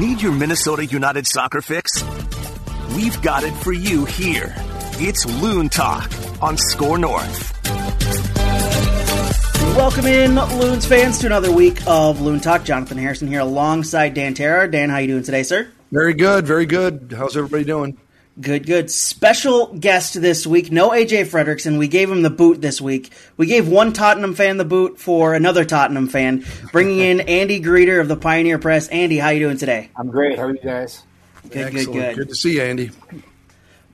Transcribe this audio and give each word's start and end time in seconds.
Need 0.00 0.22
your 0.22 0.32
Minnesota 0.32 0.86
United 0.86 1.26
soccer 1.26 1.60
fix? 1.60 2.02
We've 2.96 3.20
got 3.20 3.44
it 3.44 3.52
for 3.52 3.74
you 3.74 4.06
here. 4.06 4.54
It's 4.92 5.26
Loon 5.42 5.68
Talk 5.68 6.10
on 6.40 6.56
Score 6.56 6.96
North. 6.96 7.52
Welcome 9.76 10.06
in, 10.06 10.36
Loons 10.36 10.86
fans, 10.86 11.18
to 11.18 11.26
another 11.26 11.52
week 11.52 11.82
of 11.86 12.22
Loon 12.22 12.40
Talk. 12.40 12.64
Jonathan 12.64 12.96
Harrison 12.96 13.28
here 13.28 13.40
alongside 13.40 14.14
Dan 14.14 14.34
Terhaar. 14.34 14.70
Dan, 14.70 14.88
how 14.88 14.96
you 14.96 15.08
doing 15.08 15.22
today, 15.22 15.42
sir? 15.42 15.68
Very 15.92 16.14
good, 16.14 16.46
very 16.46 16.64
good. 16.64 17.12
How's 17.14 17.36
everybody 17.36 17.64
doing? 17.64 17.98
Good, 18.40 18.66
good. 18.66 18.90
Special 18.90 19.66
guest 19.74 20.20
this 20.20 20.46
week. 20.46 20.72
No 20.72 20.90
AJ 20.90 21.26
Fredrickson. 21.26 21.78
We 21.78 21.88
gave 21.88 22.10
him 22.10 22.22
the 22.22 22.30
boot 22.30 22.60
this 22.60 22.80
week. 22.80 23.10
We 23.36 23.46
gave 23.46 23.68
one 23.68 23.92
Tottenham 23.92 24.34
fan 24.34 24.56
the 24.56 24.64
boot 24.64 24.98
for 24.98 25.34
another 25.34 25.64
Tottenham 25.64 26.08
fan. 26.08 26.44
Bringing 26.72 27.00
in 27.00 27.20
Andy 27.28 27.60
Greder 27.60 28.00
of 28.00 28.08
the 28.08 28.16
Pioneer 28.16 28.58
Press. 28.58 28.88
Andy, 28.88 29.18
how 29.18 29.28
you 29.30 29.40
doing 29.40 29.58
today? 29.58 29.90
I'm 29.96 30.08
great. 30.08 30.38
How 30.38 30.44
are 30.44 30.52
you 30.54 30.60
guys? 30.62 31.02
Good, 31.50 31.56
Excellent. 31.74 31.86
good, 31.86 31.92
good. 31.92 32.16
Good 32.16 32.28
to 32.28 32.34
see 32.34 32.54
you, 32.54 32.62
Andy. 32.62 32.90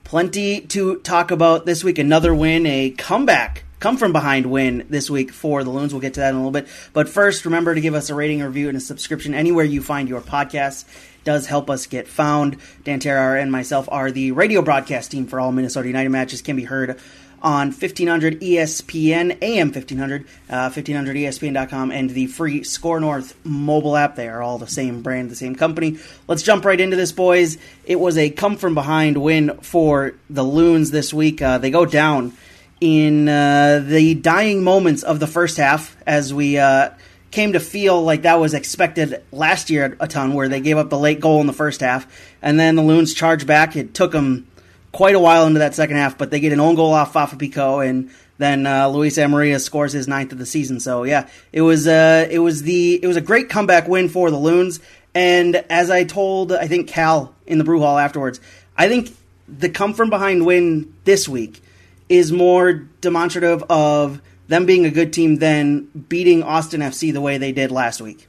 Plenty 0.03 0.61
to 0.61 0.97
talk 0.99 1.31
about 1.31 1.65
this 1.65 1.83
week. 1.83 1.97
Another 1.97 2.33
win, 2.33 2.65
a 2.65 2.91
comeback, 2.91 3.65
come 3.81 3.97
from 3.97 4.13
behind 4.13 4.45
win 4.45 4.85
this 4.89 5.09
week 5.09 5.31
for 5.31 5.65
the 5.65 5.69
Loons. 5.69 5.93
We'll 5.93 6.01
get 6.01 6.13
to 6.13 6.21
that 6.21 6.29
in 6.29 6.35
a 6.35 6.39
little 6.39 6.51
bit. 6.51 6.67
But 6.93 7.09
first, 7.09 7.43
remember 7.43 7.75
to 7.75 7.81
give 7.81 7.93
us 7.93 8.09
a 8.09 8.15
rating, 8.15 8.41
review, 8.41 8.69
and 8.69 8.77
a 8.77 8.81
subscription 8.81 9.33
anywhere 9.33 9.65
you 9.65 9.81
find 9.81 10.07
your 10.07 10.21
podcasts. 10.21 10.85
Does 11.27 11.47
help 11.47 11.69
us 11.69 11.87
get 11.87 12.07
found. 12.07 12.55
Dan 12.85 13.01
Terhaar 13.01 13.37
and 13.37 13.51
myself 13.51 13.89
are 13.91 14.11
the 14.11 14.31
radio 14.31 14.61
broadcast 14.61 15.11
team 15.11 15.27
for 15.27 15.41
all 15.41 15.51
Minnesota 15.51 15.89
United 15.89 16.07
matches. 16.07 16.41
Can 16.41 16.55
be 16.55 16.63
heard 16.63 16.97
on 17.41 17.67
1500 17.67 18.39
ESPN, 18.39 19.37
AM 19.41 19.67
1500, 19.67 20.25
uh, 20.49 20.69
1500ESPN.com, 20.69 21.91
and 21.91 22.11
the 22.11 22.27
free 22.27 22.63
Score 22.63 23.01
North 23.01 23.35
mobile 23.43 23.97
app. 23.97 24.15
They 24.15 24.29
are 24.29 24.41
all 24.41 24.57
the 24.57 24.67
same 24.67 25.01
brand, 25.01 25.29
the 25.29 25.35
same 25.35 25.53
company. 25.53 25.97
Let's 26.29 26.43
jump 26.43 26.63
right 26.63 26.79
into 26.79 26.95
this, 26.95 27.11
boys. 27.11 27.57
It 27.83 27.99
was 27.99 28.17
a 28.17 28.29
come 28.29 28.55
from 28.55 28.73
behind 28.73 29.17
win 29.17 29.57
for 29.57 30.13
the 30.29 30.43
Loons 30.43 30.91
this 30.91 31.13
week. 31.13 31.41
Uh, 31.41 31.57
they 31.57 31.71
go 31.71 31.85
down 31.85 32.37
in 32.79 33.27
uh, 33.27 33.83
the 33.85 34.15
dying 34.15 34.63
moments 34.63 35.03
of 35.03 35.19
the 35.19 35.27
first 35.27 35.57
half 35.57 35.97
as 36.07 36.33
we 36.33 36.57
uh, 36.57 36.91
came 37.37 37.53
to 37.53 37.59
feel 37.59 38.01
like 38.01 38.23
that 38.23 38.39
was 38.39 38.55
expected 38.55 39.23
last 39.31 39.69
year 39.69 39.95
a 39.99 40.07
ton, 40.07 40.33
where 40.33 40.49
they 40.49 40.59
gave 40.59 40.75
up 40.75 40.89
the 40.89 40.97
late 40.97 41.19
goal 41.19 41.39
in 41.39 41.45
the 41.45 41.53
first 41.53 41.81
half, 41.81 42.07
and 42.41 42.59
then 42.59 42.75
the 42.75 42.81
Loons 42.81 43.13
charged 43.13 43.45
back. 43.45 43.75
It 43.75 43.93
took 43.93 44.11
them 44.11 44.47
quite 44.91 45.13
a 45.13 45.19
while 45.19 45.45
into 45.45 45.59
that 45.59 45.75
second 45.75 45.97
half, 45.97 46.17
but 46.17 46.31
they 46.31 46.39
get 46.39 46.51
an 46.51 46.59
own 46.59 46.73
goal 46.73 46.95
off 46.95 47.13
Fafa 47.13 47.35
Picault, 47.35 47.81
and 47.81 48.09
then 48.39 48.65
uh, 48.65 48.87
Luis 48.87 49.19
Amarilla 49.19 49.61
scores 49.61 49.93
his 49.93 50.07
ninth 50.07 50.31
of 50.31 50.39
the 50.39 50.47
season. 50.47 50.79
So 50.79 51.03
yeah, 51.03 51.29
it 51.53 51.61
was 51.61 51.85
uh, 51.85 52.27
it 52.27 52.39
was 52.39 52.63
the 52.63 52.99
it 53.03 53.05
was 53.05 53.17
a 53.17 53.21
great 53.21 53.49
comeback 53.49 53.87
win 53.87 54.09
for 54.09 54.31
the 54.31 54.37
Loons. 54.39 54.79
And 55.13 55.57
as 55.69 55.91
I 55.91 56.05
told, 56.05 56.51
I 56.51 56.67
think 56.67 56.87
Cal 56.87 57.35
in 57.45 57.59
the 57.59 57.63
brew 57.63 57.81
hall 57.81 57.99
afterwards, 57.99 58.41
I 58.75 58.87
think 58.87 59.15
the 59.47 59.69
come 59.69 59.93
from 59.93 60.09
behind 60.09 60.43
win 60.43 60.91
this 61.03 61.29
week 61.29 61.61
is 62.09 62.31
more 62.31 62.73
demonstrative 62.73 63.61
of 63.69 64.23
them 64.47 64.65
being 64.65 64.85
a 64.85 64.89
good 64.89 65.13
team 65.13 65.37
than 65.37 65.85
beating 66.09 66.43
Austin 66.43 66.81
FC 66.81 67.11
the 67.11 67.21
way 67.21 67.37
they 67.37 67.51
did 67.51 67.71
last 67.71 68.01
week. 68.01 68.27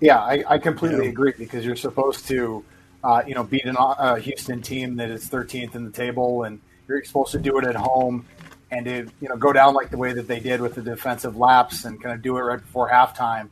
Yeah, 0.00 0.18
I, 0.18 0.44
I 0.48 0.58
completely 0.58 1.08
agree 1.08 1.34
because 1.36 1.64
you're 1.64 1.76
supposed 1.76 2.26
to, 2.28 2.64
uh, 3.04 3.22
you 3.26 3.34
know, 3.34 3.44
beat 3.44 3.66
a 3.66 3.78
uh, 3.78 4.16
Houston 4.16 4.62
team 4.62 4.96
that 4.96 5.10
is 5.10 5.28
13th 5.28 5.74
in 5.74 5.84
the 5.84 5.90
table, 5.90 6.44
and 6.44 6.60
you're 6.88 7.04
supposed 7.04 7.32
to 7.32 7.38
do 7.38 7.58
it 7.58 7.66
at 7.66 7.76
home 7.76 8.26
and 8.70 8.86
to, 8.86 9.06
you 9.20 9.28
know, 9.28 9.36
go 9.36 9.52
down 9.52 9.74
like 9.74 9.90
the 9.90 9.98
way 9.98 10.12
that 10.12 10.26
they 10.26 10.40
did 10.40 10.60
with 10.60 10.74
the 10.74 10.82
defensive 10.82 11.36
lapse 11.36 11.84
and 11.84 12.02
kind 12.02 12.14
of 12.14 12.22
do 12.22 12.36
it 12.38 12.40
right 12.40 12.60
before 12.60 12.88
halftime, 12.88 13.48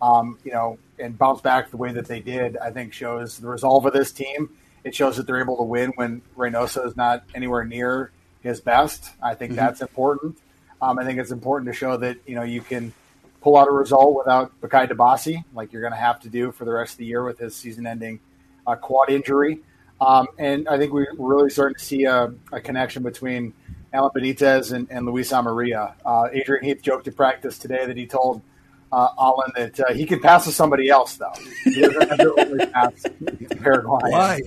um, 0.00 0.38
you 0.44 0.52
know, 0.52 0.78
and 0.98 1.18
bounce 1.18 1.40
back 1.40 1.70
the 1.70 1.76
way 1.76 1.92
that 1.92 2.06
they 2.06 2.20
did. 2.20 2.56
I 2.56 2.70
think 2.70 2.92
shows 2.92 3.38
the 3.38 3.48
resolve 3.48 3.84
of 3.84 3.92
this 3.92 4.12
team. 4.12 4.50
It 4.84 4.94
shows 4.94 5.16
that 5.16 5.26
they're 5.26 5.40
able 5.40 5.56
to 5.56 5.64
win 5.64 5.90
when 5.96 6.22
Reynoso 6.36 6.86
is 6.86 6.96
not 6.96 7.24
anywhere 7.34 7.64
near 7.64 8.12
his 8.40 8.60
best. 8.60 9.10
I 9.20 9.34
think 9.34 9.52
mm-hmm. 9.52 9.56
that's 9.56 9.80
important. 9.80 10.38
Um, 10.80 10.98
I 10.98 11.04
think 11.04 11.18
it's 11.18 11.30
important 11.30 11.72
to 11.72 11.76
show 11.76 11.96
that 11.96 12.18
you 12.26 12.34
know 12.34 12.42
you 12.42 12.60
can 12.60 12.92
pull 13.40 13.56
out 13.56 13.68
a 13.68 13.72
result 13.72 14.16
without 14.16 14.60
Bakaye 14.60 14.88
Dibassy, 14.90 15.44
like 15.54 15.72
you're 15.72 15.82
going 15.82 15.92
to 15.92 15.98
have 15.98 16.20
to 16.20 16.28
do 16.28 16.52
for 16.52 16.64
the 16.64 16.72
rest 16.72 16.92
of 16.92 16.98
the 16.98 17.06
year 17.06 17.24
with 17.24 17.38
his 17.38 17.54
season-ending 17.54 18.18
uh, 18.66 18.74
quad 18.74 19.10
injury. 19.10 19.60
Um, 20.00 20.26
and 20.38 20.68
I 20.68 20.76
think 20.78 20.92
we're 20.92 21.12
really 21.16 21.50
starting 21.50 21.76
to 21.76 21.84
see 21.84 22.04
a, 22.04 22.32
a 22.52 22.60
connection 22.60 23.02
between 23.02 23.52
Alan 23.92 24.10
Benitez 24.14 24.72
and, 24.72 24.88
and 24.90 25.06
Luis 25.06 25.30
Amarilla. 25.32 25.94
Uh, 26.04 26.28
Adrian 26.32 26.64
Heath 26.64 26.82
joked 26.82 27.08
at 27.08 27.16
practice 27.16 27.58
today 27.58 27.86
that 27.86 27.96
he 27.96 28.06
told 28.06 28.42
uh, 28.92 29.08
Alan 29.18 29.52
that 29.56 29.80
uh, 29.80 29.92
he 29.92 30.04
can 30.04 30.20
pass 30.20 30.44
to 30.44 30.52
somebody 30.52 30.88
else, 30.88 31.16
though. 31.16 31.32
He 31.64 31.80
doesn't 31.80 32.08
have 32.08 32.18
to 32.18 32.34
only 32.38 32.66
pass 32.66 33.02
to 33.02 33.56
Paraguay. 33.56 34.10
Why? 34.10 34.40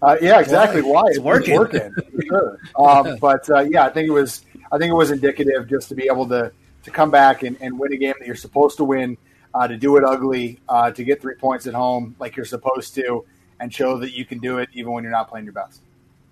Uh, 0.00 0.16
yeah, 0.20 0.40
exactly. 0.40 0.82
Why? 0.82 1.04
It's 1.06 1.18
working. 1.20 1.56
working 1.56 1.92
for 1.92 2.22
sure. 2.22 2.58
Um, 2.76 3.18
but 3.20 3.48
uh, 3.50 3.60
yeah, 3.60 3.84
I 3.84 3.90
think 3.90 4.08
it 4.08 4.12
was. 4.12 4.44
I 4.72 4.78
think 4.78 4.90
it 4.90 4.94
was 4.94 5.10
indicative 5.10 5.68
just 5.68 5.88
to 5.90 5.94
be 5.94 6.08
able 6.10 6.26
to 6.28 6.50
to 6.84 6.90
come 6.90 7.10
back 7.10 7.42
and, 7.44 7.56
and 7.60 7.78
win 7.78 7.92
a 7.92 7.96
game 7.96 8.14
that 8.18 8.26
you're 8.26 8.34
supposed 8.34 8.76
to 8.78 8.84
win, 8.84 9.16
uh, 9.54 9.68
to 9.68 9.76
do 9.76 9.96
it 9.96 10.04
ugly, 10.04 10.58
uh, 10.68 10.90
to 10.90 11.04
get 11.04 11.20
three 11.20 11.36
points 11.36 11.66
at 11.68 11.74
home 11.74 12.16
like 12.18 12.34
you're 12.34 12.44
supposed 12.44 12.94
to, 12.96 13.24
and 13.60 13.72
show 13.72 13.98
that 13.98 14.12
you 14.12 14.24
can 14.24 14.38
do 14.38 14.58
it 14.58 14.68
even 14.72 14.90
when 14.92 15.04
you're 15.04 15.12
not 15.12 15.28
playing 15.28 15.44
your 15.44 15.54
best. 15.54 15.80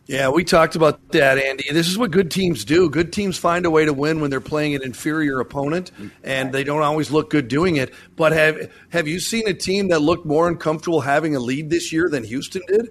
Yeah, 0.06 0.28
we 0.31 0.43
talked 0.43 0.75
about 0.75 1.12
that, 1.12 1.39
Andy. 1.39 1.67
This 1.71 1.87
is 1.87 1.97
what 1.97 2.11
good 2.11 2.33
teams 2.33 2.65
do. 2.65 2.91
Good 2.91 3.12
teams 3.12 3.39
find 3.39 3.65
a 3.65 3.71
way 3.71 3.84
to 3.84 3.93
win 3.93 4.21
when 4.21 4.28
they're 4.28 4.41
playing 4.41 4.75
an 4.75 4.83
inferior 4.83 5.39
opponent, 5.39 5.93
and 6.25 6.53
they 6.53 6.65
don't 6.65 6.83
always 6.83 7.12
look 7.12 7.31
good 7.31 7.47
doing 7.47 7.77
it. 7.77 7.95
But 8.17 8.33
have 8.33 8.72
have 8.89 9.07
you 9.07 9.21
seen 9.21 9.47
a 9.47 9.55
team 9.55 9.89
that 9.89 10.01
looked 10.01 10.27
more 10.27 10.49
uncomfortable 10.49 11.01
having 11.01 11.37
a 11.37 11.39
lead 11.39 11.71
this 11.71 11.93
year 11.93 12.09
than 12.09 12.25
Houston 12.25 12.62
did? 12.67 12.89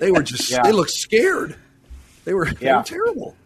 They 0.00 0.10
were 0.10 0.24
just 0.24 0.50
Yeah. 0.50 0.62
they 0.62 0.72
looked 0.72 0.90
scared. 0.90 1.54
They 2.24 2.34
were, 2.34 2.46
they 2.46 2.72
were 2.72 2.82
terrible. 2.82 3.36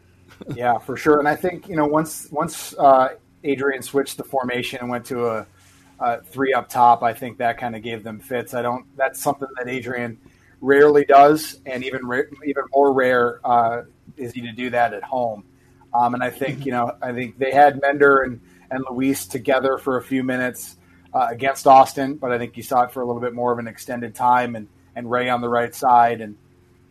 Yeah, 0.55 0.79
for 0.79 0.97
sure. 0.97 1.19
And 1.19 1.29
I 1.29 1.37
think 1.37 1.69
you 1.69 1.77
know 1.77 1.87
once 1.87 2.29
once 2.31 2.75
uh, 2.79 3.11
Adrian 3.45 3.83
switched 3.83 4.17
the 4.17 4.25
formation 4.25 4.81
and 4.81 4.91
went 4.91 5.05
to 5.07 5.27
a, 5.27 5.47
a 6.01 6.23
three 6.23 6.53
up 6.53 6.69
top, 6.69 7.03
I 7.03 7.13
think 7.13 7.39
that 7.39 7.59
kind 7.59 7.77
of 7.77 7.83
gave 7.83 8.03
them 8.03 8.21
fits. 8.21 8.55
I 8.55 8.63
don't. 8.63 8.85
That's 8.97 9.21
something 9.21 9.49
that 9.57 9.69
Adrian 9.69 10.19
rarely 10.61 11.05
does, 11.05 11.61
and 11.67 11.85
even 11.85 12.01
even 12.45 12.65
more 12.75 12.93
rare 12.93 13.41
uh, 13.45 13.83
is 14.17 14.33
he 14.33 14.41
to 14.43 14.53
do 14.53 14.71
that 14.71 14.95
at 14.95 15.03
home. 15.03 15.45
Um, 15.95 16.15
and 16.15 16.23
I 16.23 16.31
think 16.31 16.67
you 16.67 16.73
know 16.73 16.97
I 17.03 17.13
think 17.13 17.39
they 17.39 17.53
had 17.53 17.81
Mender 17.81 18.23
and 18.23 18.41
and 18.71 18.85
Luis 18.91 19.27
together 19.27 19.79
for 19.79 19.97
a 19.97 20.03
few 20.03 20.25
minutes 20.25 20.77
uh, 21.15 21.29
against 21.31 21.67
Austin, 21.67 22.17
but 22.17 22.33
I 22.33 22.39
think 22.39 22.57
you 22.57 22.63
saw 22.63 22.83
it 22.83 22.93
for 22.93 23.01
a 23.01 23.07
little 23.07 23.21
bit 23.21 23.33
more 23.33 23.53
of 23.53 23.59
an 23.59 23.69
extended 23.69 24.15
time, 24.15 24.57
and 24.57 24.69
and 24.95 25.11
Ray 25.11 25.29
on 25.29 25.41
the 25.41 25.49
right 25.49 25.75
side, 25.75 26.21
and 26.21 26.35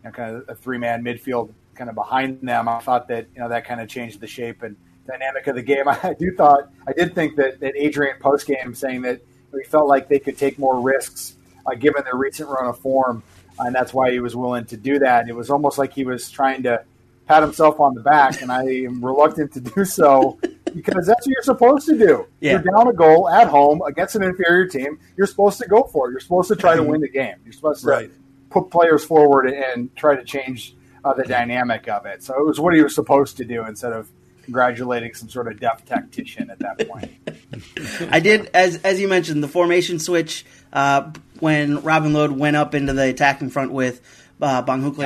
you 0.03 0.09
know, 0.09 0.11
kind 0.11 0.35
of 0.35 0.49
a 0.49 0.55
three 0.55 0.77
man 0.77 1.03
midfield 1.03 1.53
kind 1.75 1.89
of 1.89 1.95
behind 1.95 2.41
them. 2.41 2.67
I 2.67 2.79
thought 2.79 3.07
that 3.09 3.27
you 3.35 3.41
know 3.41 3.49
that 3.49 3.65
kind 3.65 3.81
of 3.81 3.87
changed 3.89 4.19
the 4.19 4.27
shape 4.27 4.63
and 4.63 4.75
dynamic 5.07 5.45
of 5.47 5.55
the 5.55 5.61
game. 5.61 5.87
I 5.87 6.15
do 6.17 6.33
thought 6.35 6.69
I 6.87 6.93
did 6.93 7.13
think 7.15 7.35
that, 7.37 7.59
that 7.59 7.75
Adrian 7.75 8.17
post 8.19 8.47
game 8.47 8.73
saying 8.75 9.03
that 9.03 9.21
he 9.53 9.63
felt 9.63 9.87
like 9.87 10.07
they 10.09 10.19
could 10.19 10.37
take 10.37 10.57
more 10.59 10.79
risks 10.81 11.35
uh, 11.65 11.75
given 11.75 12.03
their 12.03 12.15
recent 12.15 12.49
run 12.49 12.65
of 12.65 12.77
form, 12.79 13.23
and 13.59 13.73
that's 13.73 13.93
why 13.93 14.11
he 14.11 14.19
was 14.19 14.35
willing 14.35 14.65
to 14.65 14.77
do 14.77 14.99
that. 14.99 15.29
It 15.29 15.35
was 15.35 15.49
almost 15.49 15.77
like 15.77 15.93
he 15.93 16.03
was 16.05 16.29
trying 16.29 16.63
to 16.63 16.83
pat 17.27 17.41
himself 17.41 17.79
on 17.79 17.95
the 17.95 18.01
back, 18.01 18.41
and 18.41 18.51
I 18.51 18.63
am 18.63 19.03
reluctant 19.03 19.53
to 19.53 19.61
do 19.61 19.83
so 19.85 20.37
because 20.75 21.07
that's 21.07 21.25
what 21.25 21.33
you're 21.33 21.41
supposed 21.41 21.87
to 21.87 21.97
do. 21.97 22.27
Yeah. 22.39 22.51
You're 22.51 22.61
down 22.73 22.87
a 22.87 22.93
goal 22.93 23.27
at 23.29 23.47
home 23.47 23.81
against 23.81 24.15
an 24.15 24.21
inferior 24.23 24.67
team. 24.67 24.99
You're 25.17 25.25
supposed 25.25 25.57
to 25.59 25.67
go 25.67 25.83
for 25.83 26.07
it. 26.07 26.11
You're 26.11 26.19
supposed 26.19 26.49
to 26.49 26.55
try 26.55 26.75
to 26.75 26.83
win 26.83 27.01
the 27.01 27.09
game. 27.09 27.35
You're 27.43 27.53
supposed 27.53 27.81
to 27.81 27.87
Right. 27.87 28.11
put 28.51 28.69
players 28.69 29.03
forward 29.03 29.49
and 29.49 29.95
try 29.95 30.15
to 30.15 30.23
change 30.23 30.75
uh, 31.05 31.13
the 31.13 31.23
dynamic 31.23 31.87
of 31.87 32.05
it. 32.05 32.23
So 32.23 32.37
it 32.37 32.45
was 32.45 32.59
what 32.59 32.73
he 32.73 32.81
was 32.81 32.95
supposed 32.95 33.37
to 33.37 33.45
do 33.45 33.65
instead 33.65 33.93
of 33.93 34.09
congratulating 34.43 35.13
some 35.13 35.29
sort 35.29 35.47
of 35.47 35.59
deaf 35.59 35.85
tactician 35.85 36.49
at 36.49 36.59
that 36.59 36.89
point. 36.89 37.11
I 38.11 38.19
did, 38.19 38.49
as 38.53 38.77
as 38.83 38.99
you 38.99 39.07
mentioned, 39.07 39.43
the 39.43 39.47
formation 39.47 39.99
switch 39.99 40.45
uh, 40.73 41.11
when 41.39 41.81
Robin 41.83 42.13
Lod 42.13 42.31
went 42.31 42.55
up 42.55 42.73
into 42.73 42.93
the 42.93 43.09
attacking 43.09 43.51
front 43.51 43.71
with 43.71 44.01
uh, 44.41 44.63
Bongokuhle 44.63 44.97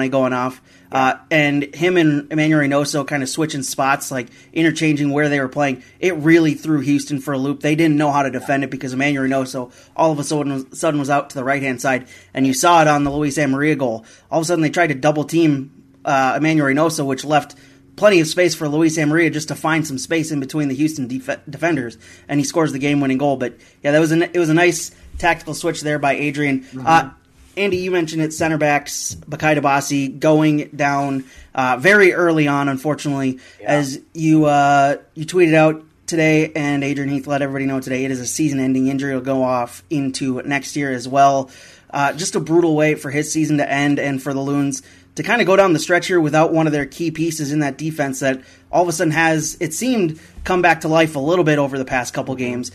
Yeah. 0.00 0.08
Going 0.08 0.32
off, 0.32 0.60
uh, 0.92 1.14
and 1.30 1.74
him 1.74 1.96
and 1.96 2.30
Emmanuel 2.32 2.60
Reynoso 2.60 3.06
kind 3.06 3.22
of 3.22 3.28
switching 3.28 3.62
spots, 3.62 4.10
like 4.10 4.28
interchanging 4.52 5.10
where 5.10 5.28
they 5.28 5.40
were 5.40 5.48
playing. 5.48 5.82
It 5.98 6.14
really 6.16 6.54
threw 6.54 6.80
Houston 6.80 7.20
for 7.20 7.34
a 7.34 7.38
loop. 7.38 7.60
They 7.60 7.74
didn't 7.74 7.96
know 7.96 8.12
how 8.12 8.22
to 8.22 8.30
defend 8.30 8.64
it 8.64 8.70
because 8.70 8.92
Emmanuel 8.92 9.24
Reynoso 9.24 9.72
all 9.94 10.12
of 10.12 10.18
a 10.18 10.24
sudden 10.24 10.52
was, 10.52 10.78
sudden 10.78 11.00
was 11.00 11.10
out 11.10 11.30
to 11.30 11.36
the 11.36 11.44
right 11.44 11.62
hand 11.62 11.80
side, 11.80 12.06
and 12.34 12.46
you 12.46 12.54
saw 12.54 12.82
it 12.82 12.88
on 12.88 13.04
the 13.04 13.10
Luis 13.10 13.36
Amarilla 13.38 13.76
goal. 13.78 14.04
All 14.30 14.40
of 14.40 14.42
a 14.42 14.46
sudden, 14.46 14.62
they 14.62 14.70
tried 14.70 14.88
to 14.88 14.94
double 14.94 15.24
team 15.24 15.84
uh, 16.04 16.34
Emmanuel 16.36 16.68
Reynoso, 16.68 17.04
which 17.04 17.24
left 17.24 17.54
plenty 17.96 18.20
of 18.20 18.26
space 18.26 18.54
for 18.54 18.68
Luis 18.68 18.98
Amarilla 18.98 19.30
just 19.32 19.48
to 19.48 19.54
find 19.54 19.86
some 19.86 19.98
space 19.98 20.30
in 20.30 20.38
between 20.38 20.68
the 20.68 20.74
Houston 20.74 21.08
def- 21.08 21.40
defenders, 21.48 21.96
and 22.28 22.38
he 22.38 22.44
scores 22.44 22.72
the 22.72 22.78
game-winning 22.78 23.18
goal. 23.18 23.36
But 23.36 23.54
yeah, 23.82 23.92
that 23.92 24.00
was 24.00 24.12
a, 24.12 24.22
it 24.22 24.38
was 24.38 24.50
a 24.50 24.54
nice 24.54 24.94
tactical 25.18 25.54
switch 25.54 25.80
there 25.80 25.98
by 25.98 26.12
Adrian. 26.12 26.66
Uh, 26.84 27.10
Andy, 27.56 27.78
you 27.78 27.90
mentioned 27.90 28.22
it, 28.22 28.32
center 28.34 28.58
backs 28.58 29.14
Bakaye 29.28 29.58
Dibassy 29.58 30.20
going 30.20 30.68
down 30.76 31.24
uh, 31.54 31.78
very 31.78 32.12
early 32.12 32.46
on, 32.46 32.68
unfortunately, 32.68 33.40
as 33.64 34.00
you 34.12 34.44
uh, 34.44 34.96
you 35.14 35.24
tweeted 35.24 35.54
out 35.54 35.82
today, 36.06 36.52
and 36.54 36.84
Adrian 36.84 37.10
Heath 37.10 37.26
let 37.26 37.42
everybody 37.42 37.64
know 37.64 37.80
today 37.80 38.04
it 38.04 38.10
is 38.10 38.20
a 38.20 38.26
season-ending 38.26 38.88
injury. 38.88 39.12
It'll 39.12 39.22
go 39.22 39.42
off 39.42 39.82
into 39.88 40.42
next 40.42 40.76
year 40.76 40.92
as 40.92 41.08
well. 41.08 41.50
uh, 41.90 42.12
just 42.12 42.34
a 42.34 42.40
brutal 42.40 42.74
way 42.74 42.94
for 42.94 43.10
his 43.10 43.32
season 43.32 43.58
to 43.58 43.70
end 43.70 43.98
and 43.98 44.22
for 44.22 44.34
the 44.34 44.40
Loons 44.40 44.82
to 45.14 45.22
kind 45.22 45.40
of 45.40 45.46
go 45.46 45.56
down 45.56 45.72
the 45.72 45.78
stretch 45.78 46.06
here 46.06 46.20
without 46.20 46.52
one 46.52 46.66
of 46.66 46.72
their 46.72 46.84
key 46.84 47.10
pieces 47.10 47.52
in 47.52 47.60
that 47.60 47.78
defense 47.78 48.20
that 48.20 48.42
all 48.70 48.82
of 48.82 48.88
a 48.88 48.92
sudden 48.92 49.12
has, 49.12 49.56
it 49.60 49.72
seemed, 49.72 50.20
come 50.44 50.60
back 50.60 50.82
to 50.82 50.88
life 50.88 51.16
a 51.16 51.18
little 51.18 51.44
bit 51.44 51.58
over 51.58 51.78
the 51.78 51.84
past 51.86 52.12
couple 52.12 52.34
games. 52.34 52.70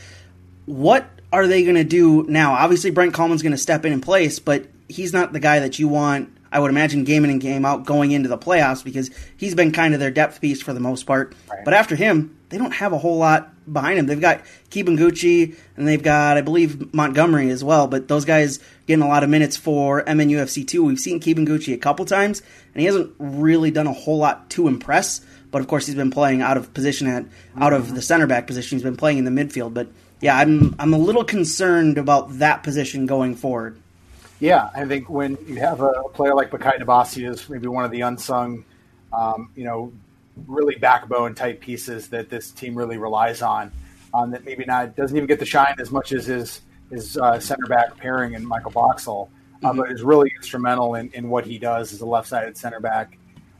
What 0.65 1.07
are 1.31 1.47
they 1.47 1.63
going 1.63 1.75
to 1.75 1.83
do 1.83 2.23
now? 2.27 2.53
Obviously, 2.53 2.91
Brent 2.91 3.13
Kallman's 3.13 3.41
going 3.41 3.51
to 3.51 3.57
step 3.57 3.85
in 3.85 3.93
in 3.93 4.01
place, 4.01 4.39
but 4.39 4.67
he's 4.87 5.13
not 5.13 5.33
the 5.33 5.39
guy 5.39 5.59
that 5.59 5.79
you 5.79 5.87
want. 5.87 6.29
I 6.51 6.59
would 6.59 6.69
imagine 6.69 7.05
game 7.05 7.23
in 7.23 7.29
and 7.29 7.39
game 7.39 7.63
out 7.63 7.85
going 7.85 8.11
into 8.11 8.27
the 8.27 8.37
playoffs 8.37 8.83
because 8.83 9.09
he's 9.37 9.55
been 9.55 9.71
kind 9.71 9.93
of 9.93 10.01
their 10.01 10.11
depth 10.11 10.41
piece 10.41 10.61
for 10.61 10.73
the 10.73 10.81
most 10.81 11.03
part. 11.03 11.33
Right. 11.49 11.63
But 11.63 11.73
after 11.73 11.95
him, 11.95 12.37
they 12.49 12.57
don't 12.57 12.73
have 12.73 12.91
a 12.91 12.97
whole 12.97 13.17
lot 13.17 13.53
behind 13.71 13.99
him. 13.99 14.07
They've 14.07 14.19
got 14.19 14.41
Kibunguchi 14.69 15.55
and 15.77 15.87
they've 15.87 16.03
got, 16.03 16.35
I 16.35 16.41
believe, 16.41 16.93
Montgomery 16.93 17.49
as 17.51 17.63
well. 17.63 17.87
But 17.87 18.09
those 18.09 18.25
guys 18.25 18.59
getting 18.85 19.03
a 19.03 19.07
lot 19.07 19.23
of 19.23 19.29
minutes 19.29 19.55
for 19.55 20.03
MNUFC 20.03 20.67
two. 20.67 20.83
We've 20.83 20.99
seen 20.99 21.21
Kibunguchi 21.21 21.73
a 21.73 21.77
couple 21.77 22.03
times, 22.03 22.41
and 22.73 22.81
he 22.81 22.85
hasn't 22.85 23.13
really 23.17 23.71
done 23.71 23.87
a 23.87 23.93
whole 23.93 24.17
lot 24.17 24.49
to 24.51 24.67
impress. 24.67 25.21
But 25.51 25.61
of 25.61 25.69
course, 25.69 25.85
he's 25.85 25.95
been 25.95 26.11
playing 26.11 26.41
out 26.41 26.57
of 26.57 26.73
position 26.73 27.07
at 27.07 27.25
out 27.57 27.71
of 27.71 27.85
mm-hmm. 27.85 27.95
the 27.95 28.01
center 28.01 28.27
back 28.27 28.47
position. 28.47 28.77
He's 28.77 28.83
been 28.83 28.97
playing 28.97 29.19
in 29.19 29.25
the 29.25 29.31
midfield. 29.31 29.73
But 29.73 29.87
yeah, 30.21 30.37
I'm 30.37 30.75
I'm 30.79 30.93
a 30.93 30.97
little 30.97 31.23
concerned 31.23 31.97
about 31.97 32.37
that 32.39 32.63
position 32.63 33.07
going 33.07 33.35
forward. 33.35 33.81
Yeah, 34.39 34.69
I 34.73 34.85
think 34.85 35.09
when 35.09 35.37
you 35.47 35.57
have 35.57 35.81
a 35.81 36.03
player 36.13 36.33
like 36.33 36.51
Bakaye 36.51 36.79
Dibassy 36.79 37.29
is 37.29 37.49
maybe 37.49 37.67
one 37.67 37.85
of 37.85 37.91
the 37.91 38.01
unsung, 38.01 38.63
um, 39.13 39.51
you 39.55 39.65
know, 39.65 39.91
really 40.47 40.75
backbone 40.75 41.35
type 41.35 41.59
pieces 41.59 42.07
that 42.09 42.29
this 42.29 42.51
team 42.51 42.75
really 42.75 42.97
relies 42.97 43.41
on. 43.41 43.71
Um, 44.13 44.31
that 44.31 44.43
maybe 44.43 44.65
not 44.65 44.95
doesn't 44.95 45.15
even 45.15 45.27
get 45.27 45.39
the 45.39 45.45
shine 45.45 45.75
as 45.79 45.89
much 45.89 46.11
as 46.11 46.25
his 46.25 46.61
his 46.91 47.17
uh, 47.17 47.39
center 47.39 47.65
back 47.67 47.97
pairing 47.97 48.33
in 48.33 48.45
Michael 48.45 48.71
Boxall, 48.71 49.29
uh, 49.63 49.69
mm-hmm. 49.69 49.79
but 49.79 49.91
is 49.91 50.03
really 50.03 50.31
instrumental 50.35 50.95
in, 50.95 51.09
in 51.13 51.29
what 51.29 51.45
he 51.45 51.57
does 51.57 51.93
as 51.93 52.01
a 52.01 52.05
left 52.05 52.27
sided 52.27 52.57
center 52.57 52.79
back 52.79 53.17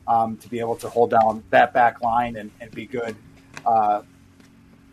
um, 0.08 0.38
to 0.38 0.50
be 0.50 0.60
able 0.60 0.75
to 0.75 0.90
hold 0.90 1.10
down 1.10 1.44
that 1.50 1.74
back 1.74 2.02
line 2.02 2.36
and, 2.36 2.52
and 2.60 2.69
be 2.72 2.86
good 2.86 3.16
uh, 3.66 4.02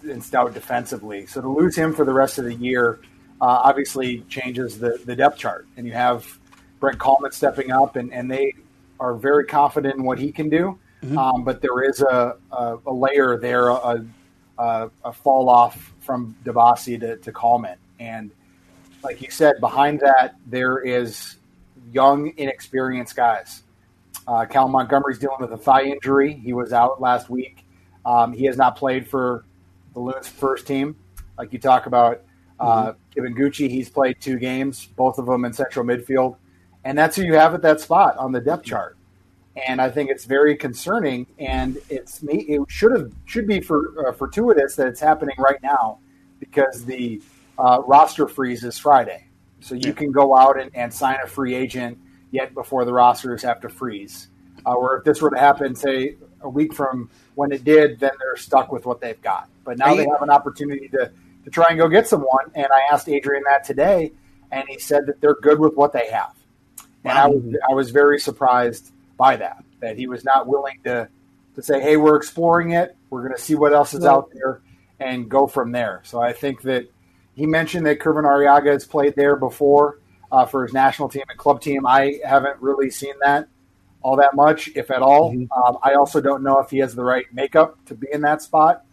and 0.03 0.23
stout 0.23 0.55
defensively. 0.55 1.27
So 1.27 1.41
to 1.41 1.49
lose 1.49 1.77
him 1.77 1.95
for 1.95 2.05
the 2.05 2.13
rest 2.13 2.39
of 2.39 2.45
the 2.45 2.55
year 2.55 3.01
uh, 3.41 3.45
obviously 3.65 4.21
changes 4.29 4.79
the, 4.79 5.01
the 5.05 5.15
depth 5.15 5.39
chart, 5.39 5.67
and 5.77 5.87
you 5.87 5.93
have 5.93 6.39
Brent 6.81 6.99
Kallman 6.99 7.33
stepping 7.33 7.71
up, 7.71 7.97
and, 7.97 8.13
and 8.13 8.31
they 8.31 8.55
are 9.01 9.15
very 9.15 9.45
confident 9.45 9.97
in 9.97 10.03
what 10.03 10.19
he 10.19 10.33
can 10.33 10.49
do. 10.49 10.79
Mm-hmm. 11.03 11.17
Um, 11.17 11.45
but 11.45 11.61
there 11.63 11.83
is 11.89 12.01
a, 12.01 12.37
a, 12.51 12.79
a 12.87 12.93
layer 12.93 13.37
there, 13.37 13.69
a, 13.69 14.05
a, 14.59 14.91
a, 15.05 15.13
fall 15.13 15.49
off 15.49 15.95
from 16.01 16.35
Dibassy 16.45 16.99
to, 16.99 17.17
to 17.19 17.33
Kallman. 17.33 17.77
And 18.01 18.33
like 19.05 19.23
you 19.23 19.31
said, 19.31 19.61
behind 19.61 20.01
that, 20.01 20.35
there 20.47 20.79
is 20.79 21.37
young, 21.93 22.33
inexperienced 22.37 23.15
guys. 23.15 23.63
Uh, 24.27 24.45
Cal 24.47 24.67
Montgomery's 24.67 25.21
dealing 25.21 25.39
with 25.41 25.53
a 25.53 25.57
thigh 25.57 25.85
injury. 25.85 26.35
He 26.35 26.53
was 26.53 26.73
out 26.73 27.01
last 27.01 27.31
week. 27.31 27.65
Um, 28.05 28.33
he 28.33 28.47
has 28.47 28.57
not 28.57 28.77
played 28.77 29.09
for 29.09 29.45
the 29.99 30.13
Loons 30.13 30.29
first 30.29 30.67
team. 30.67 30.97
Like 31.37 31.53
you 31.53 31.59
talk 31.59 31.87
about, 31.87 32.23
uh, 32.61 32.93
mm-hmm. 32.93 33.21
Kibunguchi, 33.21 33.71
he's 33.71 33.89
played 33.89 34.21
two 34.21 34.39
games, 34.39 34.87
both 34.87 35.19
of 35.19 35.27
them 35.27 35.45
in 35.45 35.53
central 35.53 35.85
midfield. 35.85 36.37
And 36.85 36.97
that's 36.97 37.17
who 37.17 37.23
you 37.23 37.35
have 37.35 37.55
at 37.55 37.63
that 37.63 37.81
spot 37.81 38.17
on 38.17 38.33
the 38.33 38.41
depth 38.41 38.65
chart 38.65 38.99
and 39.67 39.81
I 39.81 39.91
think 39.91 40.11
it's 40.11 40.25
very 40.25 40.57
concerning. 40.57 41.27
And 41.39 41.79
it's 41.89 42.21
it 42.23 42.61
should 42.69 42.93
have 42.93 43.13
should 43.25 43.47
be 43.47 43.61
for 43.61 44.09
uh, 44.09 44.13
fortuitous 44.13 44.77
that 44.77 44.87
it's 44.87 45.01
happening 45.01 45.37
right 45.39 45.61
now 45.63 45.99
because 46.39 46.85
the 46.85 47.21
uh, 47.59 47.83
roster 47.85 48.29
freezes 48.29 48.79
Friday, 48.79 49.27
so 49.61 49.75
you 49.75 49.93
can 49.93 50.13
go 50.13 50.37
out 50.37 50.61
and, 50.61 50.71
and, 50.75 50.95
sign 50.95 51.17
a 51.25 51.27
free 51.27 51.55
agent 51.55 51.99
yet 52.31 52.55
before 52.55 52.85
the 52.85 52.93
rosters 52.93 53.43
have 53.43 53.61
to 53.61 53.69
freeze. 53.69 54.29
Uh, 54.65 54.75
or 54.75 54.99
if 54.99 55.05
this 55.05 55.21
were 55.21 55.31
to 55.31 55.39
happen, 55.39 55.75
say 55.75 56.15
a 56.43 56.49
week 56.49 56.73
from 56.73 57.11
when 57.35 57.53
it 57.53 57.65
did, 57.65 58.01
then 58.01 58.13
they're 58.19 58.37
stuck 58.37 58.73
with 58.73 58.87
what 58.87 59.01
they've 59.01 59.21
got. 59.23 59.49
But 59.65 59.79
now 59.79 59.95
they 59.95 60.07
have 60.07 60.23
an 60.23 60.31
opportunity 60.31 60.89
to 60.89 61.11
to 61.45 61.51
try 61.51 61.67
and 61.71 61.79
go 61.79 61.89
get 61.89 62.07
someone. 62.07 62.51
And 62.55 62.67
I 62.67 62.93
asked 62.93 63.09
Adrian 63.09 63.45
that 63.45 63.65
today, 63.65 64.13
and 64.51 64.69
he 64.69 64.79
said 64.79 65.07
that 65.07 65.21
they're 65.21 65.37
good 65.37 65.59
with 65.59 65.75
what 65.75 65.93
they 65.93 66.09
have. 66.11 66.35
And 67.05 67.17
wow. 67.17 67.25
I 67.25 67.27
was 67.29 67.57
I 67.71 67.75
was 67.75 67.91
very 67.91 68.19
surprised 68.19 68.93
by 69.17 69.37
that. 69.37 69.65
That 69.81 69.97
he 69.97 70.07
was 70.07 70.25
not 70.25 70.47
willing 70.47 70.81
to 70.85 71.09
to 71.55 71.63
say, 71.63 71.81
"Hey, 71.81 71.97
we're 71.97 72.17
exploring 72.17 72.73
it. 72.73 72.97
We're 73.11 73.23
going 73.23 73.37
to 73.37 73.41
see 73.43 73.55
what 73.55 73.73
else 73.73 73.95
is 73.95 74.05
out 74.05 74.31
there 74.33 74.61
and 75.01 75.29
go 75.29 75.47
from 75.47 75.73
there." 75.73 76.03
So 76.05 76.21
I 76.21 76.33
think 76.33 76.63
that 76.63 76.87
he 77.35 77.47
mentioned 77.47 77.87
that 77.87 78.01
Kervin 78.01 78.25
Arriaga 78.25 78.73
has 78.73 78.85
played 78.85 79.15
there 79.15 79.37
before 79.37 79.99
uh, 80.33 80.45
for 80.47 80.65
his 80.65 80.73
national 80.73 81.09
team 81.09 81.25
and 81.29 81.39
club 81.39 81.61
team. 81.61 81.87
I 81.87 82.21
haven't 82.25 82.61
really 82.61 82.91
seen 82.91 83.15
that 83.23 83.49
all 84.03 84.17
that 84.17 84.35
much, 84.35 84.71
if 84.75 84.91
at 84.91 85.03
all. 85.03 85.33
Mm-hmm. 85.33 85.53
Um, 85.53 85.79
I 85.83 85.95
also 85.95 86.21
don't 86.21 86.43
know 86.43 86.59
if 86.61 86.71
he 86.71 86.79
has 86.79 86.95
the 86.95 87.05
right 87.05 87.27
makeup 87.33 87.85
to 87.87 87.95
be 87.95 88.07
in 88.13 88.23
that 88.23 88.43
spot. 88.43 88.85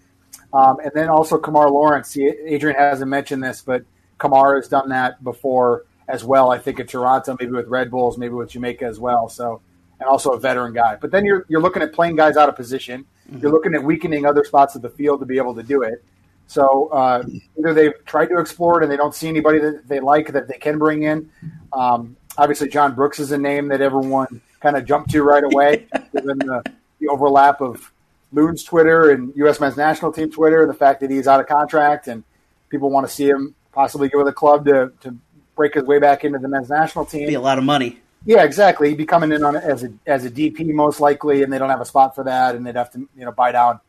Um, 0.53 0.77
and 0.79 0.91
then 0.93 1.09
also 1.09 1.37
Kemar 1.37 1.69
Lawrence. 1.69 2.17
Adrian 2.17 2.77
hasn't 2.77 3.09
mentioned 3.09 3.43
this, 3.43 3.61
but 3.61 3.83
Kemar 4.19 4.55
has 4.55 4.67
done 4.67 4.89
that 4.89 5.23
before 5.23 5.85
as 6.07 6.23
well. 6.23 6.51
I 6.51 6.57
think 6.57 6.79
at 6.79 6.87
Toronto, 6.87 7.35
maybe 7.39 7.51
with 7.51 7.67
Red 7.67 7.91
Bulls, 7.91 8.17
maybe 8.17 8.33
with 8.33 8.49
Jamaica 8.49 8.85
as 8.85 8.99
well. 8.99 9.27
So 9.29 9.61
and 9.99 10.09
also 10.09 10.31
a 10.31 10.39
veteran 10.39 10.73
guy. 10.73 10.95
But 10.95 11.11
then 11.11 11.25
you're 11.25 11.45
you're 11.49 11.61
looking 11.61 11.81
at 11.81 11.93
playing 11.93 12.15
guys 12.15 12.37
out 12.37 12.49
of 12.49 12.55
position. 12.55 13.05
Mm-hmm. 13.29 13.39
You're 13.39 13.51
looking 13.51 13.73
at 13.73 13.83
weakening 13.83 14.25
other 14.25 14.43
spots 14.43 14.75
of 14.75 14.81
the 14.81 14.89
field 14.89 15.19
to 15.21 15.25
be 15.25 15.37
able 15.37 15.55
to 15.55 15.63
do 15.63 15.83
it. 15.83 16.03
So 16.47 16.89
uh, 16.89 17.23
either 17.57 17.73
they've 17.73 18.05
tried 18.05 18.27
to 18.27 18.39
explore 18.39 18.79
it 18.79 18.83
and 18.83 18.91
they 18.91 18.97
don't 18.97 19.15
see 19.15 19.27
anybody 19.27 19.59
that 19.59 19.87
they 19.87 19.99
like 19.99 20.31
that 20.33 20.47
they 20.47 20.57
can 20.57 20.77
bring 20.77 21.03
in. 21.03 21.29
Um, 21.73 22.17
obviously, 22.37 22.69
John 22.69 22.93
Brooks 22.93 23.19
is 23.19 23.31
a 23.31 23.37
name 23.37 23.69
that 23.69 23.81
everyone 23.81 24.41
kind 24.65 24.77
of 24.77 24.85
jumped 24.85 25.11
to 25.11 25.21
right 25.21 25.43
away, 25.43 25.85
given 26.11 26.39
the, 26.39 26.63
the 26.99 27.07
overlap 27.07 27.61
of 27.61 27.93
Loons 28.33 28.63
Twitter 28.63 29.11
and 29.11 29.31
U.S. 29.35 29.59
Men's 29.59 29.77
National 29.77 30.11
Team 30.11 30.31
Twitter, 30.31 30.63
and 30.63 30.69
the 30.69 30.75
fact 30.75 31.01
that 31.01 31.11
he's 31.11 31.27
out 31.27 31.39
of 31.39 31.45
contract 31.45 32.07
and 32.07 32.23
people 32.69 32.89
want 32.89 33.07
to 33.07 33.13
see 33.13 33.29
him 33.29 33.53
possibly 33.71 34.09
go 34.09 34.17
with 34.17 34.27
a 34.27 34.33
club 34.33 34.65
to, 34.65 34.91
to 35.01 35.15
break 35.55 35.75
his 35.75 35.83
way 35.83 35.99
back 35.99 36.23
into 36.23 36.39
the 36.39 36.47
men's 36.47 36.69
national 36.69 37.05
team. 37.05 37.27
Be 37.27 37.35
a 37.35 37.39
lot 37.39 37.59
of 37.59 37.63
money. 37.63 37.99
Yeah, 38.25 38.43
exactly. 38.43 38.89
He'd 38.89 38.97
be 38.97 39.05
coming 39.05 39.31
in 39.31 39.43
on 39.43 39.55
as 39.55 39.83
a 39.83 39.93
as 40.07 40.25
a 40.25 40.31
DP 40.31 40.73
most 40.73 40.99
likely, 40.99 41.43
and 41.43 41.53
they 41.53 41.59
don't 41.59 41.69
have 41.69 41.81
a 41.81 41.85
spot 41.85 42.15
for 42.15 42.23
that, 42.23 42.55
and 42.55 42.65
they'd 42.65 42.75
have 42.75 42.91
to 42.93 42.99
you 43.15 43.23
know 43.23 43.31
buy 43.31 43.51
down 43.51 43.79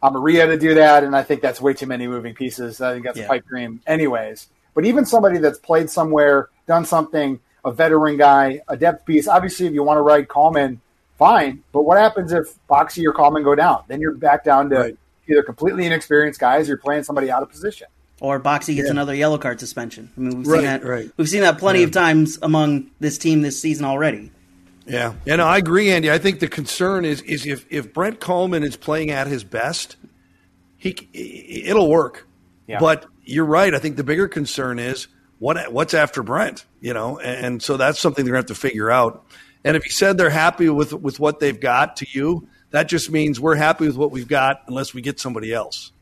Maria 0.00 0.46
to 0.46 0.56
do 0.56 0.74
that, 0.74 1.02
and 1.02 1.16
I 1.16 1.24
think 1.24 1.42
that's 1.42 1.60
way 1.60 1.74
too 1.74 1.86
many 1.86 2.06
moving 2.06 2.34
pieces. 2.34 2.80
I 2.80 2.92
think 2.92 3.04
that's 3.04 3.18
yeah. 3.18 3.24
a 3.24 3.28
pipe 3.28 3.46
dream, 3.48 3.80
anyways. 3.84 4.46
But 4.74 4.84
even 4.84 5.04
somebody 5.04 5.38
that's 5.38 5.58
played 5.58 5.90
somewhere, 5.90 6.50
done 6.68 6.84
something, 6.84 7.40
a 7.68 7.72
veteran 7.72 8.16
guy, 8.16 8.62
a 8.68 8.76
depth 8.76 9.04
piece. 9.06 9.28
Obviously, 9.28 9.66
if 9.66 9.72
you 9.72 9.82
want 9.82 9.98
to 9.98 10.02
ride 10.02 10.28
Kallman, 10.28 10.78
fine. 11.18 11.62
But 11.72 11.82
what 11.82 11.98
happens 11.98 12.32
if 12.32 12.54
Boxy 12.68 13.04
or 13.06 13.12
Kallman 13.12 13.44
go 13.44 13.54
down? 13.54 13.84
Then 13.88 14.00
you're 14.00 14.14
back 14.14 14.44
down 14.44 14.70
to 14.70 14.76
right. 14.76 14.98
either 15.28 15.42
completely 15.42 15.86
inexperienced 15.86 16.40
guys, 16.40 16.66
or 16.66 16.72
you're 16.72 16.78
playing 16.78 17.04
somebody 17.04 17.30
out 17.30 17.42
of 17.42 17.50
position 17.50 17.88
or 18.20 18.40
Boxy 18.40 18.74
gets 18.74 18.86
yeah. 18.86 18.92
another 18.92 19.14
yellow 19.14 19.38
card 19.38 19.60
suspension. 19.60 20.10
I 20.16 20.20
mean, 20.20 20.38
we've 20.38 20.46
right, 20.46 20.56
seen 20.56 20.64
that. 20.64 20.84
Right. 20.84 21.10
We've 21.16 21.28
seen 21.28 21.42
that 21.42 21.58
plenty 21.58 21.80
yeah. 21.80 21.86
of 21.86 21.92
times 21.92 22.38
among 22.42 22.90
this 23.00 23.18
team 23.18 23.42
this 23.42 23.60
season 23.60 23.84
already. 23.84 24.32
Yeah, 24.86 25.14
yeah, 25.26 25.36
no, 25.36 25.46
I 25.46 25.58
agree, 25.58 25.90
Andy. 25.90 26.10
I 26.10 26.18
think 26.18 26.40
the 26.40 26.48
concern 26.48 27.04
is 27.04 27.20
is 27.22 27.46
if 27.46 27.66
if 27.70 27.92
Brent 27.92 28.20
Kallman 28.20 28.64
is 28.64 28.76
playing 28.76 29.10
at 29.10 29.26
his 29.26 29.44
best, 29.44 29.96
he 30.78 30.96
it'll 31.12 31.90
work. 31.90 32.26
Yeah. 32.66 32.80
But 32.80 33.06
you're 33.22 33.44
right. 33.44 33.74
I 33.74 33.78
think 33.78 33.96
the 33.96 34.04
bigger 34.04 34.28
concern 34.28 34.78
is 34.78 35.06
what 35.38 35.72
what's 35.72 35.94
after 35.94 36.22
Brent, 36.22 36.64
you 36.80 36.94
know, 36.94 37.18
and, 37.18 37.46
and 37.46 37.62
so 37.62 37.76
that's 37.76 37.98
something 37.98 38.24
they're 38.24 38.32
going 38.32 38.44
to 38.44 38.52
have 38.52 38.58
to 38.58 38.60
figure 38.60 38.90
out. 38.90 39.24
And 39.64 39.76
if 39.76 39.84
you 39.84 39.90
said 39.90 40.18
they're 40.18 40.30
happy 40.30 40.68
with 40.68 40.92
with 40.92 41.20
what 41.20 41.40
they've 41.40 41.58
got 41.58 41.96
to 41.98 42.06
you, 42.10 42.48
that 42.70 42.88
just 42.88 43.10
means 43.10 43.40
we're 43.40 43.56
happy 43.56 43.86
with 43.86 43.96
what 43.96 44.10
we've 44.10 44.28
got 44.28 44.62
unless 44.66 44.94
we 44.94 45.02
get 45.02 45.20
somebody 45.20 45.52
else. 45.52 45.92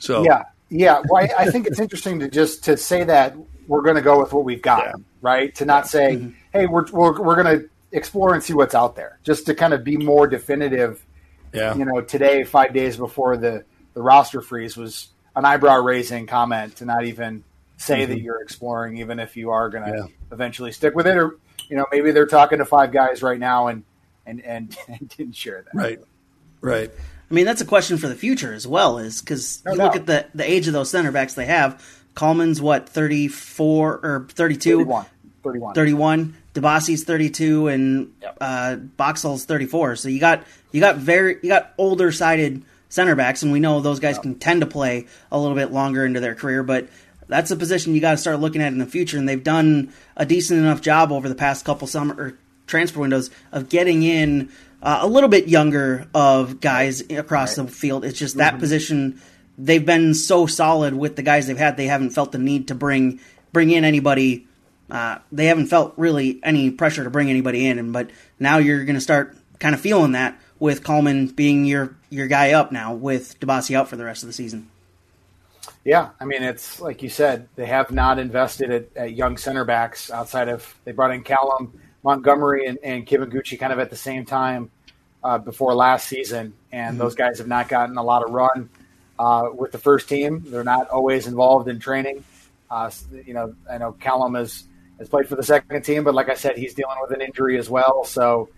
So 0.00 0.24
yeah, 0.24 0.44
yeah, 0.70 1.02
well, 1.08 1.22
I, 1.22 1.44
I, 1.44 1.50
think 1.50 1.66
it's 1.66 1.78
interesting 1.78 2.20
to 2.20 2.28
just 2.28 2.64
to 2.64 2.76
say 2.76 3.04
that 3.04 3.36
we're 3.66 3.82
going 3.82 3.96
to 3.96 4.02
go 4.02 4.20
with 4.20 4.32
what 4.32 4.44
we've 4.44 4.62
got, 4.62 4.84
yeah. 4.84 4.92
right? 5.20 5.54
To 5.56 5.64
not 5.64 5.86
say, 5.86 6.16
mm-hmm. 6.16 6.30
"Hey, 6.52 6.66
we're 6.66 6.86
we're, 6.90 7.20
we're 7.20 7.42
going 7.42 7.60
to 7.60 7.68
explore 7.92 8.34
and 8.34 8.42
see 8.42 8.52
what's 8.52 8.74
out 8.74 8.96
there," 8.96 9.18
just 9.22 9.46
to 9.46 9.54
kind 9.54 9.72
of 9.72 9.84
be 9.84 9.96
more 9.96 10.26
definitive. 10.26 11.04
Yeah, 11.52 11.74
you 11.76 11.84
know, 11.84 12.00
today, 12.00 12.44
five 12.44 12.72
days 12.72 12.96
before 12.96 13.36
the 13.36 13.64
the 13.94 14.02
roster 14.02 14.40
freeze, 14.40 14.76
was 14.76 15.08
an 15.36 15.44
eyebrow 15.44 15.80
raising 15.80 16.26
comment 16.26 16.76
to 16.76 16.84
not 16.84 17.04
even 17.04 17.44
say 17.76 18.02
mm-hmm. 18.02 18.12
that 18.12 18.20
you're 18.20 18.40
exploring, 18.40 18.98
even 18.98 19.18
if 19.18 19.36
you 19.36 19.50
are 19.50 19.68
going 19.68 19.84
to 19.84 19.98
yeah. 19.98 20.06
eventually 20.32 20.72
stick 20.72 20.94
with 20.94 21.06
it, 21.06 21.16
or 21.16 21.38
you 21.68 21.76
know, 21.76 21.86
maybe 21.90 22.10
they're 22.10 22.26
talking 22.26 22.58
to 22.58 22.64
five 22.64 22.92
guys 22.92 23.22
right 23.22 23.38
now 23.38 23.68
and 23.68 23.84
and 24.26 24.40
and, 24.44 24.76
and 24.88 25.08
didn't 25.08 25.36
share 25.36 25.62
that. 25.62 25.74
Right, 25.74 26.00
right. 26.60 26.90
I 27.30 27.34
mean, 27.34 27.46
that's 27.46 27.60
a 27.60 27.66
question 27.66 27.96
for 27.98 28.08
the 28.08 28.14
future 28.14 28.52
as 28.52 28.66
well, 28.66 28.98
is 28.98 29.20
because 29.20 29.64
no, 29.64 29.72
you 29.72 29.78
look 29.78 29.96
at 29.96 30.06
the 30.06 30.26
the 30.34 30.48
age 30.48 30.66
of 30.66 30.72
those 30.72 30.90
center 30.90 31.12
backs 31.12 31.34
they 31.34 31.46
have. 31.46 31.84
Kallman's 32.14 32.60
what 32.60 32.88
thirty 32.88 33.28
four 33.28 33.94
or 33.94 34.28
32? 34.30 34.78
31. 34.78 35.06
31. 35.42 35.74
31. 35.74 36.36
Dibassy's 36.54 37.04
32 37.04 37.68
and 37.68 38.12
yep. 38.22 38.38
uh, 38.40 38.76
Boxall's 38.76 39.44
34. 39.44 39.96
So 39.96 40.08
you 40.08 40.20
got 40.20 40.44
you 40.70 40.80
got 40.80 40.96
very 40.96 41.38
you 41.42 41.48
got 41.48 41.74
older 41.76 42.12
sided 42.12 42.62
center 42.88 43.16
backs, 43.16 43.42
and 43.42 43.52
we 43.52 43.60
know 43.60 43.80
those 43.80 43.98
guys 43.98 44.16
yep. 44.16 44.22
can 44.22 44.34
tend 44.36 44.60
to 44.60 44.66
play 44.66 45.06
a 45.32 45.38
little 45.38 45.56
bit 45.56 45.72
longer 45.72 46.06
into 46.06 46.20
their 46.20 46.34
career. 46.34 46.62
But 46.62 46.88
that's 47.34 47.50
a 47.50 47.56
position 47.56 47.96
you 47.96 48.00
got 48.00 48.12
to 48.12 48.16
start 48.16 48.38
looking 48.38 48.62
at 48.62 48.72
in 48.72 48.78
the 48.78 48.86
future. 48.86 49.18
And 49.18 49.28
they've 49.28 49.42
done 49.42 49.92
a 50.16 50.24
decent 50.24 50.60
enough 50.60 50.80
job 50.80 51.10
over 51.10 51.28
the 51.28 51.34
past 51.34 51.64
couple 51.64 51.88
summer 51.88 52.14
or 52.14 52.38
transfer 52.68 53.00
windows 53.00 53.28
of 53.50 53.68
getting 53.68 54.04
in 54.04 54.52
uh, 54.80 55.00
a 55.02 55.08
little 55.08 55.28
bit 55.28 55.48
younger 55.48 56.06
of 56.14 56.60
guys 56.60 57.00
across 57.10 57.58
right. 57.58 57.66
the 57.66 57.72
field. 57.72 58.04
It's 58.04 58.16
just 58.16 58.36
that 58.36 58.52
mm-hmm. 58.52 58.60
position 58.60 59.20
they've 59.58 59.84
been 59.84 60.14
so 60.14 60.46
solid 60.46 60.94
with 60.94 61.16
the 61.16 61.22
guys 61.22 61.48
they've 61.48 61.58
had. 61.58 61.76
They 61.76 61.86
haven't 61.86 62.10
felt 62.10 62.30
the 62.30 62.38
need 62.38 62.68
to 62.68 62.76
bring 62.76 63.18
bring 63.52 63.70
in 63.70 63.82
anybody. 63.82 64.46
Uh, 64.88 65.18
they 65.32 65.46
haven't 65.46 65.66
felt 65.66 65.92
really 65.96 66.38
any 66.44 66.70
pressure 66.70 67.02
to 67.02 67.10
bring 67.10 67.30
anybody 67.30 67.66
in. 67.66 67.80
And 67.80 67.92
but 67.92 68.10
now 68.38 68.58
you're 68.58 68.84
going 68.84 68.94
to 68.94 69.00
start 69.00 69.36
kind 69.58 69.74
of 69.74 69.80
feeling 69.80 70.12
that 70.12 70.40
with 70.60 70.84
Kallman 70.84 71.34
being 71.34 71.64
your 71.64 71.96
your 72.10 72.28
guy 72.28 72.52
up 72.52 72.70
now 72.70 72.94
with 72.94 73.40
Dibassy 73.40 73.74
out 73.74 73.88
for 73.88 73.96
the 73.96 74.04
rest 74.04 74.22
of 74.22 74.28
the 74.28 74.32
season. 74.32 74.70
Yeah, 75.84 76.10
I 76.18 76.24
mean 76.24 76.42
it's 76.42 76.80
like 76.80 77.02
you 77.02 77.10
said, 77.10 77.48
they 77.56 77.66
have 77.66 77.90
not 77.90 78.18
invested 78.18 78.70
at, 78.70 78.96
at 78.96 79.14
young 79.14 79.36
center 79.36 79.64
backs 79.64 80.10
outside 80.10 80.48
of 80.48 80.74
they 80.84 80.92
brought 80.92 81.10
in 81.10 81.22
Callum 81.22 81.78
Montgomery 82.02 82.66
and, 82.66 82.78
and 82.82 83.06
Gucci 83.06 83.58
kind 83.58 83.72
of 83.72 83.78
at 83.78 83.90
the 83.90 83.96
same 83.96 84.24
time 84.24 84.70
uh, 85.22 85.38
before 85.38 85.74
last 85.74 86.08
season, 86.08 86.54
and 86.72 86.92
mm-hmm. 86.92 86.98
those 86.98 87.14
guys 87.14 87.38
have 87.38 87.48
not 87.48 87.68
gotten 87.68 87.96
a 87.96 88.02
lot 88.02 88.24
of 88.24 88.30
run 88.30 88.68
uh, 89.18 89.48
with 89.52 89.72
the 89.72 89.78
first 89.78 90.08
team. 90.08 90.44
They're 90.46 90.64
not 90.64 90.88
always 90.88 91.26
involved 91.26 91.68
in 91.68 91.78
training. 91.80 92.24
Uh, 92.70 92.90
you 93.24 93.34
know, 93.34 93.54
I 93.70 93.78
know 93.78 93.92
Callum 93.92 94.34
has 94.34 94.64
has 94.98 95.08
played 95.08 95.28
for 95.28 95.36
the 95.36 95.42
second 95.42 95.82
team, 95.82 96.04
but 96.04 96.14
like 96.14 96.28
I 96.28 96.34
said, 96.34 96.56
he's 96.56 96.74
dealing 96.74 96.96
with 97.00 97.10
an 97.10 97.20
injury 97.20 97.58
as 97.58 97.68
well. 97.68 98.04
So, 98.04 98.48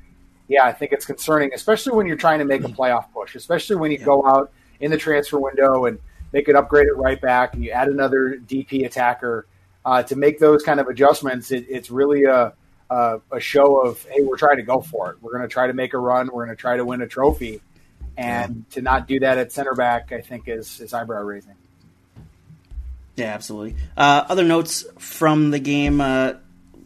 yeah, 0.48 0.64
I 0.64 0.72
think 0.72 0.92
it's 0.92 1.06
concerning, 1.06 1.52
especially 1.54 1.94
when 1.94 2.06
you're 2.06 2.16
trying 2.16 2.40
to 2.40 2.44
make 2.44 2.62
a 2.62 2.64
mm-hmm. 2.64 2.80
playoff 2.80 3.12
push, 3.12 3.34
especially 3.34 3.76
when 3.76 3.90
you 3.90 3.98
yeah. 3.98 4.04
go 4.04 4.26
out 4.26 4.52
in 4.80 4.90
the 4.90 4.98
transfer 4.98 5.38
window 5.38 5.86
and 5.86 5.98
make 6.36 6.48
an 6.48 6.56
upgrade 6.56 6.86
at 6.86 6.96
right 6.98 7.18
back, 7.18 7.54
and 7.54 7.64
you 7.64 7.70
add 7.70 7.88
another 7.88 8.38
DP 8.46 8.84
attacker 8.84 9.46
uh, 9.86 10.02
to 10.02 10.16
make 10.16 10.38
those 10.38 10.62
kind 10.62 10.80
of 10.80 10.86
adjustments. 10.86 11.50
It, 11.50 11.64
it's 11.70 11.90
really 11.90 12.24
a, 12.24 12.52
a, 12.90 13.20
a 13.32 13.40
show 13.40 13.80
of 13.80 14.04
hey, 14.04 14.22
we're 14.22 14.36
trying 14.36 14.58
to 14.58 14.62
go 14.62 14.82
for 14.82 15.12
it. 15.12 15.22
We're 15.22 15.32
going 15.32 15.48
to 15.48 15.52
try 15.52 15.66
to 15.66 15.72
make 15.72 15.94
a 15.94 15.98
run. 15.98 16.26
We're 16.26 16.44
going 16.44 16.54
to 16.54 16.60
try 16.60 16.76
to 16.76 16.84
win 16.84 17.00
a 17.00 17.06
trophy, 17.06 17.62
and 18.18 18.68
to 18.72 18.82
not 18.82 19.08
do 19.08 19.20
that 19.20 19.38
at 19.38 19.50
center 19.50 19.74
back, 19.74 20.12
I 20.12 20.20
think 20.20 20.46
is 20.46 20.78
is 20.80 20.92
eyebrow 20.92 21.22
raising. 21.22 21.54
Yeah, 23.14 23.32
absolutely. 23.32 23.76
Uh, 23.96 24.26
other 24.28 24.44
notes 24.44 24.84
from 24.98 25.50
the 25.50 25.58
game: 25.58 26.02
uh, 26.02 26.34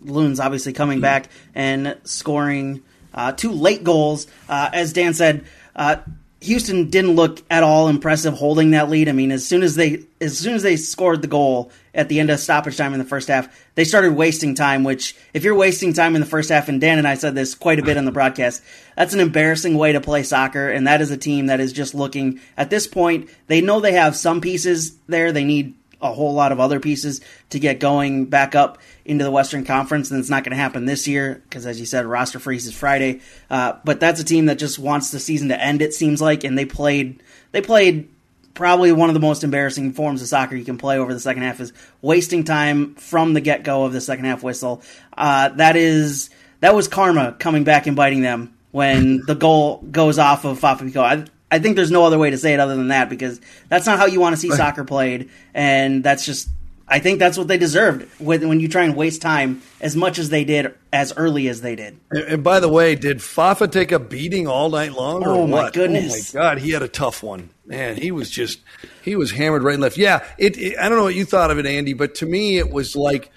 Loons 0.04 0.38
obviously 0.38 0.72
coming 0.72 0.98
mm-hmm. 0.98 1.02
back 1.02 1.28
and 1.56 1.98
scoring 2.04 2.84
uh, 3.12 3.32
two 3.32 3.50
late 3.50 3.82
goals. 3.82 4.28
Uh, 4.48 4.70
as 4.72 4.92
Dan 4.92 5.12
said, 5.12 5.44
uh, 5.74 5.96
Houston 6.42 6.88
didn't 6.88 7.16
look 7.16 7.42
at 7.50 7.62
all 7.62 7.88
impressive 7.88 8.34
holding 8.34 8.70
that 8.70 8.88
lead. 8.88 9.10
I 9.10 9.12
mean, 9.12 9.30
as 9.30 9.46
soon 9.46 9.62
as 9.62 9.74
they 9.74 10.04
as 10.22 10.38
soon 10.38 10.54
as 10.54 10.62
they 10.62 10.76
scored 10.76 11.20
the 11.20 11.28
goal 11.28 11.70
at 11.94 12.08
the 12.08 12.18
end 12.18 12.30
of 12.30 12.40
stoppage 12.40 12.78
time 12.78 12.94
in 12.94 12.98
the 12.98 13.04
first 13.04 13.28
half, 13.28 13.48
they 13.74 13.84
started 13.84 14.14
wasting 14.14 14.54
time. 14.54 14.82
Which, 14.82 15.14
if 15.34 15.44
you're 15.44 15.54
wasting 15.54 15.92
time 15.92 16.14
in 16.14 16.20
the 16.20 16.26
first 16.26 16.48
half, 16.48 16.68
and 16.68 16.80
Dan 16.80 16.96
and 16.96 17.06
I 17.06 17.14
said 17.14 17.34
this 17.34 17.54
quite 17.54 17.78
a 17.78 17.84
bit 17.84 17.98
on 17.98 18.06
the 18.06 18.12
broadcast, 18.12 18.62
that's 18.96 19.12
an 19.12 19.20
embarrassing 19.20 19.76
way 19.76 19.92
to 19.92 20.00
play 20.00 20.22
soccer. 20.22 20.70
And 20.70 20.86
that 20.86 21.02
is 21.02 21.10
a 21.10 21.18
team 21.18 21.46
that 21.46 21.60
is 21.60 21.74
just 21.74 21.94
looking 21.94 22.40
at 22.56 22.70
this 22.70 22.86
point. 22.86 23.28
They 23.46 23.60
know 23.60 23.80
they 23.80 23.92
have 23.92 24.16
some 24.16 24.40
pieces 24.40 24.96
there. 25.08 25.32
They 25.32 25.44
need 25.44 25.74
a 26.02 26.12
whole 26.12 26.34
lot 26.34 26.52
of 26.52 26.60
other 26.60 26.80
pieces 26.80 27.20
to 27.50 27.58
get 27.58 27.80
going 27.80 28.26
back 28.26 28.54
up 28.54 28.78
into 29.04 29.24
the 29.24 29.30
Western 29.30 29.64
Conference, 29.64 30.10
and 30.10 30.20
it's 30.20 30.30
not 30.30 30.44
going 30.44 30.52
to 30.52 30.56
happen 30.56 30.84
this 30.84 31.06
year 31.06 31.42
because, 31.44 31.66
as 31.66 31.78
you 31.78 31.86
said, 31.86 32.06
roster 32.06 32.38
freeze 32.38 32.66
is 32.66 32.74
Friday. 32.74 33.20
Uh, 33.50 33.74
but 33.84 34.00
that's 34.00 34.20
a 34.20 34.24
team 34.24 34.46
that 34.46 34.58
just 34.58 34.78
wants 34.78 35.10
the 35.10 35.20
season 35.20 35.48
to 35.48 35.60
end. 35.60 35.82
It 35.82 35.94
seems 35.94 36.20
like, 36.20 36.44
and 36.44 36.56
they 36.56 36.64
played 36.64 37.22
they 37.52 37.60
played 37.60 38.08
probably 38.54 38.92
one 38.92 39.08
of 39.08 39.14
the 39.14 39.20
most 39.20 39.44
embarrassing 39.44 39.92
forms 39.92 40.22
of 40.22 40.28
soccer 40.28 40.56
you 40.56 40.64
can 40.64 40.78
play 40.78 40.98
over 40.98 41.14
the 41.14 41.20
second 41.20 41.42
half 41.42 41.60
is 41.60 41.72
wasting 42.02 42.44
time 42.44 42.94
from 42.96 43.32
the 43.32 43.40
get 43.40 43.62
go 43.62 43.84
of 43.84 43.92
the 43.92 44.00
second 44.00 44.24
half 44.24 44.42
whistle. 44.42 44.82
Uh, 45.16 45.48
that 45.50 45.76
is 45.76 46.30
that 46.60 46.74
was 46.74 46.88
karma 46.88 47.34
coming 47.38 47.64
back 47.64 47.86
and 47.86 47.96
biting 47.96 48.22
them 48.22 48.54
when 48.70 49.22
the 49.26 49.34
goal 49.34 49.78
goes 49.90 50.18
off 50.18 50.44
of 50.44 50.58
Fafa 50.58 50.84
Picault. 50.84 51.24
I 51.50 51.58
think 51.58 51.76
there's 51.76 51.90
no 51.90 52.04
other 52.04 52.18
way 52.18 52.30
to 52.30 52.38
say 52.38 52.54
it 52.54 52.60
other 52.60 52.76
than 52.76 52.88
that 52.88 53.08
because 53.08 53.40
that's 53.68 53.86
not 53.86 53.98
how 53.98 54.06
you 54.06 54.20
want 54.20 54.34
to 54.34 54.40
see 54.40 54.50
soccer 54.50 54.84
played, 54.84 55.30
and 55.52 56.04
that's 56.04 56.24
just 56.24 56.48
I 56.90 56.98
think 56.98 57.20
that's 57.20 57.38
what 57.38 57.46
they 57.46 57.56
deserved 57.56 58.08
when, 58.20 58.48
when 58.48 58.58
you 58.58 58.66
try 58.66 58.82
and 58.82 58.96
waste 58.96 59.22
time 59.22 59.62
as 59.80 59.94
much 59.94 60.18
as 60.18 60.28
they 60.28 60.42
did 60.42 60.74
as 60.92 61.12
early 61.16 61.46
as 61.46 61.60
they 61.60 61.76
did. 61.76 61.96
And, 62.10 62.24
and 62.24 62.44
by 62.44 62.58
the 62.58 62.68
way, 62.68 62.96
did 62.96 63.22
Fafa 63.22 63.68
take 63.68 63.92
a 63.92 64.00
beating 64.00 64.48
all 64.48 64.68
night 64.70 64.92
long? 64.92 65.22
oh 65.24 65.46
my 65.46 65.70
goodness! 65.70 66.34
Oh 66.34 66.38
my 66.38 66.44
god, 66.44 66.58
he 66.58 66.72
had 66.72 66.82
a 66.82 66.88
tough 66.88 67.22
one. 67.22 67.50
Man, 67.64 67.96
he 67.96 68.10
was 68.10 68.28
just 68.28 68.60
he 69.02 69.14
was 69.14 69.30
hammered 69.30 69.62
right 69.62 69.74
and 69.74 69.82
left. 69.82 69.96
Yeah, 69.96 70.26
it, 70.36 70.58
it, 70.58 70.78
I 70.78 70.88
don't 70.88 70.98
know 70.98 71.04
what 71.04 71.14
you 71.14 71.24
thought 71.24 71.52
of 71.52 71.58
it, 71.58 71.66
Andy, 71.66 71.92
but 71.92 72.16
to 72.16 72.26
me 72.26 72.58
it 72.58 72.70
was 72.70 72.96
like 72.96 73.30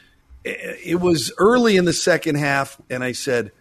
it 0.43 0.99
was 0.99 1.31
early 1.37 1.77
in 1.77 1.85
the 1.85 1.93
second 1.93 2.35
half, 2.35 2.81
and 2.89 3.03
I 3.03 3.11
said 3.11 3.51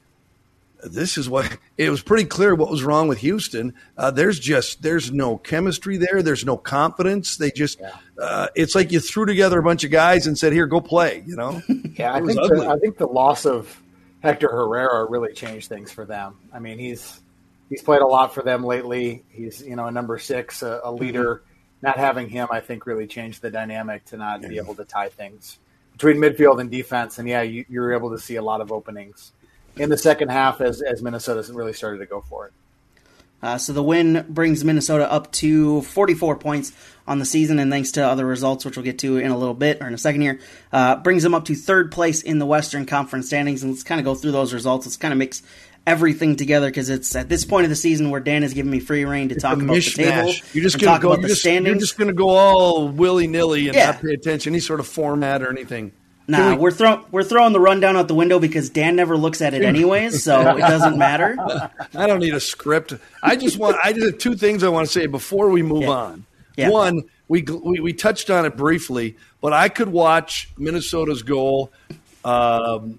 this 0.83 1.17
is 1.17 1.29
what 1.29 1.59
it 1.77 1.91
was 1.91 2.03
pretty 2.03 2.25
clear 2.25 2.55
what 2.55 2.71
was 2.71 2.83
wrong 2.83 3.09
with 3.09 3.19
Houston. 3.19 3.75
Uh, 3.97 4.11
there's 4.11 4.39
just 4.39 4.83
there's 4.83 5.13
no 5.13 5.37
chemistry 5.37 5.97
there. 5.97 6.23
There's 6.23 6.45
no 6.45 6.57
confidence. 6.57 7.37
They 7.37 7.51
just 7.51 7.81
yeah. 7.81 7.97
uh, 8.21 8.49
it's 8.55 8.75
like 8.75 8.93
you 8.93 9.01
threw 9.01 9.27
together 9.27 9.59
a 9.59 9.63
bunch 9.63 9.85
of 9.85 9.91
guys 9.91 10.27
and 10.27 10.37
said, 10.37 10.53
"Here, 10.53 10.67
go 10.67 10.81
play." 10.81 11.23
You 11.27 11.37
know? 11.37 11.63
yeah, 11.97 12.15
I 12.15 12.21
think 12.21 12.35
the, 12.35 12.69
I 12.69 12.79
think 12.79 12.97
the 12.99 13.07
loss 13.07 13.47
of 13.47 13.81
Hector 14.23 14.49
Herrera 14.49 15.05
really 15.09 15.33
changed 15.33 15.69
things 15.69 15.93
for 15.93 16.05
them. 16.05 16.37
I 16.53 16.59
mean, 16.59 16.79
he's 16.79 17.21
he's 17.69 17.83
played 17.83 18.03
a 18.03 18.07
lot 18.07 18.35
for 18.35 18.43
them 18.43 18.65
lately. 18.65 19.25
He's 19.31 19.63
you 19.63 19.77
know 19.77 19.87
a 19.87 19.93
number 19.93 20.19
six, 20.19 20.63
a, 20.63 20.81
a 20.85 20.93
leader. 20.93 21.37
Mm-hmm. 21.37 21.47
Not 21.83 21.97
having 21.99 22.29
him, 22.29 22.47
I 22.53 22.61
think, 22.61 22.87
really 22.87 23.09
changed 23.09 23.43
the 23.43 23.51
dynamic 23.51 24.05
to 24.07 24.17
not 24.17 24.41
yeah. 24.43 24.49
be 24.49 24.59
able 24.59 24.77
to 24.77 24.85
tie 24.85 25.09
things 25.09 25.59
between 25.91 26.17
midfield 26.19 26.61
and 26.61 26.71
defense. 26.71 27.19
And 27.19 27.29
yeah, 27.29 27.43
you, 27.43 27.65
you 27.69 27.81
were 27.81 27.93
able 27.93 28.11
to 28.11 28.21
see 28.21 28.37
a 28.37 28.43
lot 28.43 28.61
of 28.61 28.71
openings 28.71 29.33
in 29.77 29.91
the 29.91 29.99
second 29.99 30.31
half 30.31 30.61
as, 30.61 30.83
as 30.83 31.03
Minnesota 31.03 31.51
really 31.53 31.73
started 31.73 31.99
to 31.99 32.07
go 32.07 32.21
for 32.21 32.47
it. 32.47 32.53
Uh, 33.43 33.59
so 33.59 33.73
the 33.73 33.83
win 33.83 34.25
brings 34.29 34.65
Minnesota 34.65 35.11
up 35.11 35.33
to 35.33 35.83
44 35.83 36.37
points 36.37 36.73
on 37.09 37.19
the 37.19 37.25
season, 37.25 37.59
and 37.59 37.73
thanks 37.73 37.91
to 37.93 38.07
other 38.07 38.25
results, 38.25 38.65
which 38.65 38.77
we'll 38.77 38.85
get 38.85 39.01
to 39.01 39.17
in 39.17 39.33
a 39.33 39.37
little 39.37 39.55
bit 39.55 39.83
or 39.83 39.89
in 39.89 39.95
a 39.95 39.99
second 39.99 40.21
here, 40.21 40.39
uh, 40.73 40.97
brings 40.97 41.25
them 41.25 41.35
up 41.35 41.45
to 41.47 41.57
third 41.57 41.91
place 41.91 42.23
in 42.23 42.39
the 42.39 42.47
Western 42.47 42.87
Conference 42.87 43.27
standings. 43.27 43.65
And 43.65 43.73
let's 43.73 43.83
kind 43.83 44.01
of 44.01 44.05
go 44.05 44.15
through 44.15 44.31
those 44.31 44.55
results. 44.55 44.87
Let's 44.87 44.97
kind 44.97 45.11
of 45.11 45.19
mix 45.19 45.43
everything 45.85 46.37
together 46.37 46.69
because 46.69 46.89
it's 46.89 47.17
at 47.17 47.29
this 47.29 47.45
point 47.45 47.65
of 47.65 47.71
the 47.71 47.77
season 47.77 48.11
where 48.11 48.21
Dan 48.21 48.45
is 48.45 48.55
giving 48.55 48.71
me 48.71 48.79
free 48.79 49.05
reign 49.05 49.31
to 49.31 49.35
talk 49.35 49.57
about 49.57 49.77
mishmash. 49.77 49.97
the 49.97 50.03
table. 50.05 50.35
You're 50.53 50.63
just 50.63 50.79
going 50.79 50.95
to 50.95 51.03
go. 51.03 51.17
You're 51.17 51.29
just, 51.29 51.45
you're 51.45 51.75
just, 51.75 51.99
going 51.99 52.09
to 52.09 52.15
go 52.15 52.29
all 52.29 52.87
willy 52.87 53.27
nilly 53.27 53.67
and 53.67 53.77
yeah. 53.77 53.87
not 53.87 54.03
pay 54.03 54.13
attention 54.13 54.53
any 54.53 54.61
sort 54.61 54.79
of 54.79 54.87
format 54.87 55.43
or 55.43 55.51
anything. 55.51 55.91
Nah, 56.29 56.55
we, 56.55 56.69
are 56.69 56.73
throwing 56.73 57.05
we're 57.11 57.25
throwing 57.25 57.53
the 57.53 57.61
rundown 57.61 57.97
out 57.97 58.09
the 58.09 58.15
window 58.15 58.39
because 58.39 58.71
Dan 58.71 58.95
never 58.97 59.17
looks 59.17 59.43
at 59.43 59.55
it 59.55 59.63
anyways, 59.63 60.23
so 60.23 60.57
it 60.57 60.61
doesn't 60.61 60.97
matter. 60.97 61.37
I 61.95 62.07
don't 62.07 62.21
need 62.21 62.35
a 62.35 62.41
script. 62.41 62.95
I 63.23 63.37
just 63.37 63.59
want 63.59 63.77
I 63.83 63.93
just 63.93 64.07
have 64.07 64.19
two 64.19 64.37
things 64.37 64.63
I 64.63 64.69
want 64.69 64.87
to 64.87 64.93
say 64.93 65.07
before 65.07 65.51
we 65.51 65.63
move 65.63 65.83
yeah. 65.83 65.89
on. 65.89 66.27
Yeah. 66.57 66.69
One, 66.71 67.05
we, 67.29 67.43
we 67.43 67.81
we 67.81 67.93
touched 67.93 68.31
on 68.31 68.45
it 68.45 68.57
briefly, 68.57 69.17
but 69.41 69.53
I 69.53 69.69
could 69.69 69.89
watch 69.89 70.51
Minnesota's 70.59 71.23
goal, 71.23 71.73
um, 72.25 72.99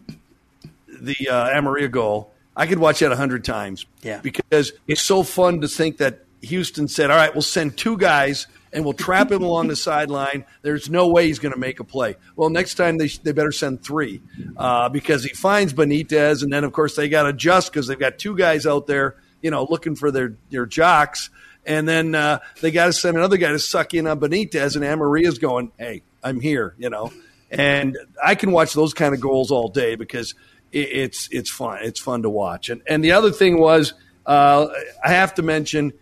the 0.87 1.29
uh, 1.29 1.49
Amarilla 1.49 1.91
goal. 1.91 2.31
I 2.55 2.67
could 2.67 2.79
watch 2.79 2.99
that 2.99 3.11
a 3.11 3.15
hundred 3.15 3.45
times. 3.45 3.85
Yeah, 4.01 4.19
because 4.21 4.73
it's 4.87 5.01
so 5.01 5.23
fun 5.23 5.61
to 5.61 5.67
think 5.67 5.97
that 5.97 6.25
Houston 6.41 6.87
said, 6.87 7.11
"All 7.11 7.17
right, 7.17 7.33
we'll 7.33 7.41
send 7.41 7.77
two 7.77 7.97
guys." 7.97 8.47
And 8.73 8.83
we'll 8.83 8.93
trap 8.93 9.31
him 9.31 9.43
along 9.43 9.67
the 9.67 9.75
sideline. 9.75 10.45
There's 10.63 10.89
no 10.89 11.07
way 11.07 11.27
he's 11.27 11.39
going 11.39 11.53
to 11.53 11.59
make 11.59 11.79
a 11.79 11.83
play. 11.83 12.15
Well, 12.35 12.49
next 12.49 12.75
time 12.75 12.97
they, 12.97 13.07
they 13.07 13.31
better 13.31 13.51
send 13.51 13.83
three 13.83 14.21
uh, 14.57 14.89
because 14.89 15.23
he 15.23 15.29
finds 15.29 15.73
Benitez, 15.73 16.43
and 16.43 16.51
then 16.51 16.63
of 16.63 16.73
course 16.73 16.95
they 16.95 17.07
got 17.07 17.23
to 17.23 17.29
adjust 17.29 17.71
because 17.71 17.87
they've 17.87 17.99
got 17.99 18.17
two 18.17 18.35
guys 18.35 18.65
out 18.65 18.87
there, 18.87 19.15
you 19.41 19.51
know, 19.51 19.65
looking 19.69 19.95
for 19.95 20.11
their 20.11 20.35
their 20.49 20.65
jocks, 20.65 21.29
and 21.65 21.87
then 21.87 22.15
uh, 22.15 22.39
they 22.61 22.71
got 22.71 22.87
to 22.87 22.93
send 22.93 23.15
another 23.15 23.37
guy 23.37 23.51
to 23.51 23.59
suck 23.59 23.93
in 23.93 24.07
on 24.07 24.19
Benitez, 24.19 24.75
and 24.75 24.83
Amarilla's 24.83 25.37
going, 25.37 25.71
"Hey, 25.77 26.01
I'm 26.23 26.39
here," 26.39 26.73
you 26.77 26.89
know, 26.89 27.13
and 27.51 27.97
I 28.23 28.35
can 28.35 28.51
watch 28.51 28.73
those 28.73 28.93
kind 28.93 29.13
of 29.13 29.21
goals 29.21 29.51
all 29.51 29.69
day 29.69 29.95
because 29.95 30.33
it, 30.71 30.89
it's 30.91 31.29
it's 31.31 31.49
fun. 31.51 31.79
It's 31.83 31.99
fun 31.99 32.23
to 32.23 32.29
watch. 32.29 32.69
And 32.69 32.81
and 32.87 33.03
the 33.03 33.11
other 33.11 33.31
thing 33.31 33.59
was, 33.59 33.93
uh, 34.25 34.67
I 35.03 35.11
have 35.11 35.35
to 35.35 35.43
mention 35.43 35.93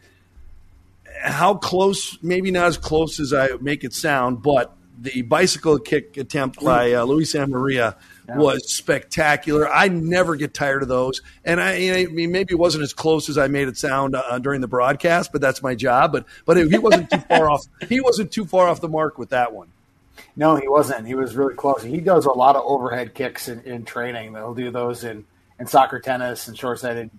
how 1.21 1.55
close, 1.55 2.17
maybe 2.21 2.51
not 2.51 2.67
as 2.67 2.77
close 2.77 3.19
as 3.19 3.33
I 3.33 3.49
make 3.61 3.83
it 3.83 3.93
sound, 3.93 4.41
but 4.41 4.75
the 5.01 5.23
bicycle 5.23 5.79
kick 5.79 6.17
attempt 6.17 6.63
by 6.63 6.93
uh, 6.93 7.03
Luis 7.03 7.33
Amarilla 7.33 7.95
yeah. 8.27 8.37
was 8.37 8.73
spectacular. 8.73 9.67
I 9.67 9.87
never 9.87 10.35
get 10.35 10.53
tired 10.53 10.83
of 10.83 10.89
those. 10.89 11.21
And 11.43 11.59
I, 11.59 12.01
I, 12.01 12.05
mean, 12.05 12.31
maybe 12.31 12.53
it 12.53 12.59
wasn't 12.59 12.83
as 12.83 12.93
close 12.93 13.27
as 13.27 13.37
I 13.37 13.47
made 13.47 13.67
it 13.67 13.77
sound 13.77 14.15
uh, 14.15 14.37
during 14.39 14.61
the 14.61 14.67
broadcast, 14.67 15.31
but 15.31 15.41
that's 15.41 15.63
my 15.63 15.73
job. 15.73 16.11
But 16.11 16.25
but 16.45 16.57
he 16.57 16.77
wasn't 16.77 17.09
too 17.09 17.19
far 17.19 17.49
off. 17.49 17.65
He 17.89 17.99
wasn't 17.99 18.31
too 18.31 18.45
far 18.45 18.67
off 18.67 18.79
the 18.79 18.89
mark 18.89 19.17
with 19.17 19.29
that 19.29 19.53
one. 19.53 19.69
No, 20.35 20.55
he 20.55 20.67
wasn't. 20.67 21.07
He 21.07 21.15
was 21.15 21.35
really 21.35 21.55
close. 21.55 21.83
He 21.83 21.99
does 21.99 22.25
a 22.25 22.31
lot 22.31 22.55
of 22.55 22.63
overhead 22.65 23.13
kicks 23.13 23.47
in, 23.47 23.61
in 23.61 23.85
training. 23.85 24.33
He'll 24.33 24.53
do 24.53 24.71
those 24.71 25.03
in, 25.03 25.25
in 25.59 25.67
soccer, 25.67 25.99
tennis, 25.99 26.47
and 26.47 26.57
short-sighted 26.57 27.09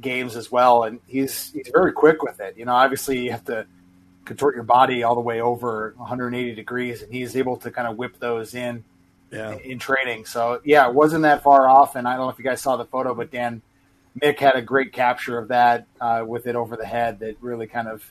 games 0.00 0.36
as 0.36 0.50
well, 0.50 0.84
and 0.84 1.00
he's 1.06 1.52
he's 1.52 1.70
very 1.72 1.92
quick 1.92 2.22
with 2.22 2.40
it. 2.40 2.56
You 2.56 2.64
know, 2.64 2.74
obviously 2.74 3.18
you 3.18 3.30
have 3.32 3.44
to 3.46 3.66
contort 4.24 4.54
your 4.54 4.64
body 4.64 5.02
all 5.02 5.14
the 5.14 5.20
way 5.20 5.40
over 5.40 5.94
180 5.96 6.54
degrees, 6.54 7.02
and 7.02 7.12
he's 7.12 7.36
able 7.36 7.56
to 7.58 7.70
kind 7.70 7.88
of 7.88 7.96
whip 7.96 8.18
those 8.18 8.54
in 8.54 8.84
yeah. 9.30 9.56
in 9.64 9.78
training. 9.78 10.24
So 10.24 10.60
yeah, 10.64 10.88
it 10.88 10.94
wasn't 10.94 11.22
that 11.22 11.42
far 11.42 11.68
off. 11.68 11.96
And 11.96 12.06
I 12.06 12.16
don't 12.16 12.26
know 12.26 12.30
if 12.30 12.38
you 12.38 12.44
guys 12.44 12.60
saw 12.60 12.76
the 12.76 12.84
photo, 12.84 13.14
but 13.14 13.30
Dan 13.30 13.62
Mick 14.20 14.38
had 14.38 14.56
a 14.56 14.62
great 14.62 14.92
capture 14.92 15.38
of 15.38 15.48
that 15.48 15.86
uh, 16.00 16.24
with 16.26 16.46
it 16.46 16.56
over 16.56 16.76
the 16.76 16.86
head 16.86 17.20
that 17.20 17.36
really 17.40 17.66
kind 17.66 17.88
of 17.88 18.04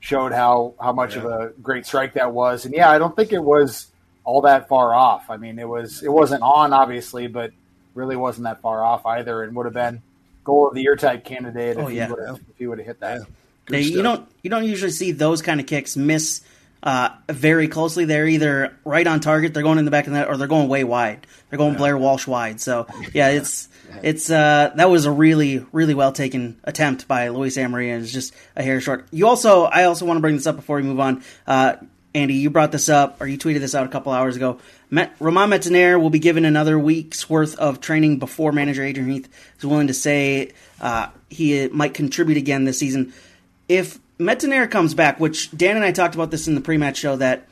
showed 0.00 0.32
how 0.32 0.74
how 0.80 0.92
much 0.92 1.16
yeah. 1.16 1.22
of 1.22 1.26
a 1.26 1.52
great 1.62 1.86
strike 1.86 2.14
that 2.14 2.32
was. 2.32 2.64
And 2.64 2.74
yeah, 2.74 2.90
I 2.90 2.98
don't 2.98 3.14
think 3.14 3.32
it 3.32 3.42
was 3.42 3.88
all 4.24 4.42
that 4.42 4.68
far 4.68 4.94
off. 4.94 5.30
I 5.30 5.36
mean, 5.36 5.58
it 5.58 5.68
was 5.68 6.02
it 6.02 6.12
wasn't 6.12 6.42
on 6.42 6.72
obviously, 6.72 7.26
but 7.26 7.52
really 7.94 8.16
wasn't 8.16 8.44
that 8.44 8.60
far 8.60 8.84
off 8.84 9.06
either, 9.06 9.42
and 9.42 9.54
would 9.56 9.66
have 9.66 9.74
been 9.74 10.02
goal 10.46 10.68
of 10.68 10.74
the 10.74 10.80
year 10.80 10.96
type 10.96 11.24
candidate 11.24 11.76
oh, 11.76 11.88
if, 11.88 11.94
yeah. 11.94 12.08
he 12.56 12.66
would 12.66 12.78
have 12.78 12.86
hit 12.86 13.00
that. 13.00 13.22
Yeah. 13.68 13.78
you 13.78 14.02
don't 14.02 14.26
you 14.42 14.48
don't 14.48 14.64
usually 14.64 14.92
see 14.92 15.12
those 15.12 15.42
kind 15.42 15.60
of 15.60 15.66
kicks 15.66 15.96
miss 15.96 16.40
uh, 16.82 17.10
very 17.28 17.66
closely. 17.66 18.04
They're 18.04 18.28
either 18.28 18.78
right 18.84 19.06
on 19.06 19.20
target, 19.20 19.52
they're 19.52 19.64
going 19.64 19.78
in 19.78 19.84
the 19.84 19.90
back 19.90 20.06
of 20.06 20.12
the 20.12 20.20
net, 20.20 20.28
or 20.28 20.36
they're 20.36 20.46
going 20.46 20.68
way 20.68 20.84
wide. 20.84 21.26
They're 21.50 21.56
going 21.58 21.72
yeah. 21.72 21.78
Blair 21.78 21.98
Walsh 21.98 22.26
wide. 22.28 22.60
So 22.60 22.86
yeah, 23.12 23.30
it's 23.30 23.68
it's 24.02 24.30
uh, 24.30 24.72
that 24.76 24.88
was 24.88 25.04
a 25.04 25.10
really 25.10 25.66
really 25.72 25.94
well 25.94 26.12
taken 26.12 26.60
attempt 26.64 27.08
by 27.08 27.28
Luis 27.28 27.56
Amarilla. 27.56 28.00
It's 28.00 28.12
just 28.12 28.32
a 28.54 28.62
hair 28.62 28.80
short. 28.80 29.06
You 29.10 29.26
also 29.26 29.64
I 29.64 29.84
also 29.84 30.06
want 30.06 30.18
to 30.18 30.22
bring 30.22 30.36
this 30.36 30.46
up 30.46 30.56
before 30.56 30.76
we 30.76 30.84
move 30.84 31.00
on. 31.00 31.24
Uh, 31.46 31.76
Andy, 32.16 32.32
you 32.32 32.48
brought 32.48 32.72
this 32.72 32.88
up, 32.88 33.20
or 33.20 33.26
you 33.26 33.36
tweeted 33.36 33.60
this 33.60 33.74
out 33.74 33.84
a 33.84 33.90
couple 33.90 34.10
hours 34.10 34.36
ago. 34.36 34.58
Met, 34.88 35.14
Romain 35.20 35.50
Metanire 35.50 36.00
will 36.00 36.08
be 36.08 36.18
given 36.18 36.46
another 36.46 36.78
week's 36.78 37.28
worth 37.28 37.54
of 37.58 37.78
training 37.78 38.18
before 38.18 38.52
manager 38.52 38.82
Adrian 38.82 39.10
Heath 39.10 39.28
is 39.58 39.66
willing 39.66 39.88
to 39.88 39.94
say 39.94 40.52
uh, 40.80 41.08
he 41.28 41.68
might 41.68 41.92
contribute 41.92 42.38
again 42.38 42.64
this 42.64 42.78
season. 42.78 43.12
If 43.68 43.98
Metanire 44.18 44.70
comes 44.70 44.94
back, 44.94 45.20
which 45.20 45.54
Dan 45.54 45.76
and 45.76 45.84
I 45.84 45.92
talked 45.92 46.14
about 46.14 46.30
this 46.30 46.48
in 46.48 46.54
the 46.54 46.62
pre-match 46.62 46.96
show, 46.96 47.16
that 47.16 47.48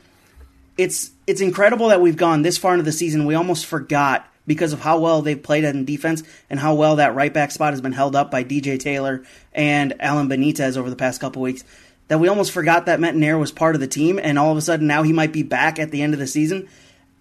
it's 0.78 1.10
it's 1.26 1.42
incredible 1.42 1.88
that 1.88 2.00
we've 2.00 2.16
gone 2.16 2.40
this 2.40 2.56
far 2.56 2.72
into 2.72 2.84
the 2.84 2.92
season. 2.92 3.26
We 3.26 3.34
almost 3.34 3.66
forgot 3.66 4.26
because 4.46 4.72
of 4.72 4.80
how 4.80 4.98
well 4.98 5.20
they've 5.20 5.42
played 5.42 5.64
in 5.64 5.84
defense 5.84 6.22
and 6.48 6.58
how 6.58 6.74
well 6.74 6.96
that 6.96 7.14
right 7.14 7.34
back 7.34 7.50
spot 7.50 7.74
has 7.74 7.82
been 7.82 7.92
held 7.92 8.16
up 8.16 8.30
by 8.30 8.44
DJ 8.44 8.78
Taylor 8.78 9.24
and 9.52 9.94
Alan 10.00 10.28
Benitez 10.28 10.78
over 10.78 10.88
the 10.88 10.96
past 10.96 11.20
couple 11.20 11.42
weeks 11.42 11.64
that 12.08 12.18
we 12.18 12.28
almost 12.28 12.52
forgot 12.52 12.86
that 12.86 13.00
Metanire 13.00 13.38
was 13.38 13.52
part 13.52 13.74
of 13.74 13.80
the 13.80 13.86
team, 13.86 14.20
and 14.22 14.38
all 14.38 14.50
of 14.50 14.58
a 14.58 14.62
sudden 14.62 14.86
now 14.86 15.02
he 15.02 15.12
might 15.12 15.32
be 15.32 15.42
back 15.42 15.78
at 15.78 15.90
the 15.90 16.02
end 16.02 16.12
of 16.14 16.20
the 16.20 16.26
season. 16.26 16.68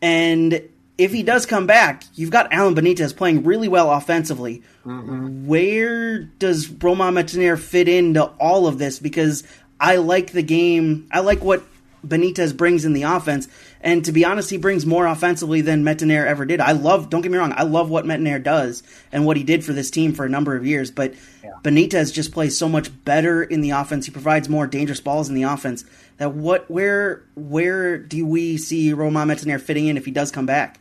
And 0.01 0.61
if 0.97 1.11
he 1.11 1.23
does 1.23 1.45
come 1.45 1.65
back, 1.65 2.03
you've 2.13 2.29
got 2.29 2.51
Alan 2.53 2.75
Benitez 2.75 3.15
playing 3.15 3.43
really 3.43 3.67
well 3.67 3.91
offensively. 3.91 4.61
Mm-hmm. 4.85 5.47
Where 5.47 6.19
does 6.23 6.69
Romain 6.69 7.13
Metanire 7.13 7.57
fit 7.57 7.87
into 7.87 8.23
all 8.23 8.67
of 8.67 8.77
this? 8.77 8.99
Because 8.99 9.43
I 9.79 9.95
like 9.95 10.31
the 10.31 10.43
game. 10.43 11.07
I 11.11 11.21
like 11.21 11.43
what 11.43 11.63
Benitez 12.05 12.55
brings 12.55 12.85
in 12.85 12.93
the 12.93 13.03
offense. 13.03 13.47
And 13.81 14.03
to 14.05 14.11
be 14.11 14.25
honest, 14.25 14.49
he 14.49 14.57
brings 14.57 14.85
more 14.85 15.05
offensively 15.05 15.61
than 15.61 15.83
Metanire 15.83 16.25
ever 16.25 16.45
did. 16.45 16.59
I 16.59 16.73
love, 16.73 17.09
don't 17.09 17.21
get 17.21 17.31
me 17.31 17.37
wrong, 17.37 17.53
I 17.55 17.63
love 17.63 17.89
what 17.89 18.05
Metanire 18.05 18.43
does 18.43 18.83
and 19.11 19.25
what 19.25 19.37
he 19.37 19.43
did 19.43 19.63
for 19.63 19.73
this 19.73 19.91
team 19.91 20.13
for 20.13 20.25
a 20.25 20.29
number 20.29 20.55
of 20.55 20.65
years. 20.65 20.91
But 20.91 21.13
yeah. 21.43 21.51
Benitez 21.63 22.13
just 22.13 22.31
plays 22.31 22.57
so 22.57 22.67
much 22.69 22.89
better 23.05 23.43
in 23.43 23.61
the 23.61 23.71
offense. 23.71 24.05
He 24.05 24.11
provides 24.11 24.49
more 24.49 24.67
dangerous 24.67 25.01
balls 25.01 25.29
in 25.29 25.35
the 25.35 25.43
offense. 25.43 25.85
That 26.17 26.33
what, 26.33 26.69
where, 26.69 27.23
where 27.35 27.97
do 27.97 28.25
we 28.25 28.57
see 28.57 28.93
Romain 28.93 29.27
Metanire 29.27 29.61
fitting 29.61 29.87
in 29.87 29.97
if 29.97 30.05
he 30.05 30.11
does 30.11 30.31
come 30.31 30.45
back? 30.45 30.79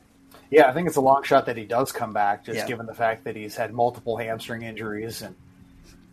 Yeah, 0.51 0.69
I 0.69 0.75
think 0.75 0.87
it's 0.87 0.97
a 0.97 1.01
long 1.01 1.23
shot 1.23 1.47
that 1.47 1.57
he 1.57 1.65
does 1.65 1.93
come 1.93 2.13
back, 2.13 2.45
just 2.45 2.59
yeah. 2.59 2.67
given 2.67 2.85
the 2.85 2.95
fact 2.95 3.25
that 3.25 3.35
he's 3.37 3.57
had 3.57 3.73
multiple 3.73 4.19
hamstring 4.19 4.61
injuries 4.61 5.23
and 5.23 5.35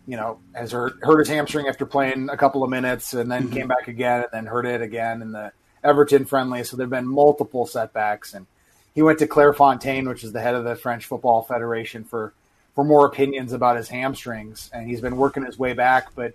you 0.06 0.16
know, 0.16 0.38
has 0.54 0.72
hurt, 0.72 0.94
hurt 1.02 1.18
his 1.18 1.28
hamstring 1.28 1.68
after 1.68 1.86
playing 1.86 2.28
a 2.30 2.36
couple 2.36 2.64
of 2.64 2.70
minutes 2.70 3.12
and 3.14 3.30
then 3.30 3.44
mm-hmm. 3.44 3.54
came 3.54 3.68
back 3.68 3.88
again 3.88 4.22
and 4.22 4.28
then 4.32 4.46
hurt 4.46 4.66
it 4.66 4.82
again 4.82 5.22
in 5.22 5.32
the 5.32 5.52
Everton 5.84 6.24
friendly. 6.24 6.64
So 6.64 6.76
there 6.76 6.84
have 6.84 6.90
been 6.90 7.06
multiple 7.06 7.66
setbacks. 7.66 8.34
And 8.34 8.46
he 8.94 9.02
went 9.02 9.18
to 9.20 9.26
Clairefontaine, 9.26 10.08
which 10.08 10.24
is 10.24 10.32
the 10.32 10.40
head 10.40 10.54
of 10.54 10.64
the 10.64 10.76
French 10.76 11.06
Football 11.06 11.42
Federation, 11.42 12.04
for, 12.04 12.32
for 12.74 12.84
more 12.84 13.06
opinions 13.06 13.52
about 13.52 13.76
his 13.76 13.88
hamstrings. 13.88 14.70
And 14.72 14.88
he's 14.88 15.00
been 15.00 15.16
working 15.16 15.44
his 15.44 15.58
way 15.58 15.72
back, 15.72 16.14
but 16.14 16.34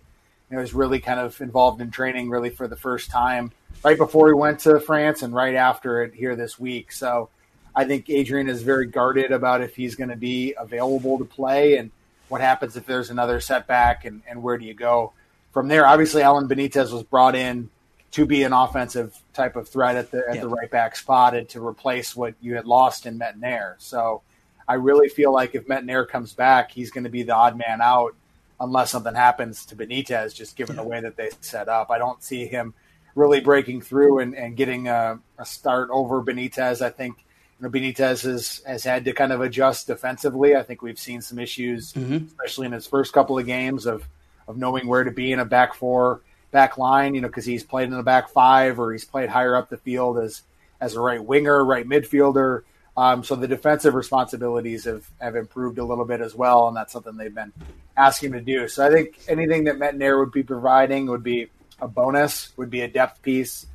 you 0.49 0.55
know, 0.55 0.61
he's 0.61 0.73
really 0.73 0.99
kind 0.99 1.19
of 1.19 1.39
involved 1.41 1.81
in 1.81 1.91
training 1.91 2.29
really 2.29 2.49
for 2.51 2.67
the 2.67 2.75
first 2.75 3.09
time 3.09 3.51
right 3.83 3.97
before 3.97 4.27
he 4.27 4.33
went 4.33 4.59
to 4.59 4.79
France 4.79 5.21
and 5.21 5.33
right 5.33 5.55
after 5.55 6.03
it 6.03 6.13
here 6.13 6.35
this 6.35 6.59
week. 6.59 6.91
So 6.91 7.29
I 7.75 7.85
think 7.85 8.09
Adrian 8.09 8.47
is 8.47 8.61
very 8.61 8.85
guarded 8.85 9.31
about 9.31 9.61
if 9.61 9.75
he's 9.75 9.95
going 9.95 10.09
to 10.09 10.15
be 10.15 10.55
available 10.57 11.17
to 11.17 11.25
play. 11.25 11.77
And 11.77 11.91
what 12.29 12.41
happens 12.41 12.75
if 12.75 12.85
there's 12.85 13.09
another 13.09 13.39
setback 13.39 14.05
and, 14.05 14.21
and 14.27 14.41
where 14.41 14.57
do 14.57 14.65
you 14.65 14.73
go 14.73 15.13
from 15.51 15.67
there? 15.67 15.85
Obviously, 15.85 16.21
Alan 16.21 16.47
Benitez 16.47 16.91
was 16.91 17.03
brought 17.03 17.35
in 17.35 17.69
to 18.11 18.25
be 18.25 18.43
an 18.43 18.53
offensive 18.53 19.17
type 19.33 19.55
of 19.55 19.67
threat 19.67 19.95
at 19.95 20.09
the 20.11 20.23
at 20.29 20.39
the 20.39 20.47
right 20.47 20.71
back 20.71 20.95
spot 20.95 21.35
and 21.35 21.49
to 21.49 21.65
replace 21.65 22.15
what 22.15 22.33
you 22.39 22.55
had 22.55 22.65
lost 22.65 23.05
in 23.05 23.19
Metanire. 23.19 23.75
So 23.77 24.21
I 24.67 24.75
really 24.75 25.09
feel 25.09 25.33
like 25.33 25.53
if 25.53 25.67
Metanire 25.67 26.07
comes 26.07 26.33
back, 26.33 26.71
he's 26.71 26.91
going 26.91 27.03
to 27.03 27.09
be 27.09 27.23
the 27.23 27.35
odd 27.35 27.57
man 27.57 27.81
out 27.81 28.15
unless 28.59 28.91
something 28.91 29.13
happens 29.13 29.65
to 29.65 29.75
Benitez, 29.75 30.33
just 30.33 30.55
given 30.55 30.75
yeah. 30.75 30.83
the 30.83 30.87
way 30.87 31.01
that 31.01 31.17
they 31.17 31.29
set 31.41 31.67
up. 31.67 31.91
I 31.91 31.97
don't 31.97 32.23
see 32.23 32.45
him 32.45 32.73
really 33.15 33.41
breaking 33.41 33.81
through 33.81 34.19
and, 34.19 34.33
and 34.33 34.55
getting 34.55 34.87
a, 34.87 35.19
a 35.37 35.45
start 35.45 35.89
over 35.91 36.23
Benitez. 36.23 36.81
I 36.81 36.89
think 36.89 37.24
Benitez 37.61 38.23
has, 38.23 38.61
has 38.65 38.83
had 38.83 39.05
to 39.05 39.13
kind 39.13 39.31
of 39.31 39.41
adjust 39.41 39.87
defensively. 39.87 40.55
I 40.55 40.63
think 40.63 40.81
we've 40.81 40.99
seen 40.99 41.21
some 41.21 41.39
issues, 41.39 41.93
mm-hmm. 41.93 42.25
especially 42.27 42.67
in 42.67 42.73
his 42.73 42.85
first 42.85 43.13
couple 43.13 43.39
of 43.39 43.45
games 43.45 43.85
of, 43.85 44.07
of 44.47 44.57
knowing 44.57 44.87
where 44.87 45.03
to 45.03 45.11
be 45.11 45.31
in 45.31 45.39
a 45.39 45.45
back 45.45 45.73
four, 45.73 46.21
back 46.51 46.77
line, 46.77 47.15
you 47.15 47.21
know, 47.21 47.27
because 47.27 47.45
he's 47.45 47.63
played 47.63 47.85
in 47.85 47.91
the 47.91 48.03
back 48.03 48.29
five 48.29 48.79
or 48.79 48.91
he's 48.91 49.05
played 49.05 49.29
higher 49.29 49.55
up 49.55 49.69
the 49.69 49.77
field 49.77 50.19
as, 50.19 50.43
as 50.81 50.95
a 50.95 50.99
right 50.99 51.23
winger, 51.23 51.63
right 51.63 51.87
midfielder. 51.87 52.63
Um, 52.97 53.23
so 53.23 53.35
the 53.35 53.47
defensive 53.47 53.93
responsibilities 53.93 54.85
have, 54.85 55.09
have 55.19 55.35
improved 55.35 55.79
a 55.79 55.83
little 55.83 56.05
bit 56.05 56.21
as 56.21 56.33
well, 56.33 56.67
and 56.67 56.77
that's 56.77 56.93
something 56.93 57.17
they've 57.17 57.33
been 57.33 57.51
asking 57.97 58.33
to 58.33 58.41
do. 58.41 58.67
So 58.67 58.85
I 58.85 58.89
think 58.89 59.19
anything 59.27 59.65
that 59.65 59.77
Metanire 59.77 60.19
would 60.19 60.31
be 60.31 60.43
providing 60.43 61.07
would 61.07 61.23
be 61.23 61.49
a 61.81 61.87
bonus, 61.87 62.53
would 62.57 62.69
be 62.69 62.81
a 62.81 62.87
depth 62.87 63.21
piece 63.21 63.65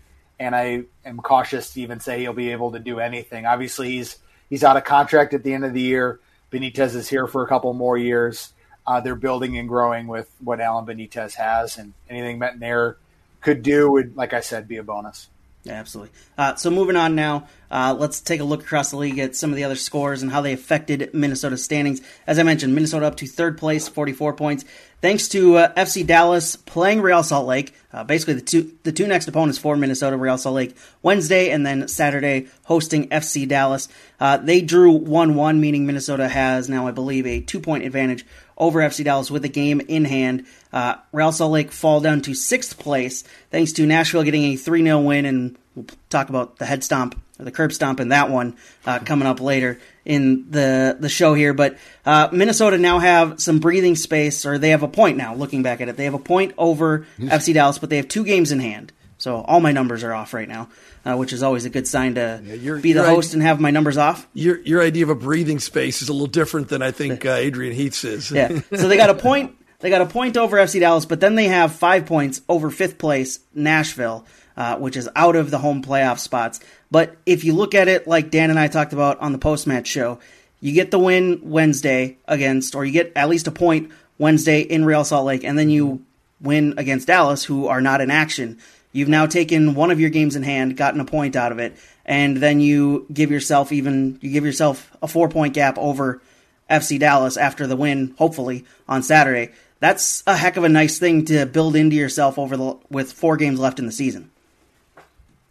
and 0.40 0.57
I 0.57 0.85
am 1.05 1.18
cautious 1.18 1.74
to 1.74 1.83
even 1.83 2.00
say 2.00 2.20
he'll 2.20 2.33
be 2.33 2.50
able 2.50 2.72
to 2.72 2.79
do 2.79 2.98
anything. 2.98 3.44
Obviously, 3.44 3.90
he's 3.90 4.16
he's 4.48 4.64
out 4.64 4.79
of 4.79 4.85
contract 4.85 5.35
at 5.35 5.44
the 5.44 5.53
end 5.53 5.64
of 5.64 5.74
the 5.74 5.83
year. 5.83 6.18
Benitez 6.50 6.96
is 6.96 7.09
here 7.09 7.29
for 7.29 7.44
a 7.44 7.46
couple 7.46 7.72
more 7.74 7.96
years. 7.96 8.53
Uh, 8.87 9.00
they're 9.00 9.14
building 9.14 9.59
and 9.59 9.68
growing 9.68 10.09
with 10.09 10.29
what 10.42 10.61
Alan 10.61 10.87
Benitez 10.87 11.35
has, 11.35 11.76
and 11.76 11.92
anything 12.09 12.40
Metanire 12.40 12.96
could 13.42 13.62
do 13.62 13.90
would, 13.92 14.16
like 14.16 14.33
I 14.33 14.40
said, 14.40 14.66
be 14.66 14.79
a 14.79 14.83
bonus. 14.83 15.29
Absolutely. 15.68 16.12
Uh, 16.38 16.54
so 16.54 16.70
moving 16.70 16.96
on 16.96 17.14
now, 17.14 17.46
uh, 17.70 17.94
let's 17.98 18.20
take 18.22 18.40
a 18.40 18.44
look 18.44 18.62
across 18.62 18.90
the 18.90 18.96
league 18.96 19.18
at 19.18 19.36
some 19.36 19.50
of 19.50 19.56
the 19.56 19.64
other 19.64 19.76
scores 19.76 20.22
and 20.22 20.32
how 20.32 20.40
they 20.40 20.54
affected 20.54 21.12
Minnesota's 21.12 21.62
standings. 21.62 22.00
As 22.26 22.38
I 22.38 22.44
mentioned, 22.44 22.74
Minnesota 22.74 23.06
up 23.06 23.16
to 23.18 23.26
third 23.26 23.58
place, 23.58 23.86
44 23.86 24.32
points, 24.32 24.64
thanks 25.02 25.28
to 25.28 25.58
uh, 25.58 25.74
FC 25.74 26.06
Dallas 26.06 26.56
playing 26.56 27.02
Real 27.02 27.22
Salt 27.22 27.46
Lake. 27.46 27.74
Uh, 27.92 28.04
basically, 28.04 28.34
the 28.34 28.40
two 28.40 28.72
the 28.84 28.92
two 28.92 29.06
next 29.06 29.28
opponents 29.28 29.58
for 29.58 29.76
Minnesota, 29.76 30.16
Real 30.16 30.38
Salt 30.38 30.54
Lake, 30.54 30.76
Wednesday 31.02 31.50
and 31.50 31.66
then 31.66 31.88
Saturday 31.88 32.48
hosting 32.64 33.08
FC 33.10 33.46
Dallas. 33.46 33.88
Uh, 34.18 34.38
they 34.38 34.62
drew 34.62 34.92
1 34.92 35.34
1, 35.34 35.60
meaning 35.60 35.86
Minnesota 35.86 36.28
has 36.28 36.70
now, 36.70 36.86
I 36.86 36.90
believe, 36.90 37.26
a 37.26 37.40
two 37.40 37.60
point 37.60 37.84
advantage 37.84 38.24
over 38.60 38.78
FC 38.80 39.02
Dallas 39.04 39.30
with 39.30 39.42
the 39.42 39.48
game 39.48 39.80
in 39.80 40.04
hand. 40.04 40.46
Uh, 40.72 40.96
Real 41.12 41.32
Salt 41.32 41.50
Lake 41.50 41.72
fall 41.72 42.00
down 42.00 42.20
to 42.22 42.34
sixth 42.34 42.78
place 42.78 43.24
thanks 43.50 43.72
to 43.72 43.86
Nashville 43.86 44.22
getting 44.22 44.44
a 44.44 44.56
3 44.56 44.82
0 44.84 45.00
win, 45.00 45.24
and 45.24 45.58
we'll 45.74 45.86
talk 46.10 46.28
about 46.28 46.58
the 46.58 46.66
head 46.66 46.84
stomp 46.84 47.20
or 47.38 47.44
the 47.44 47.50
curb 47.50 47.72
stomp 47.72 47.98
in 47.98 48.08
that 48.10 48.30
one 48.30 48.56
uh, 48.86 49.00
coming 49.00 49.26
up 49.26 49.40
later 49.40 49.80
in 50.04 50.50
the 50.50 50.96
the 51.00 51.08
show 51.08 51.34
here. 51.34 51.54
But 51.54 51.78
uh, 52.06 52.28
Minnesota 52.30 52.78
now 52.78 52.98
have 52.98 53.40
some 53.40 53.58
breathing 53.58 53.96
space, 53.96 54.46
or 54.46 54.58
they 54.58 54.70
have 54.70 54.82
a 54.82 54.88
point 54.88 55.16
now. 55.16 55.34
Looking 55.34 55.62
back 55.62 55.80
at 55.80 55.88
it, 55.88 55.96
they 55.96 56.04
have 56.04 56.14
a 56.14 56.18
point 56.18 56.54
over 56.56 57.06
FC 57.18 57.54
Dallas, 57.54 57.78
but 57.78 57.90
they 57.90 57.96
have 57.96 58.08
two 58.08 58.24
games 58.24 58.52
in 58.52 58.60
hand. 58.60 58.92
So 59.20 59.42
all 59.42 59.61
my 59.61 59.72
numbers 59.72 60.02
are 60.02 60.14
off 60.14 60.33
right 60.33 60.48
now, 60.48 60.70
uh, 61.04 61.14
which 61.14 61.35
is 61.35 61.42
always 61.42 61.66
a 61.66 61.70
good 61.70 61.87
sign 61.87 62.14
to 62.14 62.40
yeah, 62.42 62.78
be 62.80 62.94
the 62.94 63.04
host 63.04 63.35
and 63.35 63.42
have 63.42 63.61
my 63.61 63.70
numbers 63.70 63.98
off. 63.98 64.26
Your 64.33 64.61
your 64.62 64.83
idea 64.83 65.04
of 65.04 65.11
a 65.11 65.14
breathing 65.14 65.61
space 65.61 66.00
is 66.00 66.09
a 66.09 66.12
little 66.12 66.26
different 66.26 66.68
than 66.68 66.80
I 66.80 66.90
think 66.90 67.26
uh, 67.26 67.33
Adrian 67.33 67.74
Heath's 67.74 68.02
is. 68.02 68.30
yeah. 68.30 68.61
So 68.74 68.88
they 68.88 68.96
got 68.96 69.11
a 69.11 69.14
point. 69.14 69.56
They 69.80 69.90
got 69.90 70.00
a 70.00 70.06
point 70.06 70.37
over 70.37 70.56
FC 70.56 70.80
Dallas, 70.80 71.04
but 71.04 71.20
then 71.20 71.35
they 71.35 71.48
have 71.48 71.72
five 71.72 72.06
points 72.06 72.40
over 72.48 72.70
fifth 72.70 72.98
place 72.98 73.40
Nashville, 73.54 74.26
uh, 74.56 74.76
which 74.76 74.96
is 74.96 75.09
out 75.14 75.37
of 75.37 75.50
the 75.50 75.59
home 75.59 75.83
playoff 75.83 76.18
spots. 76.18 76.61
But 76.90 77.16
if 77.26 77.44
you 77.44 77.54
look 77.54 77.74
at 77.74 77.88
it 77.88 78.06
like 78.09 78.30
Dan 78.30 78.50
and 78.50 78.59
I 78.59 78.68
talked 78.68 78.92
about 78.92 79.20
on 79.20 79.33
the 79.33 79.38
post 79.38 79.66
match 79.66 79.87
show, 79.87 80.18
you 80.61 80.72
get 80.72 80.90
the 80.90 80.98
win 80.98 81.40
Wednesday 81.42 82.18
against, 82.26 82.74
or 82.74 82.85
you 82.85 82.92
get 82.92 83.12
at 83.14 83.28
least 83.28 83.46
a 83.46 83.50
point 83.50 83.90
Wednesday 84.18 84.61
in 84.61 84.85
Real 84.85 85.04
Salt 85.04 85.26
Lake, 85.26 85.44
and 85.44 85.59
then 85.59 85.70
you 85.70 86.04
win 86.40 86.74
against 86.76 87.06
Dallas, 87.06 87.44
who 87.44 87.66
are 87.66 87.80
not 87.80 88.00
in 88.00 88.11
action. 88.11 88.59
You've 88.92 89.09
now 89.09 89.26
taken 89.26 89.74
one 89.74 89.90
of 89.90 90.00
your 90.00 90.11
games 90.11 90.35
in 90.35 90.42
hand, 90.42 90.76
gotten 90.76 91.00
a 91.00 91.05
point 91.05 91.37
out 91.37 91.53
of 91.53 91.59
it, 91.59 91.76
and 92.05 92.37
then 92.37 92.61
you 92.61 93.07
give 93.12 93.31
yourself 93.31 93.72
even 93.72 94.18
you 94.20 94.31
give 94.31 94.44
yourself 94.44 94.90
a 95.03 95.09
four 95.09 95.29
point 95.29 95.55
gap 95.55 95.79
over 95.79 96.20
FC 96.68 96.98
Dallas 96.98 97.37
after 97.37 97.66
the 97.66 97.76
win, 97.76 98.14
hopefully 98.18 98.64
on 98.88 99.03
Saturday. 99.03 99.53
that's 99.79 100.22
a 100.26 100.37
heck 100.37 100.57
of 100.57 100.64
a 100.64 100.68
nice 100.68 100.98
thing 100.98 101.24
to 101.26 101.46
build 101.46 101.76
into 101.76 101.96
yourself 101.96 102.38
over 102.38 102.57
the 102.57 102.79
with 102.90 103.12
four 103.12 103.37
games 103.37 103.61
left 103.61 103.79
in 103.79 103.87
the 103.87 103.92
season. 103.92 104.31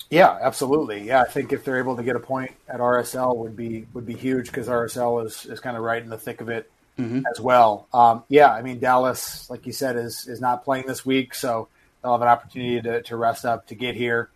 Yeah, 0.09 0.37
absolutely. 0.41 1.03
Yeah, 1.03 1.21
I 1.21 1.25
think 1.25 1.53
if 1.53 1.63
they're 1.63 1.77
able 1.77 1.95
to 1.95 2.03
get 2.03 2.15
a 2.15 2.19
point 2.19 2.51
at 2.67 2.79
RSL 2.79 3.37
would 3.37 3.55
be 3.55 3.87
would 3.93 4.05
be 4.05 4.15
huge 4.15 4.47
because 4.47 4.67
RSL 4.67 5.25
is, 5.25 5.45
is 5.45 5.59
kind 5.59 5.77
of 5.77 5.83
right 5.83 6.01
in 6.01 6.09
the 6.09 6.17
thick 6.17 6.41
of 6.41 6.49
it 6.49 6.69
mm-hmm. 6.97 7.21
as 7.31 7.39
well. 7.39 7.87
Um, 7.93 8.23
yeah, 8.27 8.51
I 8.51 8.63
mean 8.63 8.79
Dallas, 8.79 9.49
like 9.49 9.65
you 9.65 9.73
said, 9.73 9.95
is 9.95 10.27
is 10.27 10.41
not 10.41 10.63
playing 10.63 10.87
this 10.87 11.05
week, 11.05 11.33
so 11.33 11.67
they'll 12.01 12.13
have 12.13 12.21
an 12.21 12.27
opportunity 12.27 12.81
to, 12.81 13.01
to 13.03 13.15
rest 13.15 13.45
up 13.45 13.67
to 13.67 13.75
get 13.75 13.95
here. 13.95 14.29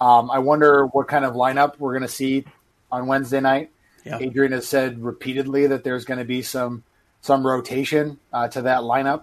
Um, 0.00 0.30
I 0.30 0.38
wonder 0.38 0.86
what 0.86 1.08
kind 1.08 1.24
of 1.24 1.34
lineup 1.34 1.78
we're 1.78 1.92
going 1.92 2.02
to 2.02 2.08
see 2.08 2.44
on 2.90 3.06
Wednesday 3.06 3.40
night. 3.40 3.70
Yeah. 4.04 4.18
Adrian 4.18 4.52
has 4.52 4.66
said 4.66 5.02
repeatedly 5.02 5.68
that 5.68 5.84
there's 5.84 6.04
going 6.04 6.18
to 6.18 6.24
be 6.24 6.42
some 6.42 6.84
some 7.20 7.46
rotation 7.46 8.18
uh, 8.32 8.48
to 8.48 8.62
that 8.62 8.80
lineup. 8.80 9.22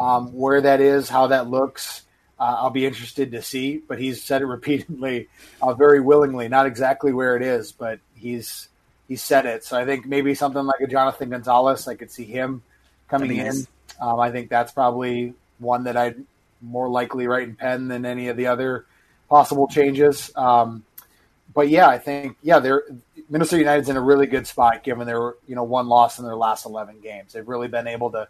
Um, 0.00 0.32
where 0.32 0.60
that 0.60 0.80
is, 0.80 1.08
how 1.08 1.28
that 1.28 1.48
looks, 1.48 2.02
uh, 2.40 2.56
I'll 2.58 2.70
be 2.70 2.84
interested 2.84 3.30
to 3.32 3.42
see. 3.42 3.78
But 3.78 4.00
he's 4.00 4.22
said 4.22 4.42
it 4.42 4.46
repeatedly, 4.58 5.28
uh, 5.60 5.74
very 5.74 6.00
willingly. 6.00 6.48
Not 6.48 6.66
exactly 6.66 7.12
where 7.12 7.36
it 7.36 7.42
is, 7.42 7.72
but 7.72 8.00
he's 8.14 8.68
he 9.06 9.16
said 9.16 9.44
it. 9.44 9.64
So 9.64 9.78
I 9.78 9.84
think 9.84 10.06
maybe 10.06 10.34
something 10.34 10.64
like 10.64 10.80
a 10.80 10.86
Jonathan 10.86 11.30
Gonzalez, 11.30 11.86
I 11.86 11.94
could 11.94 12.10
see 12.10 12.24
him 12.24 12.62
coming 13.08 13.36
in. 13.36 13.66
Um, 14.00 14.18
I 14.18 14.30
think 14.30 14.48
that's 14.48 14.72
probably 14.72 15.34
one 15.58 15.84
that 15.84 15.96
I'd 15.96 16.24
more 16.64 16.88
likely 16.88 17.26
write 17.26 17.48
in 17.48 17.56
pen 17.56 17.88
than 17.88 18.04
any 18.06 18.28
of 18.28 18.36
the 18.36 18.46
other 18.46 18.86
possible 19.28 19.68
changes. 19.68 20.30
Um, 20.36 20.84
but 21.52 21.68
yeah, 21.68 21.88
I 21.88 21.98
think 21.98 22.36
yeah, 22.42 22.58
they're 22.58 22.82
Minnesota 23.28 23.60
United's 23.60 23.88
in 23.88 23.96
a 23.96 24.00
really 24.00 24.26
good 24.26 24.46
spot 24.46 24.82
given 24.82 25.06
their 25.06 25.34
you 25.46 25.54
know 25.54 25.64
one 25.64 25.88
loss 25.88 26.18
in 26.18 26.24
their 26.24 26.36
last 26.36 26.66
eleven 26.66 27.00
games. 27.00 27.32
They've 27.32 27.46
really 27.46 27.68
been 27.68 27.86
able 27.86 28.10
to, 28.12 28.28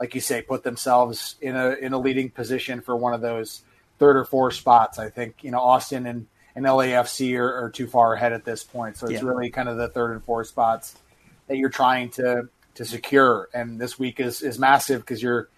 like 0.00 0.14
you 0.14 0.20
say, 0.20 0.42
put 0.42 0.64
themselves 0.64 1.36
in 1.40 1.56
a 1.56 1.70
in 1.70 1.92
a 1.92 1.98
leading 1.98 2.30
position 2.30 2.80
for 2.80 2.96
one 2.96 3.14
of 3.14 3.20
those 3.20 3.62
third 3.98 4.16
or 4.16 4.24
fourth 4.24 4.54
spots. 4.54 4.98
I 4.98 5.08
think 5.08 5.44
you 5.44 5.50
know 5.50 5.60
Austin 5.60 6.06
and, 6.06 6.26
and 6.56 6.64
LAFC 6.64 7.38
are, 7.38 7.64
are 7.64 7.70
too 7.70 7.86
far 7.86 8.14
ahead 8.14 8.32
at 8.32 8.44
this 8.44 8.64
point, 8.64 8.96
so 8.96 9.06
it's 9.06 9.22
yeah. 9.22 9.28
really 9.28 9.50
kind 9.50 9.68
of 9.68 9.76
the 9.76 9.88
third 9.88 10.12
and 10.12 10.24
fourth 10.24 10.48
spots 10.48 10.96
that 11.46 11.56
you're 11.56 11.70
trying 11.70 12.10
to 12.10 12.48
to 12.74 12.84
secure. 12.84 13.48
And 13.54 13.80
this 13.80 13.98
week 13.98 14.18
is 14.18 14.42
is 14.42 14.58
massive 14.58 15.00
because 15.02 15.22
you're 15.22 15.48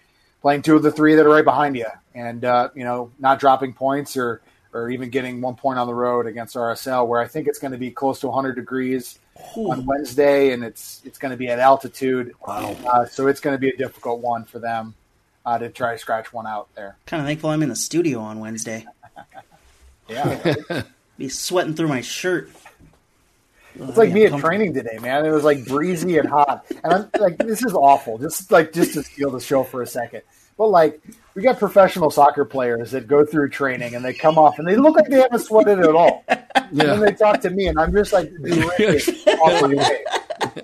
playing 0.47 0.61
two 0.61 0.77
of 0.77 0.81
the 0.81 0.93
three 0.93 1.13
that 1.13 1.25
are 1.25 1.29
right 1.29 1.43
behind 1.43 1.75
you, 1.75 1.87
and 2.15 2.45
uh, 2.45 2.69
you 2.73 2.85
know 2.85 3.11
not 3.19 3.37
dropping 3.37 3.73
points 3.73 4.15
or 4.15 4.41
or 4.71 4.89
even 4.89 5.09
getting 5.09 5.41
one 5.41 5.55
point 5.55 5.77
on 5.77 5.87
the 5.87 5.93
road 5.93 6.25
against 6.25 6.55
RSL, 6.55 7.05
where 7.05 7.19
I 7.19 7.27
think 7.27 7.49
it's 7.49 7.59
going 7.59 7.73
to 7.73 7.77
be 7.77 7.91
close 7.91 8.21
to 8.21 8.27
100 8.27 8.55
degrees 8.55 9.19
Ooh. 9.57 9.73
on 9.73 9.85
Wednesday, 9.85 10.53
and 10.53 10.63
it's 10.63 11.01
it's 11.03 11.17
going 11.17 11.31
to 11.31 11.37
be 11.37 11.49
at 11.49 11.59
altitude. 11.59 12.33
Wow. 12.47 12.77
Uh, 12.87 13.05
so 13.05 13.27
it's 13.27 13.41
going 13.41 13.55
to 13.55 13.59
be 13.59 13.67
a 13.67 13.75
difficult 13.75 14.21
one 14.21 14.45
for 14.45 14.59
them 14.59 14.95
uh, 15.45 15.57
to 15.57 15.67
try 15.67 15.91
to 15.91 15.97
scratch 15.97 16.31
one 16.31 16.47
out 16.47 16.73
there. 16.75 16.95
Kind 17.07 17.19
of 17.19 17.27
thankful 17.27 17.49
I'm 17.49 17.61
in 17.61 17.67
the 17.67 17.75
studio 17.75 18.21
on 18.21 18.39
Wednesday. 18.39 18.85
yeah, 20.07 20.83
be 21.17 21.27
sweating 21.27 21.75
through 21.75 21.89
my 21.89 21.99
shirt. 21.99 22.49
It's 23.79 23.97
like 23.97 24.11
me 24.11 24.25
at 24.25 24.39
training 24.39 24.73
today, 24.73 24.97
man. 25.01 25.25
It 25.25 25.31
was 25.31 25.43
like 25.43 25.65
breezy 25.65 26.17
and 26.17 26.27
hot, 26.27 26.65
and 26.83 26.93
I'm 26.93 27.09
like, 27.19 27.37
this 27.37 27.63
is 27.63 27.73
awful. 27.73 28.17
Just 28.17 28.51
like 28.51 28.73
just 28.73 28.93
to 28.93 29.03
steal 29.03 29.31
the 29.31 29.39
show 29.39 29.63
for 29.63 29.81
a 29.81 29.87
second, 29.87 30.21
but 30.57 30.67
like 30.67 31.01
we 31.35 31.43
got 31.43 31.59
professional 31.59 32.09
soccer 32.09 32.45
players 32.45 32.91
that 32.91 33.07
go 33.07 33.23
through 33.23 33.49
training 33.49 33.93
and 33.93 34.03
they 34.03 34.13
come 34.13 34.39
off 34.39 34.57
and 34.57 34.67
they 34.67 34.75
look 34.75 34.95
like 34.95 35.07
they 35.07 35.19
haven't 35.19 35.39
sweated 35.39 35.79
at 35.79 35.93
all. 35.93 36.23
Yeah. 36.27 36.43
And 36.69 36.79
then 36.79 36.99
they 36.99 37.11
talk 37.11 37.41
to 37.41 37.51
me 37.51 37.67
and 37.67 37.79
I'm 37.79 37.93
just 37.93 38.11
like 38.11 38.31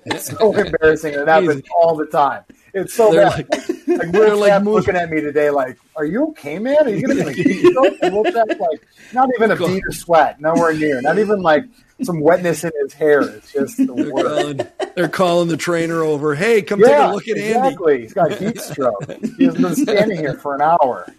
It's 0.05 0.25
so 0.37 0.53
embarrassing. 0.53 1.13
It 1.13 1.27
happens 1.27 1.61
all 1.77 1.95
the 1.95 2.07
time. 2.07 2.43
It's 2.73 2.93
so 2.93 3.11
they're 3.11 3.29
bad. 3.29 3.47
Like, 3.51 3.72
like, 3.97 4.11
we're 4.11 4.35
like 4.35 4.63
looking 4.63 4.95
at 4.95 5.09
me 5.09 5.21
today, 5.21 5.49
like, 5.49 5.77
"Are 5.95 6.05
you 6.05 6.27
okay, 6.29 6.59
man? 6.59 6.85
Are 6.85 6.89
you 6.89 7.07
going 7.07 7.25
to 7.25 7.43
beat 7.43 7.63
yourself?" 7.63 7.87
And 8.01 8.13
we'll 8.13 8.23
like, 8.23 8.87
not 9.13 9.29
even 9.35 9.51
a 9.51 9.55
bead 9.55 9.83
of 9.87 9.95
sweat, 9.95 10.39
nowhere 10.41 10.73
near. 10.73 11.01
Not 11.01 11.19
even 11.19 11.41
like 11.41 11.65
some 12.01 12.19
wetness 12.19 12.63
in 12.63 12.71
his 12.81 12.93
hair. 12.93 13.21
It's 13.21 13.53
just 13.53 13.77
the 13.77 13.85
they're 13.85 14.11
calling, 14.11 14.61
they're 14.95 15.07
calling, 15.07 15.47
the 15.49 15.57
trainer 15.57 16.01
over. 16.03 16.35
Hey, 16.35 16.61
come 16.61 16.79
yeah, 16.79 16.87
take 16.87 16.97
a 16.97 17.13
look 17.13 17.27
at 17.27 17.37
exactly. 17.37 17.93
Andy. 17.93 18.03
He's 18.03 18.13
got 18.13 18.31
heat 18.33 18.59
stroke. 18.59 19.11
He's 19.37 19.53
been 19.53 19.75
standing 19.75 20.17
here 20.17 20.35
for 20.35 20.55
an 20.55 20.61
hour. 20.61 21.11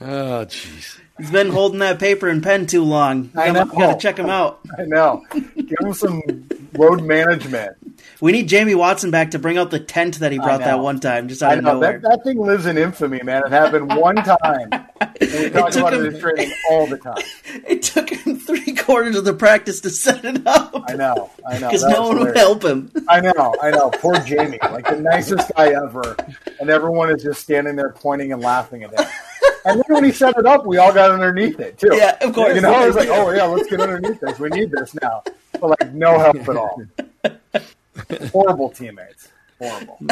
Oh, 0.00 0.44
jeez. 0.46 0.98
He's 1.18 1.30
been 1.32 1.50
holding 1.50 1.80
that 1.80 1.98
paper 1.98 2.28
and 2.28 2.40
pen 2.40 2.66
too 2.66 2.84
long. 2.84 3.30
I 3.34 3.50
know. 3.50 3.64
Got 3.64 3.94
to 3.94 3.98
check 3.98 4.16
him 4.16 4.30
out. 4.30 4.60
I 4.78 4.84
know. 4.84 5.24
Give 5.32 5.78
him 5.80 5.92
some 5.92 6.22
road 6.74 7.02
management. 7.02 7.76
We 8.20 8.32
need 8.32 8.48
Jamie 8.48 8.74
Watson 8.74 9.12
back 9.12 9.30
to 9.30 9.38
bring 9.38 9.58
out 9.58 9.70
the 9.70 9.78
tent 9.78 10.18
that 10.18 10.32
he 10.32 10.38
brought 10.38 10.58
that 10.60 10.80
one 10.80 10.98
time. 10.98 11.28
Just 11.28 11.42
out 11.42 11.52
I 11.52 11.60
know. 11.60 11.70
of 11.70 11.74
nowhere. 11.74 12.00
That, 12.00 12.10
that, 12.10 12.24
thing 12.24 12.38
lives 12.38 12.66
in 12.66 12.76
infamy, 12.76 13.22
man. 13.22 13.44
It 13.46 13.50
happened 13.50 13.94
one 13.94 14.16
time. 14.16 14.70
we 15.20 15.50
talk 15.50 15.74
about 15.76 15.94
him, 15.94 16.06
it 16.06 16.20
training 16.20 16.52
all 16.70 16.86
the 16.86 16.98
time. 16.98 17.22
It 17.68 17.82
took 17.82 18.10
him 18.10 18.38
three 18.38 18.74
quarters 18.74 19.16
of 19.16 19.24
the 19.24 19.34
practice 19.34 19.80
to 19.82 19.90
set 19.90 20.24
it 20.24 20.46
up. 20.46 20.84
I 20.88 20.94
know. 20.94 21.30
I 21.46 21.58
know. 21.58 21.68
Because 21.68 21.84
no 21.84 22.08
one 22.08 22.16
hilarious. 22.16 22.24
would 22.24 22.36
help 22.36 22.64
him. 22.64 22.90
I 23.08 23.20
know. 23.20 23.54
I 23.60 23.70
know. 23.70 23.90
Poor 23.90 24.18
Jamie. 24.20 24.58
Like 24.62 24.88
the 24.88 24.96
nicest 24.96 25.52
guy 25.54 25.68
ever. 25.68 26.16
And 26.60 26.70
everyone 26.70 27.10
is 27.10 27.22
just 27.22 27.42
standing 27.42 27.76
there 27.76 27.90
pointing 27.90 28.32
and 28.32 28.42
laughing 28.42 28.84
at 28.84 28.98
him. 28.98 29.06
And 29.64 29.80
then 29.80 29.94
when 29.94 30.04
he 30.04 30.12
set 30.12 30.36
it 30.38 30.46
up, 30.46 30.66
we 30.66 30.78
all 30.78 30.92
got 30.92 31.10
underneath 31.10 31.60
it 31.60 31.78
too. 31.78 31.90
Yeah, 31.92 32.16
of 32.20 32.34
course. 32.34 32.54
You 32.54 32.62
know, 32.62 32.72
I 32.72 32.86
was 32.86 32.96
like, 32.96 33.08
"Oh 33.08 33.30
yeah, 33.32 33.44
let's 33.44 33.68
get 33.68 33.80
underneath 33.80 34.20
this. 34.20 34.38
We 34.38 34.48
need 34.48 34.70
this 34.70 34.94
now." 35.00 35.22
But 35.52 35.80
like, 35.80 35.92
no 35.92 36.18
help 36.18 36.36
at 36.36 36.56
all. 36.56 36.82
Horrible 38.32 38.70
teammates. 38.70 39.28
Horrible. 39.60 39.98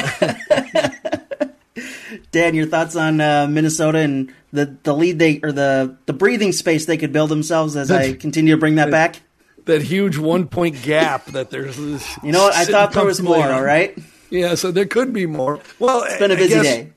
Dan, 2.32 2.54
your 2.54 2.66
thoughts 2.66 2.96
on 2.96 3.20
uh, 3.20 3.46
Minnesota 3.48 3.98
and 3.98 4.32
the, 4.52 4.76
the 4.82 4.94
lead 4.94 5.18
they 5.18 5.40
or 5.42 5.52
the 5.52 5.96
the 6.06 6.12
breathing 6.12 6.52
space 6.52 6.86
they 6.86 6.96
could 6.96 7.12
build 7.12 7.28
themselves 7.28 7.76
as 7.76 7.90
I 7.90 8.14
continue 8.14 8.54
to 8.54 8.58
bring 8.58 8.76
that 8.76 8.90
back. 8.90 9.20
That 9.66 9.82
huge 9.82 10.16
one 10.16 10.48
point 10.48 10.82
gap 10.82 11.26
that 11.26 11.50
there's. 11.50 11.76
You 11.78 12.32
know 12.32 12.44
what? 12.44 12.54
I 12.54 12.64
thought 12.64 12.92
there 12.92 13.04
was 13.04 13.20
more. 13.20 13.52
All 13.52 13.62
right. 13.62 13.98
Yeah, 14.30 14.54
so 14.54 14.70
there 14.70 14.86
could 14.86 15.12
be 15.12 15.26
more. 15.26 15.60
Well, 15.78 16.04
it's 16.04 16.18
been 16.18 16.30
a 16.30 16.36
busy 16.36 16.60
day. 16.60 16.92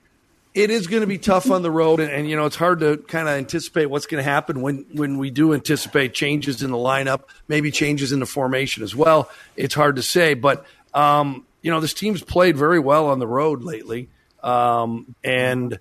It 0.56 0.72
is 0.72 0.88
going 0.88 1.02
to 1.02 1.08
be 1.08 1.20
tough 1.20 1.52
on 1.52 1.62
the 1.62 1.70
road, 1.70 2.00
and, 2.00 2.12
and 2.12 2.30
you 2.30 2.36
know 2.36 2.46
it's 2.46 2.56
hard 2.56 2.80
to 2.80 2.98
kind 2.98 3.28
of 3.28 3.36
anticipate 3.36 3.86
what's 3.86 4.08
going 4.08 4.24
to 4.24 4.30
happen 4.30 4.62
when 4.62 4.86
when 4.94 5.18
we 5.18 5.30
do 5.30 5.54
anticipate 5.54 6.14
changes 6.14 6.64
in 6.64 6.72
the 6.72 6.78
lineup, 6.78 7.24
maybe 7.48 7.70
changes 7.70 8.12
in 8.12 8.20
the 8.20 8.26
formation 8.26 8.84
as 8.84 8.96
well. 8.96 9.30
It's 9.56 9.76
hard 9.76 9.98
to 9.98 10.02
say, 10.02 10.34
but 10.34 10.66
um, 10.94 11.46
you 11.62 11.72
know, 11.72 11.80
this 11.80 11.94
team's 11.94 12.22
played 12.22 12.58
very 12.58 12.80
well 12.80 13.08
on 13.08 13.20
the 13.20 13.28
road 13.28 13.64
lately, 13.64 14.10
um, 14.44 15.16
and 15.24 15.80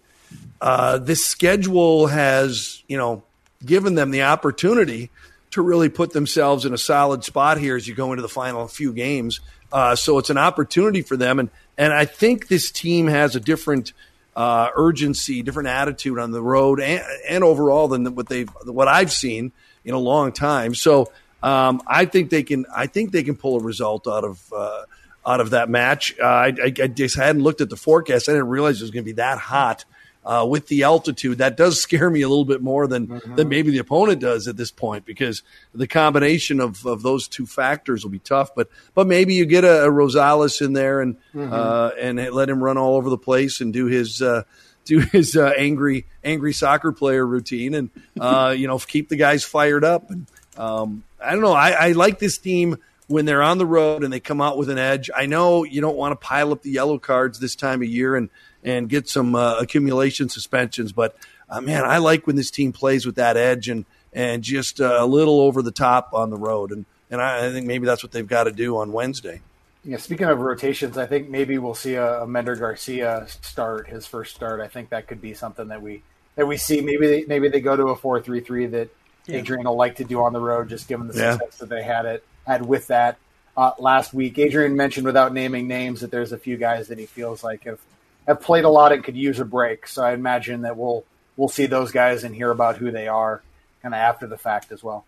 uh, 0.60 0.98
this 0.98 1.24
schedule 1.24 2.08
has, 2.08 2.82
you 2.88 2.96
know, 2.96 3.22
given 3.64 3.94
them 3.94 4.10
the 4.10 4.22
opportunity 4.22 5.10
to 5.50 5.62
really 5.62 5.88
put 5.88 6.12
themselves 6.12 6.64
in 6.64 6.74
a 6.74 6.78
solid 6.78 7.24
spot 7.24 7.58
here 7.58 7.76
as 7.76 7.88
you 7.88 7.94
go 7.94 8.12
into 8.12 8.22
the 8.22 8.28
final 8.28 8.66
few 8.68 8.92
games. 8.92 9.40
Uh, 9.72 9.94
so 9.96 10.18
it's 10.18 10.30
an 10.30 10.38
opportunity 10.38 11.02
for 11.02 11.16
them, 11.16 11.38
and 11.38 11.50
and 11.76 11.92
I 11.92 12.04
think 12.06 12.48
this 12.48 12.70
team 12.70 13.06
has 13.06 13.36
a 13.36 13.40
different 13.40 13.92
uh, 14.34 14.70
urgency, 14.74 15.42
different 15.42 15.68
attitude 15.68 16.18
on 16.18 16.32
the 16.32 16.42
road, 16.42 16.80
and, 16.80 17.02
and 17.28 17.44
overall 17.44 17.88
than 17.88 18.14
what 18.14 18.28
they've 18.28 18.48
what 18.64 18.88
I've 18.88 19.12
seen 19.12 19.52
in 19.84 19.94
a 19.94 19.98
long 19.98 20.32
time. 20.32 20.74
So 20.74 21.12
um, 21.42 21.82
I 21.86 22.04
think 22.04 22.30
they 22.30 22.42
can. 22.42 22.66
I 22.74 22.86
think 22.86 23.12
they 23.12 23.22
can 23.22 23.36
pull 23.36 23.60
a 23.60 23.62
result 23.62 24.06
out 24.06 24.24
of 24.24 24.52
uh, 24.52 24.82
out 25.26 25.40
of 25.40 25.50
that 25.50 25.68
match. 25.68 26.14
Uh, 26.20 26.24
I, 26.24 26.46
I, 26.46 26.72
I, 26.82 26.86
just 26.86 27.16
hadn't 27.16 27.42
looked 27.42 27.60
at 27.60 27.70
the 27.70 27.76
forecast. 27.76 28.28
I 28.28 28.32
didn't 28.32 28.48
realize 28.48 28.80
it 28.80 28.84
was 28.84 28.90
going 28.90 29.04
to 29.04 29.08
be 29.08 29.16
that 29.16 29.38
hot 29.38 29.84
uh, 30.24 30.46
with 30.48 30.66
the 30.68 30.82
altitude. 30.82 31.38
That 31.38 31.56
does 31.56 31.80
scare 31.80 32.10
me 32.10 32.22
a 32.22 32.28
little 32.28 32.44
bit 32.44 32.60
more 32.60 32.86
than 32.86 33.06
mm-hmm. 33.06 33.34
than 33.36 33.48
maybe 33.48 33.70
the 33.70 33.78
opponent 33.78 34.20
does 34.20 34.48
at 34.48 34.56
this 34.56 34.70
point 34.70 35.04
because 35.04 35.42
the 35.74 35.86
combination 35.86 36.60
of, 36.60 36.84
of 36.84 37.02
those 37.02 37.28
two 37.28 37.46
factors 37.46 38.04
will 38.04 38.10
be 38.10 38.18
tough. 38.18 38.54
But 38.54 38.68
but 38.94 39.06
maybe 39.06 39.34
you 39.34 39.46
get 39.46 39.64
a, 39.64 39.84
a 39.84 39.88
Rosales 39.88 40.60
in 40.60 40.72
there 40.72 41.00
and 41.00 41.16
mm-hmm. 41.34 41.52
uh, 41.52 41.90
and 41.98 42.18
let 42.32 42.48
him 42.48 42.62
run 42.62 42.78
all 42.78 42.96
over 42.96 43.10
the 43.10 43.18
place 43.18 43.60
and 43.60 43.72
do 43.72 43.86
his. 43.86 44.22
Uh, 44.22 44.42
do 44.84 45.00
his 45.00 45.36
uh, 45.36 45.52
angry, 45.58 46.06
angry 46.24 46.54
soccer 46.54 46.92
player 46.92 47.26
routine, 47.26 47.74
and 47.74 47.90
uh, 48.18 48.54
you 48.56 48.66
know 48.66 48.78
keep 48.78 49.10
the 49.10 49.16
guys 49.16 49.44
fired 49.44 49.84
up. 49.84 50.10
And 50.10 50.26
um, 50.58 51.04
I 51.20 51.32
don't 51.32 51.40
know. 51.40 51.52
I, 51.52 51.70
I 51.70 51.92
like 51.92 52.18
this 52.18 52.36
team 52.36 52.76
when 53.06 53.24
they're 53.24 53.42
on 53.42 53.58
the 53.58 53.66
road 53.66 54.04
and 54.04 54.12
they 54.12 54.20
come 54.20 54.40
out 54.40 54.58
with 54.58 54.68
an 54.68 54.78
edge. 54.78 55.10
I 55.14 55.26
know 55.26 55.64
you 55.64 55.80
don't 55.80 55.96
want 55.96 56.12
to 56.12 56.26
pile 56.26 56.52
up 56.52 56.62
the 56.62 56.70
yellow 56.70 56.98
cards 56.98 57.38
this 57.38 57.54
time 57.54 57.82
of 57.82 57.88
year 57.88 58.16
and 58.16 58.28
and 58.64 58.88
get 58.88 59.08
some 59.08 59.34
uh, 59.36 59.56
accumulation 59.60 60.28
suspensions, 60.28 60.92
but 60.92 61.16
uh, 61.48 61.60
man, 61.60 61.84
I 61.84 61.98
like 61.98 62.26
when 62.26 62.36
this 62.36 62.50
team 62.50 62.72
plays 62.72 63.06
with 63.06 63.14
that 63.14 63.36
edge 63.36 63.68
and 63.68 63.84
and 64.12 64.42
just 64.42 64.80
uh, 64.80 64.96
a 64.98 65.06
little 65.06 65.40
over 65.40 65.62
the 65.62 65.70
top 65.70 66.10
on 66.12 66.30
the 66.30 66.36
road, 66.36 66.72
and 66.72 66.84
and 67.10 67.22
I, 67.22 67.46
I 67.46 67.52
think 67.52 67.66
maybe 67.66 67.86
that's 67.86 68.02
what 68.02 68.12
they've 68.12 68.26
got 68.26 68.44
to 68.44 68.52
do 68.52 68.76
on 68.78 68.92
Wednesday. 68.92 69.40
Yeah, 69.84 69.96
speaking 69.98 70.26
of 70.26 70.40
rotations, 70.40 70.98
I 70.98 71.06
think 71.06 71.30
maybe 71.30 71.56
we'll 71.56 71.74
see 71.74 71.94
a, 71.94 72.22
a 72.22 72.26
Mender 72.26 72.56
Garcia 72.56 73.26
start 73.42 73.88
his 73.88 74.06
first 74.06 74.34
start. 74.34 74.60
I 74.60 74.66
think 74.66 74.90
that 74.90 75.06
could 75.06 75.20
be 75.20 75.34
something 75.34 75.68
that 75.68 75.80
we 75.80 76.02
that 76.34 76.46
we 76.46 76.56
see. 76.56 76.80
Maybe 76.80 77.06
they, 77.06 77.24
maybe 77.26 77.48
they 77.48 77.60
go 77.60 77.76
to 77.76 77.88
a 77.88 77.96
four 77.96 78.20
three 78.20 78.40
three 78.40 78.66
that 78.66 78.90
yeah. 79.28 79.38
Adrian 79.38 79.66
will 79.66 79.76
like 79.76 79.96
to 79.96 80.04
do 80.04 80.20
on 80.22 80.32
the 80.32 80.40
road, 80.40 80.68
just 80.68 80.88
given 80.88 81.06
the 81.06 81.12
success 81.12 81.38
yeah. 81.40 81.48
that 81.60 81.68
they 81.68 81.82
had 81.82 82.06
it 82.06 82.24
had 82.46 82.66
with 82.66 82.86
that 82.88 83.18
uh, 83.56 83.72
last 83.78 84.14
week. 84.14 84.38
Adrian 84.38 84.76
mentioned 84.76 85.06
without 85.06 85.32
naming 85.32 85.68
names 85.68 86.00
that 86.00 86.10
there's 86.10 86.32
a 86.32 86.38
few 86.38 86.56
guys 86.56 86.88
that 86.88 86.98
he 86.98 87.06
feels 87.06 87.44
like 87.44 87.64
have 87.64 87.80
have 88.26 88.40
played 88.40 88.64
a 88.64 88.68
lot 88.68 88.92
and 88.92 89.02
could 89.02 89.16
use 89.16 89.40
a 89.40 89.44
break. 89.44 89.86
So 89.86 90.02
I 90.02 90.12
imagine 90.12 90.62
that 90.62 90.76
we'll 90.76 91.04
we'll 91.36 91.48
see 91.48 91.66
those 91.66 91.92
guys 91.92 92.24
and 92.24 92.34
hear 92.34 92.50
about 92.50 92.76
who 92.76 92.90
they 92.90 93.08
are 93.08 93.42
kind 93.82 93.94
of 93.94 93.98
after 93.98 94.26
the 94.26 94.38
fact 94.38 94.72
as 94.72 94.82
well. 94.82 95.04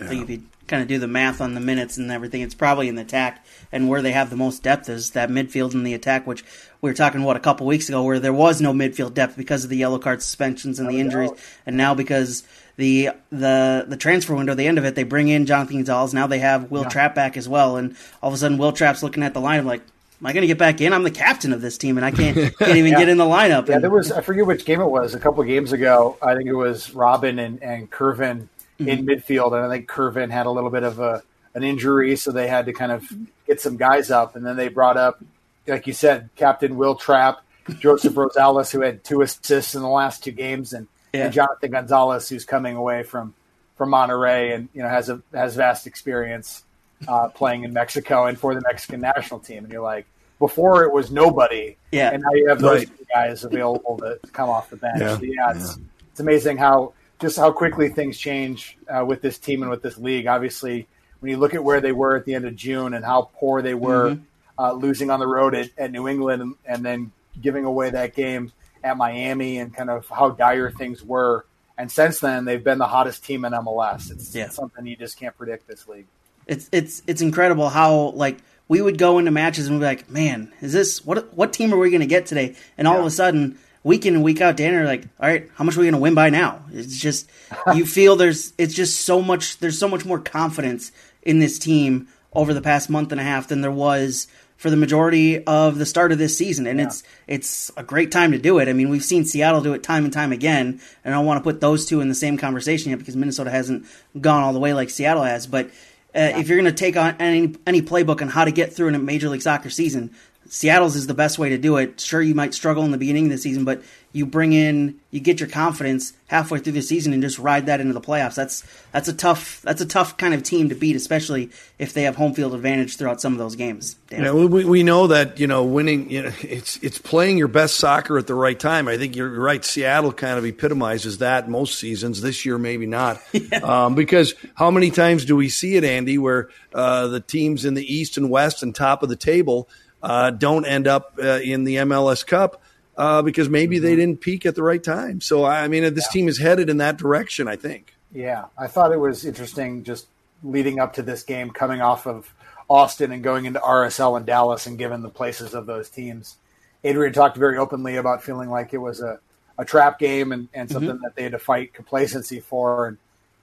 I 0.00 0.06
think 0.06 0.22
if 0.22 0.30
you 0.30 0.42
kind 0.66 0.82
of 0.82 0.88
do 0.88 0.98
the 0.98 1.06
math 1.06 1.40
on 1.40 1.54
the 1.54 1.60
minutes 1.60 1.98
and 1.98 2.10
everything, 2.10 2.40
it's 2.40 2.54
probably 2.54 2.88
in 2.88 2.94
the 2.94 3.02
attack 3.02 3.44
and 3.70 3.88
where 3.88 4.02
they 4.02 4.12
have 4.12 4.30
the 4.30 4.36
most 4.36 4.62
depth 4.62 4.88
is 4.88 5.10
that 5.10 5.28
midfield 5.28 5.74
and 5.74 5.86
the 5.86 5.94
attack, 5.94 6.26
which 6.26 6.44
we 6.80 6.90
were 6.90 6.94
talking 6.94 7.22
what 7.22 7.36
a 7.36 7.40
couple 7.40 7.66
weeks 7.66 7.88
ago 7.88 8.02
where 8.02 8.18
there 8.18 8.32
was 8.32 8.60
no 8.60 8.72
midfield 8.72 9.14
depth 9.14 9.36
because 9.36 9.64
of 9.64 9.70
the 9.70 9.76
yellow 9.76 9.98
card 9.98 10.22
suspensions 10.22 10.80
and 10.80 10.88
the 10.88 10.98
injuries, 10.98 11.30
and 11.66 11.76
now 11.76 11.94
because 11.94 12.42
the 12.76 13.10
the 13.30 13.84
the 13.86 13.96
transfer 13.96 14.34
window, 14.34 14.54
the 14.54 14.66
end 14.66 14.78
of 14.78 14.84
it, 14.84 14.94
they 14.94 15.04
bring 15.04 15.28
in 15.28 15.46
Jonathan 15.46 15.76
Gonzalez. 15.76 16.14
Now 16.14 16.26
they 16.26 16.38
have 16.38 16.70
Will 16.70 16.82
yeah. 16.82 16.88
Trapp 16.88 17.14
back 17.14 17.36
as 17.36 17.48
well, 17.48 17.76
and 17.76 17.96
all 18.22 18.28
of 18.28 18.34
a 18.34 18.38
sudden 18.38 18.58
Will 18.58 18.72
Trapp's 18.72 19.02
looking 19.02 19.22
at 19.22 19.34
the 19.34 19.40
line 19.40 19.64
like, 19.64 19.82
am 20.20 20.26
I 20.26 20.32
going 20.32 20.42
to 20.42 20.46
get 20.46 20.58
back 20.58 20.80
in? 20.80 20.92
I'm 20.92 21.02
the 21.02 21.10
captain 21.10 21.52
of 21.52 21.60
this 21.60 21.76
team, 21.76 21.98
and 21.98 22.06
I 22.06 22.10
can't 22.10 22.36
can't 22.58 22.76
even 22.76 22.92
yeah. 22.92 22.98
get 22.98 23.08
in 23.08 23.18
the 23.18 23.24
lineup. 23.24 23.68
Yeah, 23.68 23.78
there 23.78 23.90
was 23.90 24.12
I 24.12 24.20
forget 24.22 24.46
which 24.46 24.64
game 24.64 24.80
it 24.80 24.86
was. 24.86 25.14
A 25.14 25.20
couple 25.20 25.42
games 25.44 25.72
ago, 25.72 26.16
I 26.22 26.34
think 26.34 26.48
it 26.48 26.54
was 26.54 26.94
Robin 26.94 27.38
and 27.38 27.62
and 27.62 27.90
Kervin 27.90 28.48
mm-hmm. 28.78 28.88
in 28.88 29.06
midfield, 29.06 29.52
and 29.54 29.64
I 29.64 29.68
think 29.68 29.88
Kervin 29.88 30.30
had 30.30 30.46
a 30.46 30.50
little 30.50 30.70
bit 30.70 30.82
of 30.82 30.98
a 30.98 31.22
an 31.54 31.62
injury, 31.62 32.16
so 32.16 32.32
they 32.32 32.48
had 32.48 32.66
to 32.66 32.72
kind 32.72 32.92
of 32.92 33.04
get 33.46 33.60
some 33.60 33.76
guys 33.76 34.10
up, 34.10 34.36
and 34.36 34.46
then 34.46 34.56
they 34.56 34.68
brought 34.68 34.96
up, 34.96 35.22
like 35.66 35.86
you 35.86 35.92
said, 35.92 36.30
Captain 36.36 36.76
Will 36.76 36.94
Trapp, 36.94 37.42
Joseph 37.78 38.14
Rosales, 38.14 38.72
who 38.72 38.80
had 38.80 39.04
two 39.04 39.20
assists 39.20 39.74
in 39.74 39.82
the 39.82 39.88
last 39.88 40.24
two 40.24 40.30
games, 40.30 40.72
and, 40.72 40.88
yeah. 41.12 41.24
and 41.24 41.32
Jonathan 41.32 41.70
Gonzalez, 41.70 42.28
who's 42.28 42.44
coming 42.44 42.76
away 42.76 43.02
from 43.02 43.34
from 43.76 43.90
Monterrey, 43.90 44.54
and 44.54 44.68
you 44.72 44.82
know 44.82 44.88
has 44.88 45.08
a 45.08 45.22
has 45.32 45.56
vast 45.56 45.86
experience 45.86 46.64
uh, 47.08 47.28
playing 47.28 47.64
in 47.64 47.72
Mexico 47.72 48.26
and 48.26 48.38
for 48.38 48.54
the 48.54 48.60
Mexican 48.62 49.00
national 49.00 49.40
team. 49.40 49.64
And 49.64 49.72
you're 49.72 49.82
like, 49.82 50.06
before 50.38 50.84
it 50.84 50.92
was 50.92 51.10
nobody, 51.10 51.76
yeah, 51.90 52.10
and 52.10 52.22
now 52.22 52.32
you 52.32 52.48
have 52.48 52.60
those 52.60 52.86
right. 52.86 53.08
guys 53.14 53.44
available 53.44 53.98
to 53.98 54.18
come 54.32 54.48
off 54.48 54.70
the 54.70 54.76
bench. 54.76 55.00
Yeah, 55.00 55.16
so 55.16 55.22
yeah 55.22 55.50
it's, 55.50 55.76
yeah. 55.76 55.84
it's 56.10 56.20
amazing 56.20 56.56
how 56.58 56.94
just 57.20 57.36
how 57.36 57.52
quickly 57.52 57.88
things 57.88 58.18
change 58.18 58.76
uh, 58.88 59.04
with 59.04 59.22
this 59.22 59.38
team 59.38 59.62
and 59.62 59.70
with 59.70 59.82
this 59.82 59.96
league. 59.96 60.26
Obviously, 60.26 60.88
when 61.20 61.30
you 61.30 61.36
look 61.36 61.54
at 61.54 61.62
where 61.62 61.80
they 61.80 61.92
were 61.92 62.16
at 62.16 62.24
the 62.24 62.34
end 62.34 62.44
of 62.44 62.56
June 62.56 62.94
and 62.94 63.04
how 63.04 63.30
poor 63.36 63.62
they 63.62 63.74
were, 63.74 64.10
mm-hmm. 64.10 64.22
uh, 64.58 64.72
losing 64.72 65.08
on 65.08 65.20
the 65.20 65.26
road 65.26 65.54
at, 65.54 65.70
at 65.78 65.92
New 65.92 66.08
England 66.08 66.42
and, 66.42 66.54
and, 66.66 66.84
then 66.84 67.12
giving 67.40 67.64
away 67.64 67.88
that 67.88 68.14
game 68.14 68.52
at 68.84 68.96
Miami 68.96 69.58
and 69.58 69.74
kind 69.74 69.90
of 69.90 70.08
how 70.08 70.30
dire 70.30 70.70
things 70.70 71.02
were. 71.02 71.46
And 71.78 71.90
since 71.90 72.20
then, 72.20 72.44
they've 72.44 72.62
been 72.62 72.78
the 72.78 72.86
hottest 72.86 73.24
team 73.24 73.44
in 73.44 73.52
MLS. 73.52 74.10
It's, 74.10 74.34
yeah. 74.34 74.48
something 74.48 74.86
you 74.86 74.96
just 74.96 75.18
can't 75.18 75.36
predict 75.36 75.66
this 75.66 75.88
league. 75.88 76.06
It's 76.46 76.68
it's 76.72 77.02
it's 77.06 77.22
incredible 77.22 77.68
how 77.68 78.10
like 78.10 78.38
we 78.66 78.80
would 78.80 78.98
go 78.98 79.18
into 79.18 79.30
matches 79.30 79.68
and 79.68 79.78
be 79.78 79.86
like, 79.86 80.10
man, 80.10 80.52
is 80.60 80.72
this 80.72 81.04
what 81.04 81.32
what 81.34 81.52
team 81.52 81.72
are 81.72 81.78
we 81.78 81.90
going 81.90 82.00
to 82.00 82.06
get 82.06 82.26
today? 82.26 82.56
And 82.76 82.88
all 82.88 82.94
yeah. 82.94 83.00
of 83.00 83.06
a 83.06 83.10
sudden 83.10 83.58
week 83.84 84.06
in 84.06 84.14
and 84.14 84.24
week 84.24 84.40
out, 84.40 84.56
Dan 84.56 84.74
are 84.74 84.84
like, 84.84 85.04
all 85.20 85.28
right, 85.28 85.48
how 85.54 85.64
much 85.64 85.76
are 85.76 85.80
we 85.80 85.86
going 85.86 85.94
to 85.94 86.00
win 86.00 86.14
by 86.14 86.30
now? 86.30 86.62
It's 86.72 86.98
just 86.98 87.30
you 87.74 87.86
feel 87.86 88.16
there's 88.16 88.52
it's 88.58 88.74
just 88.74 89.02
so 89.02 89.22
much 89.22 89.58
there's 89.58 89.78
so 89.78 89.88
much 89.88 90.04
more 90.04 90.18
confidence 90.18 90.90
in 91.22 91.38
this 91.38 91.58
team 91.58 92.08
over 92.32 92.54
the 92.54 92.62
past 92.62 92.90
month 92.90 93.12
and 93.12 93.20
a 93.20 93.24
half 93.24 93.48
than 93.48 93.60
there 93.60 93.70
was 93.70 94.26
for 94.56 94.70
the 94.70 94.76
majority 94.76 95.44
of 95.44 95.78
the 95.78 95.86
start 95.86 96.12
of 96.12 96.18
this 96.18 96.36
season, 96.36 96.66
and 96.66 96.78
yeah. 96.78 96.86
it's 96.86 97.02
it's 97.26 97.70
a 97.76 97.82
great 97.82 98.12
time 98.12 98.32
to 98.32 98.38
do 98.38 98.58
it. 98.58 98.68
I 98.68 98.72
mean, 98.72 98.88
we've 98.88 99.04
seen 99.04 99.24
Seattle 99.24 99.60
do 99.60 99.74
it 99.74 99.82
time 99.82 100.04
and 100.04 100.12
time 100.12 100.32
again, 100.32 100.80
and 101.04 101.14
I 101.14 101.18
don't 101.18 101.26
want 101.26 101.38
to 101.38 101.42
put 101.42 101.60
those 101.60 101.86
two 101.86 102.00
in 102.00 102.08
the 102.08 102.14
same 102.14 102.38
conversation 102.38 102.90
yet 102.90 102.98
because 102.98 103.16
Minnesota 103.16 103.50
hasn't 103.50 103.86
gone 104.20 104.42
all 104.42 104.52
the 104.52 104.60
way 104.60 104.72
like 104.74 104.90
Seattle 104.90 105.24
has. 105.24 105.46
But 105.46 105.66
uh, 105.66 105.70
yeah. 106.14 106.38
if 106.38 106.48
you're 106.48 106.60
going 106.60 106.72
to 106.72 106.78
take 106.78 106.96
on 106.96 107.16
any 107.18 107.56
any 107.66 107.82
playbook 107.82 108.22
on 108.22 108.28
how 108.28 108.44
to 108.44 108.52
get 108.52 108.72
through 108.72 108.88
in 108.88 108.94
a 108.94 108.98
Major 108.98 109.28
League 109.28 109.42
Soccer 109.42 109.70
season, 109.70 110.10
Seattle's 110.48 110.96
is 110.96 111.06
the 111.06 111.14
best 111.14 111.38
way 111.38 111.48
to 111.48 111.58
do 111.58 111.76
it. 111.78 112.00
Sure, 112.00 112.20
you 112.20 112.34
might 112.34 112.54
struggle 112.54 112.84
in 112.84 112.90
the 112.90 112.98
beginning 112.98 113.26
of 113.26 113.30
the 113.32 113.38
season, 113.38 113.64
but 113.64 113.82
you 114.12 114.26
bring 114.26 114.52
in, 114.52 115.00
you 115.10 115.20
get 115.20 115.40
your 115.40 115.48
confidence 115.48 116.12
halfway 116.26 116.58
through 116.58 116.74
the 116.74 116.82
season 116.82 117.12
and 117.12 117.22
just 117.22 117.38
ride 117.38 117.66
that 117.66 117.80
into 117.80 117.94
the 117.94 118.00
playoffs. 118.00 118.34
That's 118.34 118.64
that's 118.92 119.08
a 119.08 119.12
tough 119.12 119.62
that's 119.62 119.80
a 119.80 119.86
tough 119.86 120.16
kind 120.18 120.34
of 120.34 120.42
team 120.42 120.68
to 120.68 120.74
beat, 120.74 120.96
especially 120.96 121.50
if 121.78 121.94
they 121.94 122.02
have 122.02 122.16
home 122.16 122.34
field 122.34 122.54
advantage 122.54 122.96
throughout 122.96 123.20
some 123.22 123.32
of 123.32 123.38
those 123.38 123.56
games. 123.56 123.94
Dan. 124.08 124.24
Yeah, 124.24 124.32
we, 124.32 124.64
we 124.64 124.82
know 124.82 125.06
that 125.06 125.40
you 125.40 125.46
know 125.46 125.64
winning. 125.64 126.10
You 126.10 126.24
know, 126.24 126.32
it's 126.42 126.76
it's 126.78 126.98
playing 126.98 127.38
your 127.38 127.48
best 127.48 127.76
soccer 127.76 128.18
at 128.18 128.26
the 128.26 128.34
right 128.34 128.58
time. 128.58 128.86
I 128.86 128.98
think 128.98 129.16
you're 129.16 129.30
right. 129.30 129.64
Seattle 129.64 130.12
kind 130.12 130.38
of 130.38 130.44
epitomizes 130.44 131.18
that 131.18 131.48
most 131.48 131.78
seasons. 131.78 132.20
This 132.20 132.44
year, 132.44 132.58
maybe 132.58 132.86
not, 132.86 133.20
yeah. 133.32 133.58
um, 133.58 133.94
because 133.94 134.34
how 134.54 134.70
many 134.70 134.90
times 134.90 135.24
do 135.24 135.36
we 135.36 135.48
see 135.48 135.76
it, 135.76 135.84
Andy, 135.84 136.18
where 136.18 136.50
uh, 136.74 137.06
the 137.06 137.20
teams 137.20 137.64
in 137.64 137.74
the 137.74 137.94
East 137.94 138.18
and 138.18 138.28
West 138.28 138.62
and 138.62 138.74
top 138.74 139.02
of 139.02 139.08
the 139.08 139.16
table 139.16 139.68
uh, 140.02 140.30
don't 140.30 140.66
end 140.66 140.86
up 140.86 141.14
uh, 141.22 141.40
in 141.42 141.64
the 141.64 141.76
MLS 141.76 142.26
Cup 142.26 142.62
uh, 142.96 143.22
because 143.22 143.48
maybe 143.48 143.76
mm-hmm. 143.76 143.84
they 143.84 143.96
didn't 143.96 144.20
peak 144.20 144.46
at 144.46 144.54
the 144.54 144.62
right 144.62 144.82
time. 144.82 145.20
So 145.20 145.44
I 145.44 145.68
mean, 145.68 145.82
this 145.94 146.06
yeah. 146.08 146.12
team 146.12 146.28
is 146.28 146.38
headed 146.38 146.70
in 146.70 146.78
that 146.78 146.96
direction. 146.96 147.48
I 147.48 147.56
think. 147.56 147.94
Yeah, 148.12 148.46
I 148.58 148.66
thought 148.66 148.92
it 148.92 149.00
was 149.00 149.24
interesting 149.24 149.84
just 149.84 150.06
leading 150.42 150.78
up 150.78 150.94
to 150.94 151.02
this 151.02 151.22
game, 151.22 151.50
coming 151.50 151.80
off 151.80 152.06
of 152.06 152.32
Austin 152.68 153.12
and 153.12 153.22
going 153.22 153.46
into 153.46 153.60
RSL 153.60 154.16
and 154.16 154.26
Dallas, 154.26 154.66
and 154.66 154.78
given 154.78 155.02
the 155.02 155.08
places 155.08 155.54
of 155.54 155.66
those 155.66 155.88
teams. 155.88 156.36
Adrian 156.84 157.12
talked 157.12 157.36
very 157.36 157.58
openly 157.58 157.96
about 157.96 158.24
feeling 158.24 158.50
like 158.50 158.74
it 158.74 158.78
was 158.78 159.00
a, 159.00 159.20
a 159.56 159.64
trap 159.64 159.98
game 159.98 160.32
and, 160.32 160.48
and 160.52 160.68
something 160.68 160.90
mm-hmm. 160.90 161.02
that 161.04 161.14
they 161.14 161.22
had 161.22 161.32
to 161.32 161.38
fight 161.38 161.72
complacency 161.72 162.40
for. 162.40 162.88
And 162.88 162.98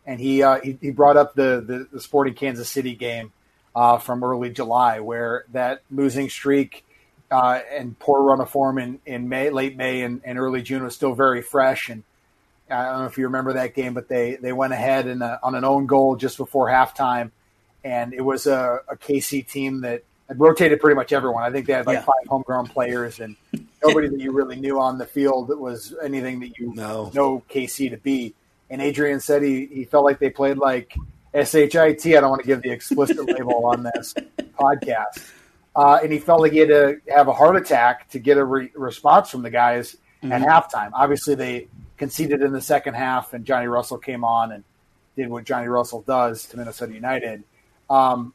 and 0.05 0.19
he 0.19 0.43
uh, 0.43 0.59
he, 0.62 0.77
he, 0.81 0.91
brought 0.91 1.17
up 1.17 1.35
the, 1.35 1.63
the, 1.65 1.88
the 1.91 2.01
Sporting 2.01 2.33
Kansas 2.33 2.69
City 2.69 2.95
game 2.95 3.31
uh, 3.75 3.97
from 3.97 4.23
early 4.23 4.49
July, 4.49 4.99
where 4.99 5.45
that 5.51 5.83
losing 5.91 6.29
streak 6.29 6.83
uh, 7.32 7.60
and 7.72 7.98
poor 8.00 8.24
run 8.24 8.42
of 8.42 8.50
form 8.50 8.78
in, 8.78 9.00
in 9.06 9.30
May, 9.30 9.50
late 9.50 9.78
May 9.78 10.02
and, 10.02 10.22
and, 10.24 10.39
early 10.39 10.62
June 10.62 10.84
was 10.84 10.96
still 10.96 11.13
very 11.13 11.42
fresh. 11.42 11.89
And 11.89 12.04
I 12.70 12.86
don't 12.86 13.00
know 13.00 13.06
if 13.06 13.18
you 13.18 13.26
remember 13.26 13.54
that 13.54 13.76
game, 13.76 13.94
but 13.94 14.08
they, 14.08 14.36
they 14.36 14.52
went 14.52 14.74
ahead 14.74 15.08
a, 15.08 15.39
on 15.44 15.56
an 15.56 15.63
own 15.63 15.86
goal 15.86 16.15
just 16.15 16.38
before 16.38 16.68
halftime. 16.68 17.32
And 17.84 18.13
it 18.13 18.22
was 18.22 18.48
a, 18.48 18.80
a 18.88 18.96
KC 18.96 19.48
team 19.48 19.82
that 19.82 20.04
had 20.28 20.39
rotated 20.39 20.80
pretty 20.80 20.96
much 20.96 21.13
everyone. 21.13 21.44
I 21.44 21.52
think 21.52 21.68
they 21.68 21.74
had 21.74 21.86
like 21.86 22.00
yeah. 22.00 22.02
five 22.02 22.28
homegrown 22.28 22.68
players 22.68 23.20
and 23.20 23.36
nobody 23.84 24.08
that 24.08 24.20
you 24.20 24.32
really 24.32 24.60
knew 24.60 24.80
on 24.80 24.98
the 24.98 25.06
field 25.06 25.48
that 25.50 25.60
was 25.60 25.96
anything 26.04 26.39
that 26.42 26.58
you 26.58 26.74
no. 26.74 27.12
know 27.13 27.44
KC 27.50 27.92
to 27.92 27.98
be. 27.98 28.34
And 28.70 28.82
Adrian 28.82 29.20
said 29.20 29.42
he, 29.42 29.65
he 29.65 29.86
felt 29.86 30.06
like 30.06 30.20
they 30.20 30.30
played 30.30 30.58
like 30.58 30.96
SHIT. 31.34 32.06
I 32.06 32.22
don't 32.22 32.30
want 32.30 32.42
to 32.42 32.48
give 32.48 32.62
the 32.62 32.72
explicit 32.72 33.18
label 33.26 33.65
on 33.65 33.84
this 33.84 34.13
podcast. 34.60 35.24
Uh, 35.80 35.98
and 36.04 36.12
he 36.12 36.20
felt 36.20 36.42
like 36.42 36.52
he 36.52 36.58
had 36.58 36.68
to 36.68 37.00
have 37.08 37.30
a 37.30 37.32
heart 37.32 37.56
attack 37.56 38.10
to 38.10 38.20
get 38.20 38.38
a 38.38 38.44
re- 38.44 38.70
response 38.76 39.30
from 39.30 39.44
the 39.44 39.50
guys 39.50 39.96
mm-hmm. 40.22 40.30
at 40.34 40.42
halftime. 40.42 40.89
Obviously, 40.94 41.36
they 41.36 41.70
conceded 41.96 42.42
in 42.42 42.52
the 42.52 42.60
second 42.60 42.96
half, 42.96 43.34
and 43.34 43.46
Johnny 43.46 43.68
Russell 43.68 43.98
came 43.98 44.26
on 44.26 44.52
and 44.52 44.65
did 45.15 45.30
what 45.30 45.46
Johnny 45.46 45.68
Russell 45.68 46.02
does 46.02 46.46
to 46.48 46.58
Minnesota 46.58 46.94
United. 46.94 47.46
Um, 47.89 48.34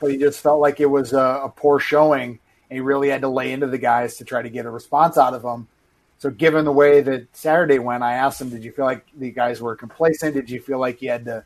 but 0.00 0.12
he 0.12 0.16
just 0.16 0.40
felt 0.40 0.60
like 0.60 0.78
it 0.78 0.86
was 0.86 1.12
a, 1.12 1.40
a, 1.42 1.48
poor 1.48 1.80
showing, 1.80 2.38
and 2.70 2.76
he 2.76 2.78
really 2.78 3.08
had 3.08 3.22
to 3.22 3.28
lay 3.28 3.50
into 3.50 3.66
the 3.66 3.78
guys 3.78 4.18
to 4.18 4.24
try 4.24 4.40
to 4.40 4.48
get 4.48 4.64
a 4.64 4.70
response 4.70 5.18
out 5.18 5.34
of 5.34 5.42
them. 5.42 5.66
So, 6.18 6.30
given 6.30 6.64
the 6.64 6.70
way 6.70 7.00
that 7.00 7.26
Saturday 7.34 7.80
went, 7.80 8.04
I 8.04 8.12
asked 8.12 8.40
him, 8.40 8.50
"Did 8.50 8.62
you 8.62 8.70
feel 8.70 8.84
like 8.84 9.04
the 9.12 9.32
guys 9.32 9.60
were 9.60 9.74
complacent? 9.74 10.34
Did 10.34 10.48
you 10.50 10.60
feel 10.60 10.78
like 10.78 11.02
you 11.02 11.10
had 11.10 11.24
to 11.24 11.44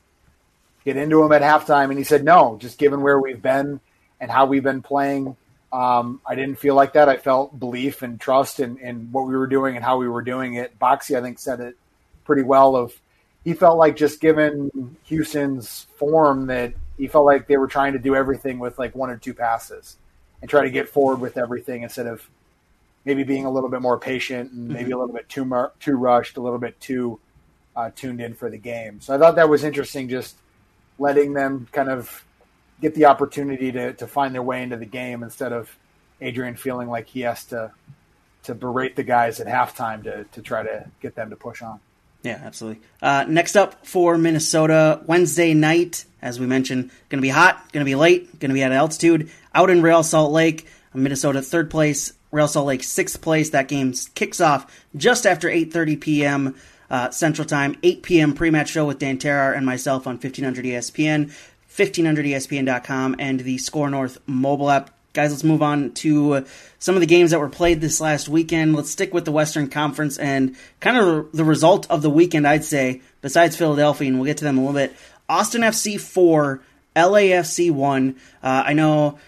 get 0.85 0.99
into 0.99 1.23
them 1.23 1.33
at 1.33 1.41
halftime?" 1.41 1.89
And 1.89 1.97
he 1.97 2.05
said, 2.05 2.25
"No, 2.25 2.59
just 2.61 2.77
given 2.77 3.01
where 3.01 3.19
we've 3.19 3.41
been." 3.41 3.81
And 4.21 4.31
how 4.31 4.47
we've 4.47 4.63
been 4.63 4.83
playing. 4.83 5.37
Um, 5.73 6.21
I 6.27 6.35
didn't 6.35 6.57
feel 6.57 6.75
like 6.75 6.95
that. 6.95 7.09
I 7.09 7.17
felt 7.17 7.59
belief 7.59 8.03
and 8.03 8.21
trust 8.21 8.61
in, 8.61 8.79
in 8.79 9.13
what 9.13 9.27
we 9.27 9.37
were 9.37 9.47
doing 9.47 9.77
and 9.77 9.85
how 9.85 9.99
we 9.99 10.09
were 10.09 10.23
doing 10.23 10.55
it. 10.55 10.79
Boxy, 10.79 11.17
I 11.17 11.21
think, 11.21 11.39
said 11.39 11.61
it 11.61 11.77
pretty 12.25 12.43
well. 12.43 12.77
Of 12.77 12.93
he 13.45 13.55
felt 13.55 13.79
like 13.79 13.97
just 13.97 14.21
given 14.21 14.97
Houston's 15.05 15.87
form 15.97 16.47
that 16.47 16.75
he 16.99 17.07
felt 17.07 17.25
like 17.25 17.47
they 17.47 17.57
were 17.57 17.69
trying 17.69 17.93
to 17.93 17.99
do 17.99 18.15
everything 18.15 18.59
with 18.59 18.79
like 18.79 18.95
one 18.95 19.11
or 19.11 19.17
two 19.17 19.33
passes 19.33 19.97
and 20.41 20.51
try 20.51 20.63
to 20.63 20.71
get 20.71 20.89
forward 20.89 21.21
with 21.21 21.39
everything 21.39 21.83
instead 21.83 22.07
of 22.07 22.29
maybe 23.05 23.23
being 23.23 23.47
a 23.47 23.51
little 23.51 23.71
bit 23.71 23.81
more 23.81 23.99
patient 23.99 24.53
and 24.53 24.69
maybe 24.69 24.85
mm-hmm. 24.85 24.93
a 24.93 24.99
little 24.99 25.15
bit 25.15 25.29
too 25.29 25.45
mar- 25.45 25.73
too 25.81 25.97
rushed, 25.97 26.37
a 26.37 26.41
little 26.41 26.59
bit 26.59 26.79
too 26.81 27.19
uh, 27.77 27.91
tuned 27.95 28.21
in 28.21 28.35
for 28.35 28.51
the 28.51 28.59
game. 28.59 29.01
So 29.01 29.15
I 29.15 29.19
thought 29.19 29.37
that 29.37 29.49
was 29.49 29.65
interesting, 29.65 30.09
just 30.09 30.37
letting 30.99 31.33
them 31.33 31.67
kind 31.73 31.89
of 31.89 32.25
get 32.81 32.95
the 32.95 33.07
opportunity 33.07 33.73
to, 33.73 33.93
to 33.95 34.07
find 34.07 34.35
their 34.35 34.43
way 34.43 34.63
into 34.63 34.77
the 34.77 34.87
game 34.87 35.23
instead 35.23 35.53
of 35.53 35.77
Adrian 36.21 36.57
feeling 36.57 36.89
like 36.89 37.09
he 37.09 37.21
has 37.21 37.45
to 37.47 37.73
to 38.43 38.55
berate 38.55 38.97
the 38.97 39.03
guys 39.03 39.39
at 39.39 39.47
halftime 39.47 40.03
to, 40.03 40.25
to 40.33 40.41
try 40.41 40.63
to 40.63 40.87
get 41.03 41.15
them 41.15 41.29
to 41.29 41.37
push 41.37 41.61
on. 41.61 41.79
Yeah, 42.23 42.41
absolutely. 42.43 42.83
Uh, 43.01 43.25
next 43.29 43.57
up 43.57 43.87
for 43.87 44.19
Minnesota, 44.19 45.03
Wednesday 45.07 45.55
night, 45.55 46.05
as 46.21 46.39
we 46.39 46.47
mentioned, 46.47 46.91
going 47.09 47.19
to 47.19 47.23
be 47.23 47.31
hot, 47.31 47.73
going 47.73 47.85
to 47.85 47.89
be 47.89 47.95
late, 47.95 48.39
going 48.39 48.51
to 48.51 48.55
be 48.55 48.63
at 48.63 48.73
altitude, 48.73 49.31
out 49.55 49.71
in 49.71 49.83
Real 49.83 50.03
Salt 50.03 50.33
Lake. 50.33 50.67
Minnesota 50.93 51.41
third 51.41 51.71
place, 51.71 52.13
Real 52.33 52.49
Salt 52.49 52.67
Lake 52.67 52.83
sixth 52.83 53.21
place. 53.21 53.51
That 53.51 53.69
game 53.69 53.95
kicks 54.15 54.41
off 54.41 54.85
just 54.97 55.25
after 55.25 55.49
8:30 55.49 56.01
p.m. 56.01 56.57
Uh, 56.91 57.09
Central 57.11 57.47
Time, 57.47 57.77
8 57.85 58.03
p.m. 58.03 58.35
pre-match 58.35 58.71
show 58.71 58.85
with 58.85 58.99
Dan 58.99 59.17
Terhaar 59.17 59.57
and 59.57 59.65
myself 59.65 60.09
on 60.09 60.15
1500 60.15 60.65
ESPN. 60.65 61.33
1500ESPN.com 61.81 63.17
and 63.19 63.41
the 63.41 63.57
Score 63.57 63.89
North 63.89 64.19
mobile 64.27 64.71
app. 64.71 64.91
guys, 65.15 65.31
let's 65.31 65.45
move 65.45 65.63
on 65.63 65.93
to 65.93 66.45
some 66.79 66.95
of 66.95 67.01
the 67.01 67.07
games 67.07 67.31
that 67.31 67.41
were 67.41 67.49
played 67.49 67.81
this 67.81 68.03
last 68.03 68.29
weekend. 68.29 68.77
Let's 68.77 68.91
stick 68.91 69.15
with 69.15 69.25
the 69.25 69.33
Western 69.33 69.69
Conference 69.69 70.19
and 70.19 70.57
kind 70.81 70.99
of 70.99 71.33
the 71.33 71.45
result 71.45 71.91
of 71.91 72.03
the 72.03 72.11
weekend, 72.11 72.47
I'd 72.47 72.65
say, 72.65 73.01
besides 73.23 73.57
Philadelphia, 73.57 74.09
and 74.09 74.19
we'll 74.19 74.27
get 74.27 74.37
to 74.39 74.45
them 74.45 74.59
a 74.59 74.61
little 74.61 74.75
bit. 74.75 74.95
Austin 75.27 75.63
FC 75.63 75.99
4, 75.99 76.61
LAFC 76.95 77.71
1. 77.71 78.17
Uh, 78.43 78.63
I 78.67 78.75
know 78.75 79.19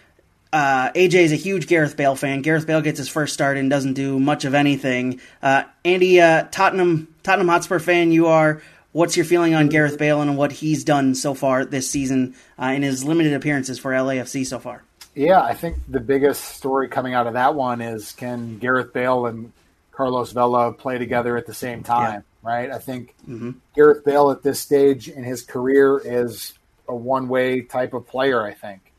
uh, 0.53 0.91
AJ 0.93 1.15
is 1.15 1.33
a 1.33 1.37
huge 1.37 1.67
Gareth 1.67 1.97
Bale 1.97 2.17
fan. 2.17 2.43
Gareth 2.43 2.67
Bale 2.67 2.83
gets 2.83 2.99
his 2.99 3.09
first 3.09 3.33
start 3.33 3.57
and 3.57 3.71
doesn't 3.71 3.95
do 3.95 4.21
much 4.21 4.45
of 4.45 4.53
anything. 4.53 5.21
Uh, 5.43 5.63
Andy, 5.85 6.21
uh, 6.21 6.47
Tottenham 6.51 7.15
Tottenham 7.23 7.49
Hotspur 7.49 7.79
fan, 7.79 8.13
you 8.13 8.27
are. 8.27 8.61
What's 8.93 9.17
your 9.17 9.25
feeling 9.25 9.55
on 9.55 9.69
Gareth 9.69 9.99
Bale 9.99 10.21
and 10.21 10.37
what 10.37 10.53
he's 10.53 10.85
done 10.85 11.15
so 11.15 11.33
far 11.33 11.65
this 11.65 11.89
season 11.89 12.35
uh, 12.61 12.67
in 12.67 12.83
his 12.83 13.05
limited 13.05 13.33
appearances 13.33 13.79
for 13.79 13.93
LAFC 13.93 14.47
so 14.47 14.59
far? 14.59 14.85
Yeah, 15.15 15.43
I 15.43 15.55
think 15.55 15.79
the 15.89 16.01
biggest 16.01 16.45
story 16.57 16.89
coming 16.89 17.15
out 17.15 17.27
of 17.27 17.35
that 17.35 17.55
one 17.55 17.81
is 17.81 18.13
can 18.13 18.59
Gareth 18.59 18.93
Bale 18.93 19.27
and 19.27 19.53
Carlos 19.93 20.33
Vela 20.33 20.73
play 20.73 20.99
together 20.99 21.37
at 21.37 21.47
the 21.47 21.55
same 21.55 21.83
time, 21.83 22.25
yeah. 22.45 22.51
right? 22.51 22.71
I 22.71 22.79
think 22.79 23.15
mm-hmm. 23.29 23.53
Gareth 23.75 24.05
Bale 24.05 24.31
at 24.31 24.43
this 24.43 24.61
stage 24.61 25.09
in 25.09 25.25
his 25.25 25.43
career 25.43 26.01
is 26.03 26.55
a 26.89 26.95
one 26.95 27.29
way 27.29 27.63
type 27.63 27.95
of 27.95 28.07
player, 28.07 28.43
I 28.43 28.55
think. 28.55 28.93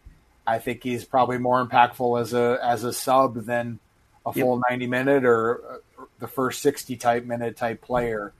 I 0.45 0.59
think 0.59 0.83
he's 0.83 1.05
probably 1.05 1.37
more 1.37 1.65
impactful 1.65 2.19
as 2.19 2.33
a 2.33 2.59
as 2.61 2.83
a 2.83 2.93
sub 2.93 3.45
than 3.45 3.79
a 4.25 4.33
full 4.33 4.57
yep. 4.57 4.65
90 4.69 4.87
minute 4.87 5.25
or 5.25 5.61
uh, 5.99 6.03
the 6.19 6.27
first 6.27 6.61
60 6.61 6.95
type 6.97 7.25
minute 7.25 7.57
type 7.57 7.81
player. 7.81 8.33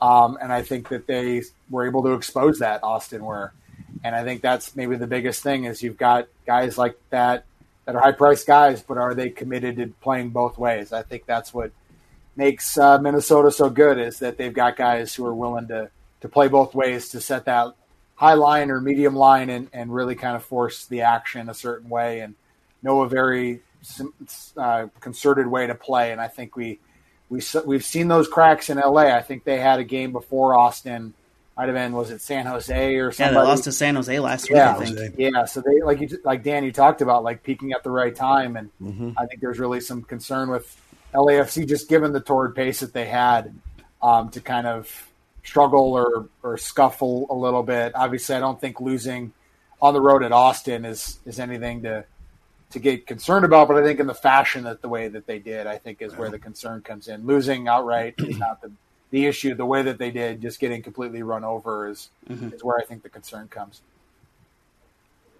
Um, 0.00 0.38
and 0.40 0.52
I 0.52 0.62
think 0.62 0.88
that 0.90 1.06
they 1.06 1.42
were 1.70 1.86
able 1.86 2.02
to 2.04 2.12
expose 2.12 2.58
that 2.58 2.82
Austin 2.82 3.24
were. 3.24 3.52
And 4.04 4.14
I 4.14 4.24
think 4.24 4.42
that's 4.42 4.76
maybe 4.76 4.96
the 4.96 5.06
biggest 5.06 5.42
thing 5.42 5.64
is 5.64 5.82
you've 5.82 5.96
got 5.96 6.28
guys 6.46 6.76
like 6.76 6.98
that 7.10 7.44
that 7.86 7.94
are 7.94 8.00
high 8.00 8.12
priced 8.12 8.46
guys, 8.46 8.82
but 8.82 8.98
are 8.98 9.14
they 9.14 9.30
committed 9.30 9.76
to 9.76 9.86
playing 10.02 10.30
both 10.30 10.58
ways? 10.58 10.92
I 10.92 11.02
think 11.02 11.24
that's 11.24 11.54
what 11.54 11.70
makes 12.36 12.76
uh, 12.76 12.98
Minnesota 12.98 13.50
so 13.50 13.70
good 13.70 13.98
is 13.98 14.18
that 14.18 14.36
they've 14.36 14.52
got 14.52 14.76
guys 14.76 15.14
who 15.14 15.24
are 15.24 15.34
willing 15.34 15.68
to 15.68 15.90
to 16.20 16.28
play 16.28 16.48
both 16.48 16.74
ways 16.74 17.10
to 17.10 17.20
set 17.20 17.44
that 17.44 17.74
high 18.14 18.34
line 18.34 18.70
or 18.70 18.80
medium 18.80 19.14
line 19.14 19.50
and, 19.50 19.68
and 19.72 19.94
really 19.94 20.14
kind 20.14 20.34
of 20.34 20.42
force 20.42 20.86
the 20.86 21.02
action 21.02 21.48
a 21.48 21.54
certain 21.54 21.88
way 21.88 22.20
and 22.20 22.34
know 22.82 23.02
a 23.02 23.08
very 23.08 23.60
uh, 24.56 24.86
concerted 25.00 25.46
way 25.46 25.66
to 25.66 25.74
play. 25.74 26.12
And 26.12 26.20
I 26.20 26.28
think 26.28 26.56
we 26.56 26.78
we 27.28 27.40
we've 27.64 27.84
seen 27.84 28.08
those 28.08 28.28
cracks 28.28 28.70
in 28.70 28.78
LA. 28.78 29.14
I 29.14 29.22
think 29.22 29.44
they 29.44 29.58
had 29.58 29.78
a 29.78 29.84
game 29.84 30.12
before 30.12 30.54
Austin. 30.54 31.14
Might 31.56 31.68
have 31.68 31.74
been 31.74 31.92
was 31.92 32.10
it 32.10 32.20
San 32.20 32.46
Jose 32.46 32.96
or 32.96 33.12
something? 33.12 33.34
Yeah, 33.34 33.40
they 33.40 33.46
lost 33.46 33.64
to 33.64 33.72
San 33.72 33.96
Jose 33.96 34.20
last 34.20 34.50
yeah, 34.50 34.78
week. 34.78 34.88
I 34.88 34.94
think. 34.94 35.14
Yeah, 35.18 35.44
so 35.46 35.62
they 35.62 35.80
like 35.82 36.00
you 36.00 36.08
like 36.22 36.42
Dan, 36.42 36.64
you 36.64 36.72
talked 36.72 37.00
about 37.00 37.24
like 37.24 37.42
peaking 37.42 37.72
at 37.72 37.82
the 37.82 37.90
right 37.90 38.14
time, 38.14 38.56
and 38.56 38.70
mm-hmm. 38.80 39.10
I 39.16 39.26
think 39.26 39.40
there's 39.40 39.58
really 39.58 39.80
some 39.80 40.02
concern 40.02 40.50
with 40.50 40.80
LAFC 41.14 41.66
just 41.66 41.88
given 41.88 42.12
the 42.12 42.20
torrid 42.20 42.54
pace 42.54 42.80
that 42.80 42.92
they 42.92 43.06
had 43.06 43.54
um, 44.02 44.28
to 44.30 44.40
kind 44.40 44.66
of 44.66 45.08
struggle 45.42 45.94
or 45.94 46.28
or 46.42 46.58
scuffle 46.58 47.26
a 47.30 47.34
little 47.34 47.62
bit. 47.62 47.92
Obviously, 47.94 48.36
I 48.36 48.40
don't 48.40 48.60
think 48.60 48.80
losing 48.80 49.32
on 49.80 49.94
the 49.94 50.00
road 50.00 50.22
at 50.22 50.32
Austin 50.32 50.84
is 50.84 51.18
is 51.24 51.40
anything 51.40 51.82
to 51.82 52.04
to 52.76 52.80
get 52.80 53.06
concerned 53.06 53.46
about. 53.46 53.68
But 53.68 53.78
I 53.78 53.82
think 53.82 54.00
in 54.00 54.06
the 54.06 54.14
fashion 54.14 54.64
that 54.64 54.82
the 54.82 54.88
way 54.88 55.08
that 55.08 55.26
they 55.26 55.38
did, 55.38 55.66
I 55.66 55.78
think 55.78 56.02
is 56.02 56.14
where 56.14 56.28
the 56.28 56.38
concern 56.38 56.82
comes 56.82 57.08
in. 57.08 57.26
Losing 57.26 57.68
outright 57.68 58.14
is 58.18 58.38
not 58.38 58.60
the 58.60 58.70
the 59.10 59.24
issue. 59.24 59.54
The 59.54 59.64
way 59.64 59.82
that 59.82 59.98
they 59.98 60.10
did, 60.10 60.42
just 60.42 60.60
getting 60.60 60.82
completely 60.82 61.22
run 61.22 61.42
over, 61.42 61.88
is 61.88 62.10
mm-hmm. 62.28 62.54
is 62.54 62.62
where 62.62 62.78
I 62.78 62.84
think 62.84 63.02
the 63.02 63.08
concern 63.08 63.48
comes. 63.48 63.80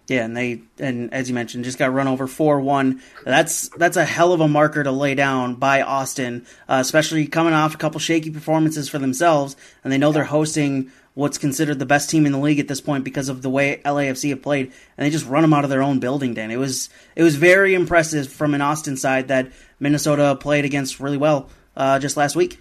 Yeah, 0.09 0.25
and 0.25 0.37
they 0.37 0.63
and 0.79 1.13
as 1.13 1.29
you 1.29 1.35
mentioned, 1.35 1.65
just 1.65 1.79
got 1.79 1.93
run 1.93 2.09
over 2.09 2.27
four 2.27 2.59
one. 2.59 3.03
That's 3.25 3.69
that's 3.71 3.99
a 3.99 4.05
hell 4.05 4.33
of 4.33 4.41
a 4.41 4.49
marker 4.49 4.83
to 4.83 4.93
lay 4.93 5.15
down 5.15 5.57
by 5.57 5.83
Austin, 5.83 6.47
uh, 6.69 6.79
especially 6.81 7.27
coming 7.27 7.53
off 7.53 7.75
a 7.75 7.79
couple 7.79 8.01
shaky 8.01 8.31
performances 8.31 8.89
for 8.89 8.99
themselves, 8.99 9.57
and 9.85 9.93
they 9.93 9.99
know 9.99 10.13
they're 10.13 10.25
hosting 10.25 10.91
what's 11.17 11.39
considered 11.39 11.79
the 11.79 11.87
best 11.87 12.11
team 12.11 12.27
in 12.27 12.33
the 12.33 12.39
league 12.39 12.61
at 12.61 12.69
this 12.69 12.83
point 12.83 13.03
because 13.03 13.31
of 13.31 13.41
the 13.41 13.49
way 13.49 13.81
LAFC 13.87 14.29
have 14.29 14.43
played, 14.43 14.67
and 14.97 15.07
they 15.07 15.11
just 15.11 15.27
run 15.27 15.41
them 15.41 15.55
out 15.55 15.65
of 15.65 15.71
their 15.71 15.83
own 15.83 15.99
building. 15.99 16.35
Dan, 16.35 16.51
it 16.51 16.59
was 16.59 16.91
it 17.17 17.23
was 17.23 17.35
very 17.35 17.75
impressive 17.75 18.31
from 18.31 18.55
an 18.55 18.61
Austin 18.61 18.97
side 18.97 19.29
that 19.29 19.51
Minnesota 19.81 20.37
played 20.39 20.65
against 20.65 21.01
really 21.01 21.17
well 21.17 21.49
uh, 21.75 21.99
just 21.99 22.17
last 22.17 22.37
week. 22.37 22.61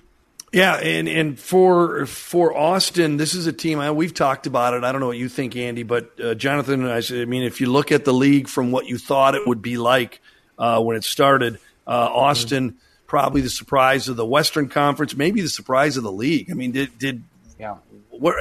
Yeah, 0.54 0.76
and 0.76 1.10
and 1.10 1.38
for 1.38 2.06
for 2.06 2.58
Austin, 2.58 3.18
this 3.18 3.36
is 3.36 3.46
a 3.46 3.52
team. 3.52 3.80
I, 3.80 3.92
we've 3.92 4.14
talked 4.14 4.48
about 4.48 4.74
it. 4.74 4.86
I 4.86 4.94
don't 4.94 5.02
know 5.02 5.08
what 5.08 5.18
you 5.18 5.28
think, 5.28 5.58
Andy, 5.58 5.84
but 5.84 6.18
uh, 6.24 6.34
Jonathan 6.34 6.86
and 6.86 6.92
I. 6.92 7.02
I 7.22 7.26
mean, 7.26 7.44
if 7.44 7.60
you 7.60 7.70
look 7.70 7.92
at 7.92 8.06
the 8.06 8.14
league 8.14 8.48
from 8.48 8.72
what 8.72 8.86
you 8.86 8.98
thought 8.98 9.36
it 9.36 9.46
would 9.46 9.62
be 9.62 9.78
like 9.78 10.22
uh, 10.58 10.82
when 10.82 10.96
it 10.96 11.04
started, 11.04 11.60
uh, 11.86 11.90
Austin 12.10 12.70
mm-hmm. 12.70 12.78
probably 13.06 13.42
the 13.42 13.50
surprise 13.50 14.08
of 14.08 14.16
the 14.16 14.26
Western 14.26 14.70
Conference, 14.70 15.14
maybe 15.14 15.42
the 15.42 15.50
surprise 15.50 15.98
of 15.98 16.04
the 16.04 16.12
league. 16.12 16.50
I 16.50 16.54
mean, 16.54 16.72
did 16.72 16.98
did 16.98 17.24
yeah? 17.60 17.76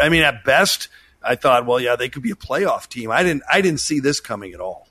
I 0.00 0.08
mean, 0.08 0.22
at 0.22 0.44
best, 0.44 0.88
I 1.22 1.36
thought, 1.36 1.66
well, 1.66 1.80
yeah, 1.80 1.96
they 1.96 2.08
could 2.08 2.22
be 2.22 2.30
a 2.30 2.36
playoff 2.36 2.88
team. 2.88 3.10
I 3.10 3.22
didn't 3.22 3.42
I 3.50 3.60
didn't 3.60 3.80
see 3.80 4.00
this 4.00 4.20
coming 4.20 4.52
at 4.52 4.60
all. 4.60 4.88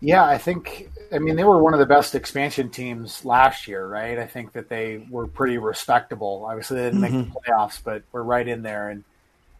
Yeah, 0.00 0.24
I 0.24 0.38
think 0.38 0.90
I 1.12 1.18
mean, 1.18 1.36
they 1.36 1.44
were 1.44 1.62
one 1.62 1.72
of 1.72 1.80
the 1.80 1.86
best 1.86 2.14
expansion 2.14 2.70
teams 2.70 3.24
last 3.24 3.68
year, 3.68 3.86
right? 3.86 4.18
I 4.18 4.26
think 4.26 4.52
that 4.52 4.68
they 4.68 5.06
were 5.10 5.26
pretty 5.26 5.58
respectable. 5.58 6.44
Obviously, 6.46 6.78
they 6.78 6.84
didn't 6.84 7.00
mm-hmm. 7.00 7.16
make 7.16 7.32
the 7.32 7.40
mm-hmm. 7.40 7.52
playoffs, 7.52 7.80
but 7.82 8.02
we're 8.12 8.22
right 8.22 8.46
in 8.46 8.62
there. 8.62 8.90
And 8.90 9.04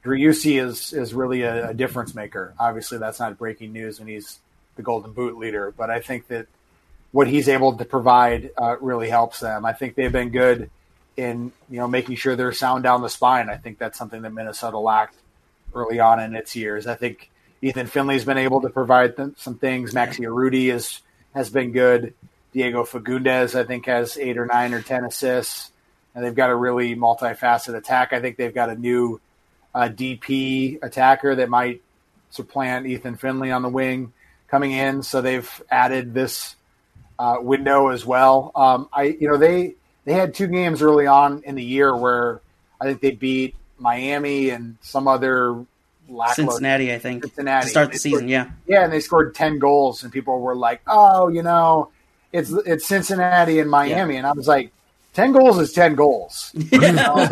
Driussi 0.04 0.62
is 0.62 0.92
is 0.92 1.14
really 1.14 1.42
a, 1.42 1.70
a, 1.70 1.74
difference 1.74 2.14
maker. 2.14 2.54
Obviously, 2.58 2.98
that's 2.98 3.20
not 3.20 3.38
breaking 3.38 3.72
news 3.72 3.98
when 3.98 4.08
he's 4.08 4.38
the 4.76 4.82
Golden 4.82 5.12
Boot 5.12 5.38
leader, 5.38 5.72
but 5.76 5.90
I 5.90 6.00
think 6.00 6.28
that 6.28 6.46
what 7.12 7.28
he's 7.28 7.48
able 7.48 7.76
to 7.76 7.84
provide 7.84 8.50
uh, 8.58 8.76
really 8.80 9.08
helps 9.08 9.40
them. 9.40 9.64
I 9.64 9.72
think 9.72 9.94
they've 9.94 10.12
been 10.12 10.30
good 10.30 10.68
in 11.16 11.52
you 11.70 11.78
know 11.78 11.88
making 11.88 12.16
sure 12.16 12.36
they're 12.36 12.52
sound 12.52 12.84
down 12.84 13.02
the 13.02 13.08
spine. 13.08 13.48
I 13.48 13.56
think 13.56 13.78
that's 13.78 13.98
something 13.98 14.22
that 14.22 14.32
Minnesota 14.32 14.78
lacked 14.78 15.16
early 15.74 16.00
on 16.00 16.20
in 16.20 16.34
its 16.34 16.54
years. 16.56 16.86
I 16.86 16.94
think 16.94 17.30
Ethan 17.62 17.86
Finlay's 17.86 18.24
been 18.24 18.38
able 18.38 18.60
to 18.62 18.70
provide 18.70 19.16
them 19.16 19.34
some 19.38 19.56
things. 19.56 19.94
Maxi 19.94 20.20
Urruti 20.20 20.72
is 20.72 21.00
has 21.34 21.50
been 21.50 21.72
good. 21.72 22.14
Diego 22.52 22.84
Fagundez, 22.84 23.58
I 23.58 23.64
think, 23.64 23.86
has 23.86 24.16
eight 24.16 24.38
or 24.38 24.46
nine 24.46 24.74
or 24.74 24.82
ten 24.82 25.04
assists, 25.04 25.72
and 26.14 26.24
they've 26.24 26.34
got 26.34 26.50
a 26.50 26.54
really 26.54 26.94
multifaceted 26.94 27.74
attack. 27.76 28.12
I 28.12 28.20
think 28.20 28.36
they've 28.36 28.54
got 28.54 28.70
a 28.70 28.76
new 28.76 29.20
uh, 29.74 29.88
DP 29.88 30.78
attacker 30.82 31.34
that 31.34 31.48
might 31.48 31.82
supplant 32.30 32.86
Ethan 32.86 33.16
Finlay 33.16 33.50
on 33.50 33.62
the 33.62 33.68
wing 33.68 34.12
coming 34.48 34.72
in. 34.72 35.02
So 35.02 35.20
they've 35.20 35.62
added 35.70 36.14
this 36.14 36.54
uh, 37.18 37.36
window 37.40 37.88
as 37.88 38.04
well. 38.06 38.52
Um, 38.54 38.88
I, 38.92 39.04
you 39.04 39.28
know, 39.28 39.36
they 39.36 39.74
they 40.04 40.12
had 40.12 40.34
two 40.34 40.46
games 40.46 40.82
early 40.82 41.06
on 41.06 41.42
in 41.44 41.54
the 41.54 41.64
year 41.64 41.96
where 41.96 42.40
I 42.80 42.84
think 42.84 43.00
they 43.00 43.12
beat 43.12 43.54
Miami 43.78 44.50
and 44.50 44.76
some 44.82 45.08
other 45.08 45.64
Cincinnati, 46.34 46.92
I 46.92 46.98
think. 46.98 47.24
Cincinnati 47.24 47.64
to 47.64 47.70
start 47.70 47.92
the 47.92 47.98
season, 47.98 48.20
scored, 48.20 48.30
yeah. 48.30 48.50
Yeah, 48.66 48.84
and 48.84 48.92
they 48.92 49.00
scored 49.00 49.34
ten 49.34 49.58
goals, 49.58 50.02
and 50.02 50.12
people 50.12 50.40
were 50.40 50.54
like, 50.54 50.82
"Oh, 50.86 51.28
you 51.28 51.42
know, 51.42 51.90
it's 52.32 52.50
it's 52.50 52.86
Cincinnati 52.86 53.58
and 53.58 53.70
Miami," 53.70 54.14
yeah. 54.14 54.18
and 54.18 54.26
I 54.26 54.32
was 54.32 54.46
like, 54.46 54.70
10 55.14 55.32
goals 55.32 55.58
is 55.58 55.72
10 55.72 55.94
goals. 55.94 56.52
Yeah. 56.54 56.74
You 56.84 56.92
know? 56.92 57.16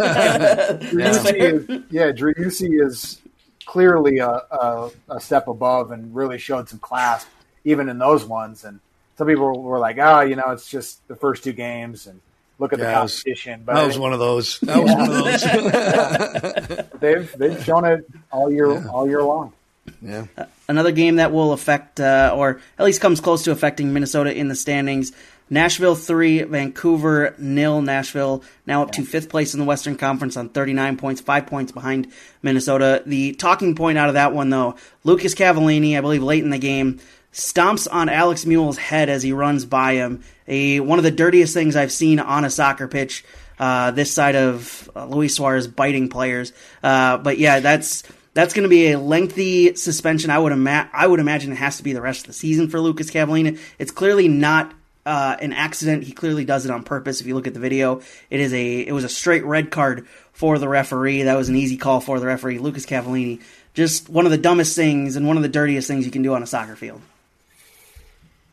yeah, 1.90 2.12
Driussi 2.12 2.84
is 2.84 3.20
clearly 3.66 4.18
a, 4.18 4.28
a, 4.28 4.90
a, 5.08 5.20
step 5.20 5.48
above 5.48 5.90
and 5.90 6.14
really 6.14 6.38
showed 6.38 6.68
some 6.68 6.78
class 6.78 7.26
even 7.64 7.88
in 7.88 7.98
those 7.98 8.24
ones. 8.24 8.64
And 8.64 8.80
some 9.16 9.26
people 9.26 9.62
were 9.62 9.78
like, 9.78 9.98
oh, 9.98 10.20
you 10.20 10.36
know, 10.36 10.50
it's 10.50 10.68
just 10.68 11.06
the 11.08 11.16
first 11.16 11.44
two 11.44 11.52
games. 11.52 12.06
And 12.06 12.20
look 12.62 12.72
at 12.72 12.78
yeah, 12.78 12.86
the 12.86 12.92
competition. 12.92 13.60
Was, 13.60 13.66
but 13.66 13.74
that 13.76 13.86
was 13.86 13.98
one 13.98 14.12
of 14.12 14.18
those. 14.18 14.60
That 14.60 14.76
yeah. 14.76 14.82
was 14.82 14.94
one 14.94 15.10
of 15.10 16.68
those. 16.68 17.00
they've 17.00 17.38
they've 17.38 17.64
shown 17.64 17.84
it 17.84 18.06
all 18.30 18.50
year 18.50 18.72
yeah. 18.72 18.86
all 18.86 19.06
year 19.06 19.22
long. 19.22 19.52
Yeah. 20.00 20.26
Uh, 20.38 20.44
another 20.68 20.92
game 20.92 21.16
that 21.16 21.32
will 21.32 21.52
affect, 21.52 21.98
uh, 22.00 22.32
or 22.36 22.60
at 22.78 22.84
least 22.84 23.00
comes 23.00 23.20
close 23.20 23.42
to 23.44 23.50
affecting 23.50 23.92
Minnesota 23.92 24.32
in 24.34 24.48
the 24.48 24.54
standings. 24.54 25.12
Nashville 25.50 25.96
three, 25.96 26.42
Vancouver 26.44 27.34
nil. 27.36 27.82
Nashville 27.82 28.42
now 28.64 28.82
up 28.82 28.92
to 28.92 29.04
fifth 29.04 29.28
place 29.28 29.52
in 29.52 29.60
the 29.60 29.66
Western 29.66 29.96
Conference 29.96 30.36
on 30.36 30.48
39 30.48 30.96
points, 30.96 31.20
five 31.20 31.46
points 31.46 31.72
behind 31.72 32.10
Minnesota. 32.40 33.02
The 33.04 33.32
talking 33.34 33.74
point 33.74 33.98
out 33.98 34.08
of 34.08 34.14
that 34.14 34.32
one, 34.32 34.48
though, 34.48 34.76
Lucas 35.04 35.34
Cavallini, 35.34 35.98
I 35.98 36.00
believe 36.00 36.22
late 36.22 36.42
in 36.42 36.50
the 36.50 36.58
game, 36.58 37.00
stomps 37.32 37.88
on 37.90 38.08
Alex 38.08 38.44
Muyl's 38.44 38.78
head 38.78 39.08
as 39.08 39.22
he 39.22 39.32
runs 39.32 39.64
by 39.64 39.94
him. 39.94 40.22
A 40.46 40.80
one 40.80 40.98
of 40.98 41.04
the 41.04 41.10
dirtiest 41.10 41.54
things 41.54 41.76
I've 41.76 41.92
seen 41.92 42.20
on 42.20 42.44
a 42.44 42.50
soccer 42.50 42.88
pitch. 42.88 43.24
Uh, 43.58 43.92
this 43.92 44.12
side 44.12 44.34
of 44.34 44.90
uh, 44.96 45.06
Luis 45.06 45.36
Suarez 45.36 45.68
biting 45.68 46.08
players. 46.08 46.52
Uh, 46.82 47.18
but 47.18 47.38
yeah, 47.38 47.60
that's 47.60 48.02
that's 48.34 48.54
going 48.54 48.64
to 48.64 48.68
be 48.68 48.92
a 48.92 48.98
lengthy 48.98 49.74
suspension. 49.76 50.30
I 50.30 50.38
would 50.38 50.52
ima- 50.52 50.90
I 50.92 51.06
would 51.06 51.20
imagine 51.20 51.52
it 51.52 51.56
has 51.56 51.76
to 51.76 51.82
be 51.82 51.92
the 51.92 52.00
rest 52.00 52.22
of 52.22 52.26
the 52.28 52.32
season 52.32 52.68
for 52.68 52.80
Lucas 52.80 53.10
Cavallini. 53.10 53.58
It's 53.78 53.92
clearly 53.92 54.26
not 54.26 54.74
uh, 55.04 55.36
an 55.40 55.52
accident. 55.52 56.04
He 56.04 56.12
clearly 56.12 56.44
does 56.44 56.64
it 56.64 56.70
on 56.70 56.82
purpose. 56.82 57.20
If 57.20 57.26
you 57.26 57.34
look 57.34 57.46
at 57.46 57.54
the 57.54 57.60
video, 57.60 58.00
it 58.30 58.40
is 58.40 58.52
a 58.52 58.80
it 58.80 58.92
was 58.92 59.04
a 59.04 59.08
straight 59.08 59.44
red 59.44 59.70
card 59.70 60.06
for 60.32 60.58
the 60.58 60.68
referee. 60.68 61.22
That 61.22 61.36
was 61.36 61.48
an 61.48 61.56
easy 61.56 61.76
call 61.76 62.00
for 62.00 62.18
the 62.18 62.26
referee. 62.26 62.58
Lucas 62.58 62.86
Cavallini, 62.86 63.42
just 63.74 64.08
one 64.08 64.24
of 64.24 64.32
the 64.32 64.38
dumbest 64.38 64.74
things 64.74 65.16
and 65.16 65.26
one 65.26 65.36
of 65.36 65.42
the 65.42 65.48
dirtiest 65.48 65.88
things 65.88 66.04
you 66.04 66.12
can 66.12 66.22
do 66.22 66.34
on 66.34 66.42
a 66.42 66.46
soccer 66.46 66.74
field. 66.74 67.00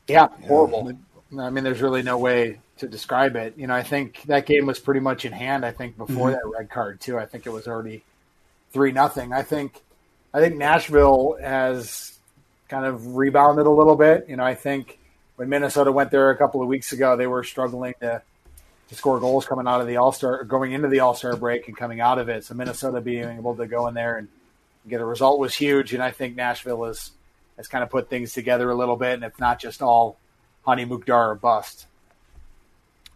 Yeah, 0.09 0.27
horrible. 0.47 0.91
I 1.37 1.49
mean, 1.49 1.63
there's 1.63 1.81
really 1.81 2.01
no 2.01 2.17
way 2.17 2.59
to 2.77 2.87
describe 2.87 3.35
it. 3.35 3.53
You 3.57 3.67
know, 3.67 3.75
I 3.75 3.83
think 3.83 4.23
that 4.23 4.45
game 4.45 4.65
was 4.65 4.79
pretty 4.79 4.99
much 4.99 5.25
in 5.25 5.31
hand. 5.31 5.65
I 5.65 5.71
think 5.71 5.97
before 5.97 6.29
mm-hmm. 6.29 6.49
that 6.51 6.57
red 6.57 6.69
card 6.69 6.99
too. 6.99 7.17
I 7.17 7.25
think 7.25 7.45
it 7.45 7.51
was 7.51 7.67
already 7.67 8.03
three 8.71 8.91
nothing. 8.91 9.33
I 9.33 9.43
think 9.43 9.81
I 10.33 10.39
think 10.39 10.55
Nashville 10.55 11.37
has 11.41 12.17
kind 12.67 12.85
of 12.85 13.15
rebounded 13.15 13.65
a 13.65 13.71
little 13.71 13.95
bit. 13.95 14.27
You 14.29 14.37
know, 14.37 14.43
I 14.43 14.55
think 14.55 14.99
when 15.35 15.49
Minnesota 15.49 15.91
went 15.91 16.11
there 16.11 16.29
a 16.29 16.37
couple 16.37 16.61
of 16.61 16.67
weeks 16.67 16.91
ago, 16.91 17.15
they 17.15 17.27
were 17.27 17.43
struggling 17.43 17.93
to 18.01 18.21
to 18.89 18.95
score 18.95 19.19
goals 19.19 19.45
coming 19.45 19.67
out 19.67 19.81
of 19.81 19.87
the 19.87 19.97
All 19.97 20.11
Star, 20.11 20.43
going 20.43 20.71
into 20.71 20.87
the 20.87 20.99
All 20.99 21.13
Star 21.13 21.35
break 21.35 21.67
and 21.67 21.77
coming 21.77 22.01
out 22.01 22.17
of 22.17 22.27
it. 22.27 22.43
So 22.43 22.55
Minnesota 22.55 23.01
being 23.01 23.29
able 23.29 23.55
to 23.55 23.67
go 23.67 23.87
in 23.87 23.93
there 23.93 24.17
and 24.17 24.27
get 24.87 25.01
a 25.01 25.05
result 25.05 25.39
was 25.39 25.53
huge. 25.53 25.93
And 25.93 26.01
I 26.01 26.11
think 26.11 26.35
Nashville 26.35 26.85
has 26.85 27.11
has 27.59 27.67
kind 27.67 27.83
of 27.83 27.89
put 27.89 28.09
things 28.09 28.33
together 28.33 28.69
a 28.69 28.75
little 28.75 28.95
bit, 28.95 29.15
and 29.15 29.23
it's 29.23 29.39
not 29.39 29.59
just 29.59 29.81
all 29.81 30.17
Hany 30.65 30.85
Mukhtar 30.85 31.31
or 31.31 31.35
bust. 31.35 31.85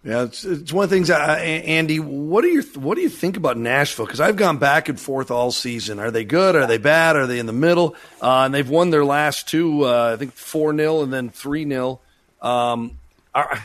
Yeah, 0.03 0.23
it's, 0.23 0.43
it's 0.43 0.73
one 0.73 0.83
of 0.83 0.89
the 0.89 0.95
things. 0.97 1.09
Uh, 1.09 1.15
Andy, 1.15 2.01
what 2.01 2.41
do 2.41 2.49
you 2.49 2.61
what 2.75 2.95
do 2.95 3.01
you 3.01 3.09
think 3.09 3.37
about 3.37 3.57
Nashville? 3.57 4.05
Because 4.05 4.19
I've 4.19 4.35
gone 4.35 4.57
back 4.57 4.89
and 4.89 4.99
forth 4.99 5.31
all 5.31 5.51
season. 5.51 5.97
Are 5.97 6.11
they 6.11 6.25
good? 6.25 6.57
Are 6.57 6.67
they 6.67 6.77
bad? 6.77 7.15
Are 7.15 7.25
they 7.25 7.39
in 7.39 7.45
the 7.45 7.53
middle? 7.53 7.95
Uh, 8.21 8.41
and 8.43 8.53
they've 8.53 8.69
won 8.69 8.89
their 8.89 9.05
last 9.05 9.47
two. 9.47 9.85
Uh, 9.85 10.11
I 10.13 10.17
think 10.17 10.33
four 10.33 10.75
0 10.75 11.03
and 11.03 11.13
then 11.13 11.29
three 11.29 11.65
0 11.65 12.01
um, 12.41 12.99
I, 13.33 13.61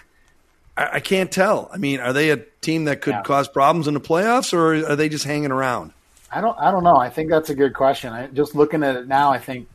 I 0.77 1.01
can't 1.01 1.33
tell. 1.33 1.69
I 1.73 1.79
mean, 1.79 1.99
are 1.99 2.13
they 2.13 2.31
a 2.31 2.37
team 2.37 2.85
that 2.85 3.01
could 3.01 3.15
yeah. 3.15 3.23
cause 3.23 3.49
problems 3.49 3.89
in 3.89 3.95
the 3.95 4.01
playoffs, 4.01 4.53
or 4.53 4.93
are 4.93 4.95
they 4.95 5.09
just 5.09 5.25
hanging 5.25 5.51
around? 5.51 5.93
I 6.31 6.41
don't. 6.41 6.57
I 6.57 6.71
don't 6.71 6.85
know. 6.85 6.97
I 6.97 7.11
think 7.11 7.31
that's 7.31 7.51
a 7.51 7.55
good 7.55 7.75
question. 7.75 8.13
I, 8.13 8.29
just 8.29 8.55
looking 8.55 8.85
at 8.85 8.95
it 8.95 9.09
now, 9.09 9.33
I 9.33 9.39
think. 9.39 9.69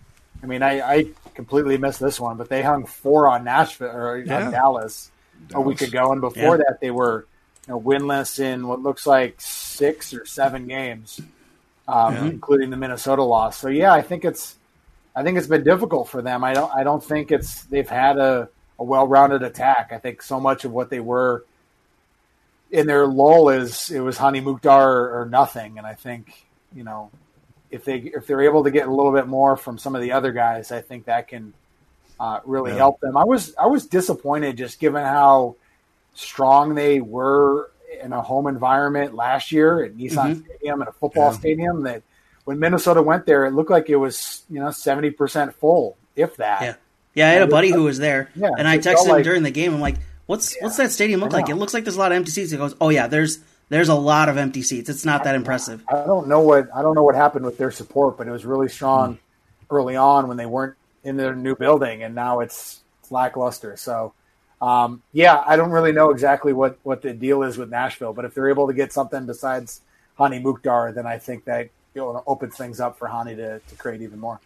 I 0.44 0.46
mean, 0.46 0.62
I, 0.62 0.82
I 0.82 1.08
completely 1.34 1.78
missed 1.78 2.02
this 2.02 2.20
one, 2.20 2.36
but 2.36 2.50
they 2.50 2.62
hung 2.62 2.86
four 2.86 3.30
on 3.30 3.46
Nashville 3.46 3.96
or 3.96 4.18
yeah. 4.18 4.46
on 4.46 4.52
Dallas 4.52 5.10
a 5.54 5.62
week 5.62 5.82
ago, 5.82 6.12
and 6.12 6.20
before 6.20 6.58
yeah. 6.58 6.64
that 6.68 6.80
they 6.82 6.92
were 6.92 7.26
you 7.68 7.74
know, 7.74 7.82
winless 7.82 8.40
in 8.40 8.68
what 8.68 8.82
looks 8.82 9.08
like 9.08 9.40
six 9.40 10.14
or 10.14 10.26
seven 10.26 10.68
games, 10.68 11.22
um, 11.88 12.14
yeah. 12.14 12.26
including 12.26 12.70
the 12.70 12.78
Minnesota 12.78 13.24
loss. 13.24 13.58
So 13.58 13.70
yeah, 13.70 13.94
I 13.94 14.02
think 14.02 14.26
it's 14.26 14.58
I 15.16 15.24
think 15.24 15.38
it's 15.38 15.48
been 15.48 15.64
difficult 15.64 16.10
for 16.10 16.22
them. 16.22 16.44
I 16.44 16.54
don't 16.54 16.74
I 16.76 16.84
don't 16.84 17.04
think 17.04 17.32
it's 17.32 17.64
they've 17.64 17.90
had 17.90 18.18
a, 18.18 18.50
a 18.78 18.84
well 18.84 19.08
rounded 19.08 19.44
attack. 19.44 19.92
I 19.94 19.98
think 19.98 20.22
so 20.22 20.42
much 20.42 20.66
of 20.66 20.74
what 20.74 20.90
they 20.90 21.00
were 21.00 21.46
in 22.70 22.86
their 22.88 23.08
lull 23.08 23.48
is 23.48 23.90
it 23.92 24.02
was 24.02 24.18
Hany 24.18 24.42
Mukhtar 24.42 25.22
or 25.22 25.26
nothing, 25.26 25.78
and 25.78 25.88
I 25.88 25.94
think 25.94 26.48
you 26.76 26.84
know 26.84 27.12
if 27.74 27.84
they 27.86 27.98
if 27.98 28.28
they're 28.28 28.42
able 28.42 28.64
to 28.64 28.72
get 28.72 28.88
a 28.88 28.92
little 28.92 29.12
bit 29.12 29.28
more 29.28 29.58
from 29.58 29.80
some 29.80 29.96
of 29.96 30.02
the 30.02 30.12
other 30.12 30.32
guys, 30.32 30.72
I 30.72 30.82
think 30.82 31.06
that 31.06 31.28
can 31.28 31.54
uh, 32.20 32.40
really 32.46 32.72
yeah. 32.72 32.78
helped 32.78 33.02
them. 33.02 33.18
I 33.18 33.24
was 33.26 33.56
I 33.56 33.66
was 33.66 33.88
disappointed 33.88 34.58
just 34.58 34.80
given 34.80 35.04
how 35.04 35.56
strong 36.14 36.76
they 36.76 37.02
were 37.02 37.72
in 38.02 38.14
a 38.14 38.22
home 38.22 38.46
environment 38.46 39.16
last 39.16 39.52
year 39.52 39.84
at 39.84 39.96
Nissan 39.96 40.36
mm-hmm. 40.36 40.46
Stadium 40.46 40.82
and 40.82 40.90
a 40.90 40.92
football 40.94 41.32
yeah. 41.32 41.38
stadium. 41.38 41.84
That 41.84 42.04
when 42.46 42.60
Minnesota 42.60 43.02
went 43.02 43.26
there, 43.26 43.46
it 43.46 43.52
looked 43.52 43.72
like 43.72 43.90
it 43.90 43.96
was 43.96 44.44
you 44.52 44.60
know 44.60 44.70
seventy 44.70 45.10
percent 45.10 45.56
full, 45.56 45.98
if 46.16 46.38
that. 46.38 46.62
Yeah, 46.62 46.76
yeah. 47.16 47.30
I 47.30 47.32
had 47.32 47.42
a 47.42 47.48
buddy 47.48 47.72
who 47.72 47.84
was 47.84 47.98
there, 47.98 48.30
yeah, 48.36 48.52
and 48.56 48.68
I 48.68 48.78
texted 48.78 49.06
him 49.06 49.12
like, 49.12 49.24
during 49.24 49.42
the 49.42 49.52
game. 49.52 49.74
I'm 49.74 49.82
like, 49.82 49.96
"What's 50.28 50.56
yeah, 50.56 50.66
what's 50.66 50.78
that 50.78 50.92
stadium 50.92 51.22
look 51.22 51.34
like? 51.34 51.50
It 51.50 51.56
looks 51.56 51.74
like 51.74 51.86
there's 51.86 51.96
a 51.96 52.00
lot 52.00 52.12
of 52.12 52.18
empty 52.18 52.30
seats." 52.30 52.52
He 52.52 52.58
goes, 52.58 52.76
"Oh 52.80 52.90
yeah, 52.90 53.08
there's." 53.08 53.40
There's 53.74 53.90
a 53.90 53.96
lot 53.96 54.30
of 54.30 54.38
empty 54.38 54.62
seats. 54.62 54.88
It's 54.88 55.04
not 55.04 55.24
that 55.24 55.34
impressive. 55.34 55.84
I 55.90 56.06
don't 56.06 56.28
know 56.28 56.42
what 56.42 56.70
I 56.76 56.84
don't 56.84 56.94
know 56.94 57.02
what 57.02 57.16
happened 57.16 57.44
with 57.44 57.58
their 57.58 57.72
support, 57.72 58.20
but 58.20 58.28
it 58.28 58.32
was 58.32 58.46
really 58.46 58.70
strong 58.70 59.16
mm. 59.16 59.20
early 59.72 59.96
on 59.96 60.28
when 60.28 60.38
they 60.38 60.46
weren't 60.46 60.76
in 61.04 61.18
their 61.18 61.36
new 61.36 61.56
building, 61.56 62.04
and 62.04 62.14
now 62.14 62.42
it's, 62.42 62.84
it's 63.02 63.10
lackluster. 63.10 63.76
So, 63.76 64.14
um, 64.62 65.02
yeah, 65.12 65.44
I 65.48 65.56
don't 65.56 65.72
really 65.72 65.92
know 65.92 66.12
exactly 66.12 66.54
what, 66.54 66.78
what 66.84 67.02
the 67.02 67.14
deal 67.14 67.42
is 67.42 67.58
with 67.58 67.72
Nashville, 67.72 68.14
but 68.14 68.26
if 68.26 68.36
they're 68.36 68.50
able 68.50 68.68
to 68.68 68.74
get 68.74 68.94
something 68.94 69.26
besides 69.26 69.82
Hany 70.20 70.38
Mukhtar, 70.38 70.92
then 70.92 71.08
I 71.08 71.18
think 71.18 71.46
that 71.46 71.70
you 71.96 72.02
know, 72.02 72.24
opens 72.28 72.56
things 72.56 72.80
up 72.80 73.00
for 73.00 73.08
Hany 73.08 73.36
to, 73.38 73.60
to 73.60 73.76
create 73.76 74.04
even 74.04 74.20
more. 74.20 74.40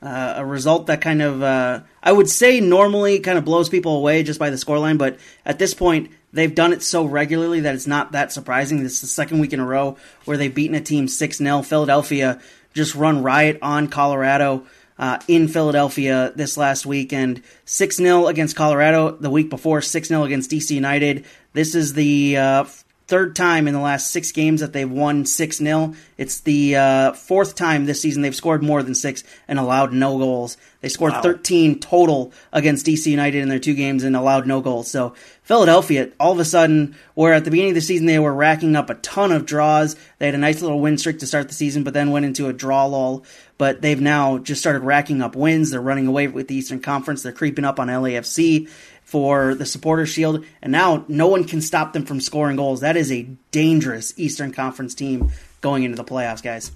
Uh, 0.00 0.34
a 0.36 0.46
result 0.46 0.86
that 0.86 1.02
kind 1.02 1.20
of, 1.20 1.42
uh, 1.42 1.80
I 2.02 2.12
would 2.12 2.30
say, 2.30 2.60
normally 2.60 3.20
kind 3.20 3.36
of 3.36 3.44
blows 3.44 3.68
people 3.68 3.96
away 3.96 4.22
just 4.22 4.38
by 4.38 4.48
the 4.48 4.56
scoreline, 4.56 4.96
but 4.96 5.18
at 5.44 5.58
this 5.58 5.74
point, 5.74 6.12
they've 6.32 6.54
done 6.54 6.72
it 6.72 6.82
so 6.82 7.04
regularly 7.04 7.60
that 7.60 7.74
it's 7.74 7.86
not 7.86 8.12
that 8.12 8.32
surprising. 8.32 8.82
This 8.82 8.94
is 8.94 9.00
the 9.02 9.06
second 9.06 9.40
week 9.40 9.52
in 9.52 9.60
a 9.60 9.66
row 9.66 9.96
where 10.24 10.36
they've 10.36 10.54
beaten 10.54 10.76
a 10.76 10.80
team 10.80 11.08
6 11.08 11.36
0. 11.36 11.62
Philadelphia 11.62 12.40
just 12.74 12.94
run 12.94 13.22
riot 13.22 13.58
on 13.62 13.88
Colorado 13.88 14.66
uh, 14.98 15.18
in 15.28 15.48
Philadelphia 15.48 16.32
this 16.34 16.56
last 16.56 16.86
weekend. 16.86 17.42
6 17.64 17.96
0 17.96 18.26
against 18.26 18.56
Colorado 18.56 19.12
the 19.12 19.30
week 19.30 19.50
before, 19.50 19.80
6 19.80 20.08
0 20.08 20.24
against 20.24 20.50
DC 20.50 20.70
United. 20.70 21.24
This 21.52 21.74
is 21.74 21.94
the 21.94 22.36
uh, 22.36 22.64
third 23.08 23.34
time 23.34 23.66
in 23.66 23.72
the 23.72 23.80
last 23.80 24.10
six 24.10 24.32
games 24.32 24.60
that 24.60 24.74
they've 24.74 24.90
won 24.90 25.24
6 25.24 25.56
0. 25.56 25.94
It's 26.18 26.40
the 26.40 26.76
uh, 26.76 27.12
fourth 27.14 27.54
time 27.54 27.86
this 27.86 28.02
season 28.02 28.20
they've 28.20 28.36
scored 28.36 28.62
more 28.62 28.82
than 28.82 28.94
six 28.94 29.24
and 29.48 29.58
allowed 29.58 29.94
no 29.94 30.18
goals. 30.18 30.58
They 30.82 30.90
scored 30.90 31.12
wow. 31.12 31.22
13 31.22 31.80
total 31.80 32.32
against 32.52 32.86
DC 32.86 33.06
United 33.06 33.40
in 33.40 33.48
their 33.48 33.58
two 33.58 33.74
games 33.74 34.04
and 34.04 34.14
allowed 34.14 34.46
no 34.46 34.60
goals. 34.60 34.90
So 34.90 35.14
Philadelphia, 35.42 36.10
all 36.20 36.32
of 36.32 36.38
a 36.38 36.44
sudden, 36.44 36.96
where 37.14 37.32
at 37.32 37.44
the 37.44 37.50
beginning 37.50 37.70
of 37.70 37.76
the 37.76 37.80
season 37.80 38.06
they 38.06 38.18
were 38.18 38.34
racking 38.34 38.76
up 38.76 38.90
a 38.90 38.94
ton 38.96 39.32
of 39.32 39.46
draws. 39.46 39.96
They 40.18 40.26
had 40.26 40.34
a 40.34 40.38
nice 40.38 40.60
little 40.60 40.78
win 40.78 40.98
streak 40.98 41.18
to 41.20 41.26
start 41.26 41.48
the 41.48 41.54
season, 41.54 41.84
but 41.84 41.94
then 41.94 42.10
went 42.10 42.26
into 42.26 42.48
a 42.48 42.52
draw 42.52 42.84
lull. 42.84 43.24
But 43.56 43.80
they've 43.80 44.00
now 44.00 44.38
just 44.38 44.60
started 44.60 44.82
racking 44.82 45.22
up 45.22 45.34
wins. 45.34 45.70
They're 45.70 45.80
running 45.80 46.06
away 46.06 46.28
with 46.28 46.46
the 46.46 46.54
Eastern 46.54 46.80
Conference. 46.80 47.22
They're 47.22 47.32
creeping 47.32 47.64
up 47.64 47.80
on 47.80 47.88
LAFC 47.88 48.68
for 49.08 49.54
the 49.54 49.64
supporter 49.64 50.04
shield, 50.04 50.44
and 50.60 50.70
now 50.70 51.02
no 51.08 51.28
one 51.28 51.44
can 51.44 51.62
stop 51.62 51.94
them 51.94 52.04
from 52.04 52.20
scoring 52.20 52.56
goals. 52.56 52.80
That 52.80 52.94
is 52.94 53.10
a 53.10 53.22
dangerous 53.50 54.12
Eastern 54.18 54.52
Conference 54.52 54.94
team 54.94 55.32
going 55.62 55.82
into 55.82 55.96
the 55.96 56.04
playoffs, 56.04 56.42
guys. 56.42 56.72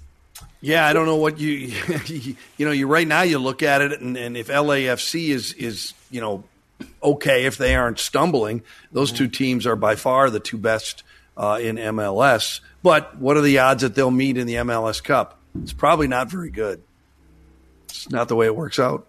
Yeah, 0.59 0.87
I 0.87 0.93
don't 0.93 1.05
know 1.05 1.17
what 1.17 1.39
you 1.39 1.51
you 2.57 2.65
know. 2.65 2.71
You 2.71 2.87
right 2.87 3.07
now 3.07 3.21
you 3.21 3.37
look 3.37 3.61
at 3.61 3.83
it, 3.83 4.01
and, 4.01 4.17
and 4.17 4.35
if 4.35 4.47
LAFC 4.47 5.29
is 5.29 5.53
is 5.53 5.93
you 6.09 6.21
know 6.21 6.43
okay 7.03 7.45
if 7.45 7.57
they 7.57 7.75
aren't 7.75 7.99
stumbling, 7.99 8.63
those 8.91 9.11
two 9.11 9.27
teams 9.27 9.67
are 9.67 9.75
by 9.75 9.95
far 9.95 10.31
the 10.31 10.39
two 10.39 10.57
best 10.57 11.03
uh, 11.37 11.59
in 11.61 11.75
MLS. 11.75 12.61
But 12.81 13.15
what 13.17 13.37
are 13.37 13.41
the 13.41 13.59
odds 13.59 13.83
that 13.83 13.93
they'll 13.93 14.09
meet 14.09 14.37
in 14.37 14.47
the 14.47 14.55
MLS 14.55 15.03
Cup? 15.03 15.37
It's 15.61 15.71
probably 15.71 16.07
not 16.07 16.31
very 16.31 16.49
good. 16.49 16.81
It's 17.89 18.09
not 18.09 18.27
the 18.27 18.35
way 18.35 18.47
it 18.47 18.55
works 18.55 18.79
out. 18.79 19.05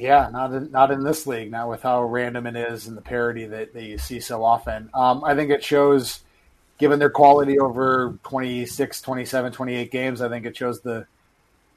Yeah, 0.00 0.28
not 0.30 0.52
in, 0.52 0.70
not 0.70 0.90
in 0.90 1.02
this 1.02 1.26
league. 1.26 1.50
Not 1.50 1.68
with 1.68 1.82
how 1.82 2.04
random 2.04 2.46
it 2.46 2.56
is 2.56 2.86
and 2.86 2.96
the 2.96 3.02
parity 3.02 3.46
that, 3.46 3.72
that 3.74 3.82
you 3.82 3.98
see 3.98 4.20
so 4.20 4.44
often. 4.44 4.90
Um, 4.94 5.24
I 5.24 5.34
think 5.34 5.50
it 5.50 5.64
shows, 5.64 6.20
given 6.78 6.98
their 6.98 7.10
quality 7.10 7.58
over 7.58 8.18
26, 8.24 9.02
27, 9.02 9.52
28 9.52 9.90
games, 9.90 10.20
I 10.22 10.28
think 10.28 10.46
it 10.46 10.56
shows 10.56 10.80
the 10.80 11.06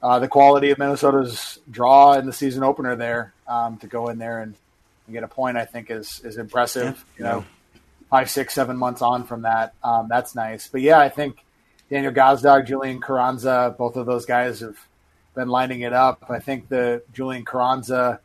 uh, 0.01 0.17
the 0.17 0.27
quality 0.27 0.71
of 0.71 0.79
Minnesota's 0.79 1.59
draw 1.69 2.13
in 2.13 2.25
the 2.25 2.33
season 2.33 2.63
opener 2.63 2.95
there 2.95 3.33
um, 3.47 3.77
to 3.77 3.87
go 3.87 4.07
in 4.07 4.17
there 4.17 4.41
and, 4.41 4.55
and, 5.05 5.13
get 5.13 5.23
a 5.23 5.27
point. 5.27 5.57
I 5.57 5.65
think 5.65 5.91
is 5.91 6.21
is 6.23 6.37
impressive. 6.37 7.05
Yeah. 7.17 7.17
You 7.17 7.23
know, 7.25 7.45
five, 8.09 8.29
six, 8.29 8.53
seven 8.53 8.77
months 8.77 9.01
on 9.01 9.23
from 9.23 9.43
that, 9.43 9.73
um, 9.83 10.07
that's 10.09 10.35
nice. 10.35 10.67
But 10.67 10.81
yeah, 10.81 10.99
I 10.99 11.09
think 11.09 11.37
Daniel 11.89 12.11
Gazdag, 12.11 12.67
Julian 12.67 12.99
Carranza, 12.99 13.75
both 13.77 13.95
of 13.95 14.05
those 14.05 14.25
guys 14.25 14.59
have 14.61 14.77
been 15.33 15.47
lining 15.47 15.81
it 15.81 15.93
up. 15.93 16.25
I 16.29 16.39
think 16.39 16.69
the 16.69 17.03
Julian 17.13 17.45
Carranza 17.45 18.19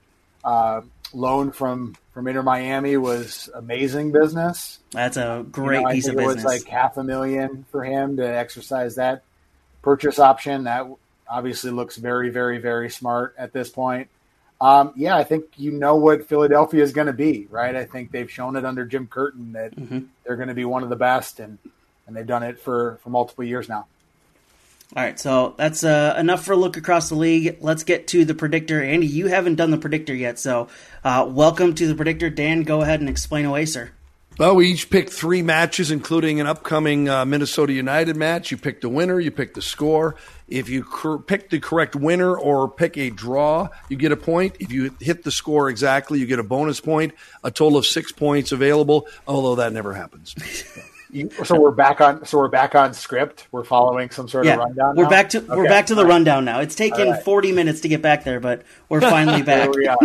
uh, 0.45 0.81
loan 1.13 1.53
from 1.53 1.97
from 2.13 2.29
Inter 2.29 2.43
Miami 2.43 2.97
was 2.97 3.51
amazing 3.55 4.13
business. 4.13 4.79
That's 4.91 5.17
a 5.17 5.45
great 5.51 5.81
you 5.81 5.85
know, 5.85 5.93
piece 5.93 6.09
of 6.09 6.17
business. 6.17 6.43
It 6.43 6.45
was 6.45 6.45
like 6.45 6.65
half 6.65 6.97
a 6.97 7.05
million 7.05 7.67
for 7.71 7.85
him 7.85 8.17
to 8.17 8.27
exercise 8.27 8.95
that 8.95 9.23
purchase 9.83 10.19
option. 10.19 10.65
That 10.65 10.87
obviously 11.29 11.71
looks 11.71 11.97
very, 11.97 12.31
very, 12.31 12.59
very 12.59 12.91
smart 12.91 13.35
at 13.37 13.53
this 13.53 13.69
point. 13.69 14.09
Um, 14.61 14.95
yeah, 14.97 15.17
I 15.17 15.25
think 15.25 15.45
you 15.57 15.73
know 15.73 15.97
what 15.97 16.27
Philadelphia 16.27 16.83
is 16.83 16.93
going 16.93 17.09
to 17.09 17.13
be, 17.13 17.47
right? 17.51 17.77
I 17.77 17.85
think 17.85 18.11
they've 18.11 18.31
shown 18.31 18.57
it 18.57 18.65
under 18.65 18.87
Jim 18.87 19.07
Curtin 19.07 19.53
that 19.53 19.77
mm-hmm. 19.77 20.01
they're 20.25 20.37
going 20.37 20.49
to 20.49 20.55
be 20.55 20.65
one 20.65 20.83
of 20.83 20.89
the 20.89 20.97
best, 20.97 21.41
and 21.41 21.59
and 22.07 22.17
they've 22.17 22.27
done 22.27 22.43
it 22.43 22.59
for 22.59 22.99
for 23.03 23.11
multiple 23.11 23.45
years 23.45 23.69
now. 23.69 23.87
All 24.95 25.03
right, 25.03 25.19
so 25.19 25.55
that's 25.59 25.83
uh, 25.83 26.15
enough 26.17 26.45
for 26.45 26.53
a 26.53 26.57
look 26.57 26.77
across 26.77 27.09
the 27.09 27.17
league. 27.17 27.59
Let's 27.61 27.83
get 27.83 28.07
to 28.09 28.25
the 28.25 28.35
predictor. 28.35 28.83
Andy, 28.83 29.09
you 29.09 29.27
haven't 29.27 29.57
done 29.57 29.73
the 29.73 29.79
predictor 29.79 30.15
yet, 30.15 30.39
so 30.39 30.69
uh, 31.03 31.27
welcome 31.29 31.75
to 31.75 31.89
the 31.89 31.97
predictor. 31.97 32.31
Dan, 32.31 32.63
go 32.63 32.83
ahead 32.83 33.01
and 33.01 33.09
explain 33.09 33.47
away, 33.47 33.65
sir. 33.65 33.91
Well, 34.39 34.55
we 34.55 34.69
each 34.69 34.91
picked 34.91 35.11
three 35.11 35.43
matches, 35.43 35.91
including 35.91 36.41
an 36.41 36.47
upcoming 36.47 37.09
uh, 37.09 37.25
Minnesota 37.25 37.73
United 37.73 38.17
match. 38.17 38.51
You 38.51 38.59
picked 38.59 38.83
the 38.83 38.89
winner, 38.89 39.19
you 39.19 39.31
picked 39.31 39.55
the 39.55 39.63
score. 39.63 40.17
If 40.47 40.69
you 40.69 40.85
cor- 40.85 41.19
pick 41.19 41.51
the 41.51 41.59
correct 41.59 41.97
winner 41.97 42.37
or 42.37 42.69
pick 42.69 42.97
a 42.97 43.11
draw, 43.11 43.71
you 43.89 43.97
get 43.97 44.13
a 44.13 44.17
point. 44.17 44.57
If 44.61 44.71
you 44.71 44.95
hit 45.01 45.25
the 45.25 45.31
score 45.31 45.69
exactly, 45.69 46.21
you 46.21 46.27
get 46.27 46.39
a 46.39 46.45
bonus 46.45 46.81
point. 46.81 47.15
A 47.43 47.51
total 47.51 47.79
of 47.79 47.87
six 47.87 48.13
points 48.13 48.53
available, 48.53 49.09
although 49.27 49.57
that 49.57 49.73
never 49.73 49.95
happens. 49.95 50.35
so 51.45 51.61
we're 51.61 51.71
back 51.71 52.01
on. 52.01 52.25
So 52.25 52.39
we're 52.39 52.49
back 52.49 52.75
on 52.75 52.95
script. 52.95 53.47
We're 53.53 53.65
following 53.65 54.11
some 54.11 54.29
sort 54.29 54.47
yeah, 54.47 54.55
of 54.55 54.61
rundown. 54.61 54.97
We're 54.97 55.05
now? 55.05 55.11
back 55.11 55.29
to 55.31 55.39
okay. 55.39 55.57
we're 55.57 55.69
back 55.69 55.87
to 55.87 55.95
the 55.95 56.07
rundown 56.07 56.45
now. 56.45 56.61
It's 56.61 56.75
taken 56.75 57.11
right. 57.11 57.23
forty 57.23 57.53
minutes 57.53 57.81
to 57.83 57.89
get 57.89 58.03
back 58.03 58.25
there, 58.25 58.41
but 58.41 58.63
we're 58.89 59.01
finally 59.01 59.43
back. 59.45 59.71
we 59.75 59.87
are. 59.87 59.99